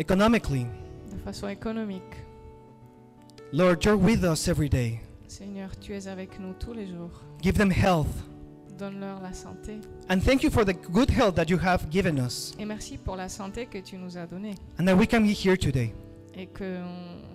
economically. 0.00 0.66
de 1.12 1.18
façon 1.24 1.48
économique. 1.48 2.02
Lord, 3.52 3.84
you're 3.84 3.96
with 3.96 4.22
us 4.24 4.48
every 4.48 4.68
day. 4.68 5.00
Seigneur, 5.28 5.70
tu 5.80 5.94
es 5.94 6.08
avec 6.08 6.38
nous 6.40 6.54
tous 6.54 6.72
les 6.72 6.86
jours. 6.86 7.10
Give 7.42 7.54
them 7.56 7.70
health. 7.70 8.08
Donne-leur 8.78 9.20
la 9.20 9.32
santé. 9.32 9.78
And 10.08 10.20
thank 10.20 10.42
you 10.42 10.50
for 10.50 10.64
the 10.64 10.72
good 10.90 11.10
health 11.10 11.34
that 11.34 11.50
you 11.50 11.58
have 11.62 11.90
given 11.90 12.18
us 12.18 12.54
Et 12.58 12.64
merci 12.64 12.96
pour 12.96 13.14
la 13.16 13.28
santé 13.28 13.66
que 13.66 13.78
tu 13.78 13.96
nous 13.98 14.16
as 14.16 14.26
donnée 14.26 14.54
and 14.78 14.86
that 14.86 14.94
we 14.96 15.06
can 15.06 15.20
be 15.20 15.34
here 15.34 15.56
today. 15.58 15.92
et 16.34 16.46
qu'on 16.46 16.64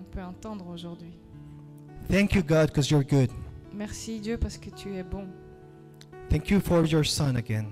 on 0.00 0.04
peut 0.10 0.22
entendre 0.22 0.66
aujourd'hui. 0.68 1.12
Thank 2.10 2.34
you, 2.34 2.42
God, 2.42 2.68
because 2.68 2.90
you're 2.90 3.04
good. 3.04 3.30
Merci 3.72 4.20
Dieu 4.20 4.38
parce 4.38 4.58
que 4.58 4.70
tu 4.70 4.94
es 4.96 5.02
bon. 5.04 5.26
Thank 6.30 6.50
you 6.50 6.60
for 6.60 6.84
your 6.86 7.04
Son 7.04 7.36
again. 7.36 7.66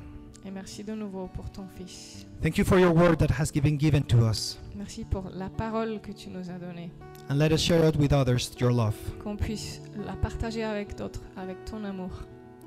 Et 0.47 0.51
merci 0.51 0.85
de 0.85 0.93
nouveau 0.93 1.27
pour 1.29 1.51
ton 1.51 1.67
Fils. 1.75 2.27
Thank 2.43 2.59
you 2.59 2.65
for 2.65 2.79
your 2.79 2.95
word 2.95 3.17
that 3.17 3.31
has 3.41 3.51
been 3.51 3.79
given 3.79 4.03
to 4.05 4.19
us. 4.29 4.59
Merci 4.77 5.05
pour 5.05 5.31
la 5.33 5.49
parole 5.49 6.01
que 6.03 6.13
tu 6.13 6.29
nous 6.29 6.51
as 6.51 6.59
donnée. 6.59 6.91
And 7.31 7.39
let 7.39 7.51
us 7.51 7.61
share 7.61 7.89
it 7.89 7.97
with 7.97 8.13
others, 8.13 8.51
your 8.61 8.71
love. 8.71 8.95
Qu'on 9.23 9.37
puisse 9.37 9.81
la 10.05 10.13
partager 10.17 10.63
avec 10.63 10.97
d'autres, 10.97 11.23
avec 11.37 11.65
ton 11.65 11.83
amour. 11.85 12.11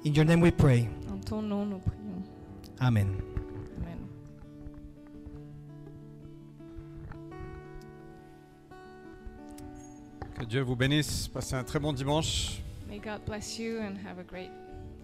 In 0.03 0.13
your 0.13 0.25
name 0.25 0.41
we 0.41 0.51
pray. 0.51 0.89
En 1.11 1.19
ton 1.19 1.43
nom, 1.43 1.65
nous 1.67 1.77
prions. 1.77 2.23
Amen. 2.79 3.15
Amen. 3.77 3.99
Que 10.33 10.45
Dieu 10.45 10.61
vous 10.61 10.75
bénisse. 10.75 11.27
Passez 11.27 11.53
un 11.53 11.63
très 11.63 11.79
bon 11.79 11.93
dimanche. 11.93 12.59
May 12.89 12.97
God 12.97 13.21
bless 13.27 13.59
you 13.59 13.79
and 13.81 13.97
have 14.03 14.17
a 14.17 14.23
great 14.23 14.49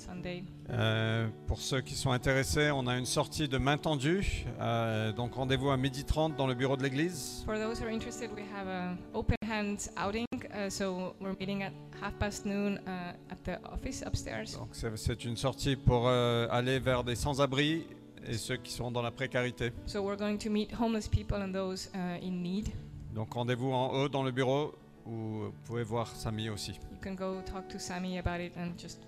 Sunday. 0.04 0.43
Euh, 0.70 1.28
pour 1.47 1.60
ceux 1.60 1.82
qui 1.82 1.95
sont 1.95 2.12
intéressés, 2.12 2.72
on 2.72 2.88
a 2.88 2.97
une 2.97 3.06
sortie 3.06 3.47
de 3.47 3.58
main 3.58 3.78
tendue. 3.78 4.45
Euh, 4.60 5.12
donc 5.12 5.34
rendez-vous 5.36 5.70
à 5.70 5.78
midi 5.78 6.04
30 6.04 6.36
dans 6.36 6.47
le 6.47 6.54
bureau 6.54 6.76
de 6.78 6.84
l'église. 6.84 7.43
For 7.45 7.56
those 7.56 7.80
who 7.80 7.86
are 7.86 7.93
interested, 7.93 8.30
we 8.36 8.43
have 8.54 8.68
an 8.68 8.97
open 9.14 9.38
hands 9.47 9.89
outing. 9.97 10.26
Uh, 10.34 10.70
so 10.70 11.16
we're 11.20 11.36
meeting 11.39 11.64
at 11.64 11.74
half 12.01 12.14
past 12.20 12.45
noon 12.45 12.80
uh, 12.86 13.14
at 13.32 13.38
the 13.45 13.60
office 13.72 14.04
upstairs. 14.06 14.58
Donc 14.58 14.70
c'est 14.95 15.26
une 15.26 15.38
sortie 15.38 15.76
pour 15.76 16.08
euh, 16.08 16.47
aller 16.51 16.80
vers 16.80 17.04
des 17.04 17.16
sans-abri 17.16 17.88
et 18.26 18.34
ceux 18.34 18.58
qui 18.58 18.72
sont 18.72 18.91
dans 18.91 19.01
la 19.01 19.12
précarité. 19.12 19.72
So 19.86 20.01
we're 20.01 20.18
going 20.18 20.38
to 20.38 20.49
meet 20.49 20.72
homeless 20.80 21.08
people 21.08 21.38
and 21.38 21.54
those 21.54 21.89
uh, 21.95 22.24
in 22.24 22.41
need. 22.41 22.70
Donc 23.14 23.34
rendez-vous 23.34 23.72
en 23.72 23.93
haut 23.93 24.10
dans 24.10 24.24
le 24.24 24.32
bureau 24.32 24.74
où 25.06 25.12
vous 25.12 25.54
pouvez 25.66 25.84
voir 25.84 26.08
Samy 26.08 26.49
aussi. 26.49 26.72
You 26.72 26.97
can 27.01 27.16
go 27.16 27.41
talk 27.45 27.68
to 27.70 27.78
about 28.18 28.39
it 28.39 28.54
and 28.58 28.78
just 28.78 29.01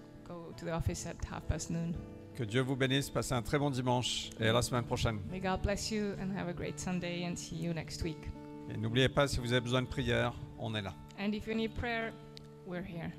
to 0.57 0.65
the 0.65 0.71
office 0.71 1.05
at 1.05 1.15
half 1.31 1.45
past 1.47 1.69
noon. 1.69 1.93
Que 2.35 2.43
Dieu 2.43 2.61
vous 2.61 2.75
bénisse, 2.75 3.09
passez 3.09 3.33
un 3.33 3.41
très 3.41 3.57
bon 3.57 3.69
dimanche 3.69 4.29
et 4.39 4.49
à 4.49 4.53
la 4.53 4.61
semaine 4.61 4.83
prochaine. 4.83 5.19
May 5.31 5.39
God 5.39 5.61
bless 5.61 5.89
you 5.89 6.15
and 6.19 6.37
have 6.37 6.49
a 6.49 6.53
great 6.53 6.79
Sunday 6.79 7.25
and 7.25 7.35
see 7.35 7.55
you 7.55 7.73
next 7.73 8.03
week. 8.03 8.29
Et 8.69 8.77
n'oubliez 8.77 9.09
pas, 9.09 9.27
si 9.27 9.39
vous 9.39 9.53
avez 9.53 9.61
besoin 9.61 9.81
de 9.81 9.87
prière, 9.87 10.33
on 10.59 10.75
est 10.75 10.81
là. 10.81 10.93
And 11.17 11.31
if 11.33 11.47
you 11.47 11.53
need 11.53 11.73
prayer, 11.75 12.11
we're 12.65 12.83
here. 12.85 13.11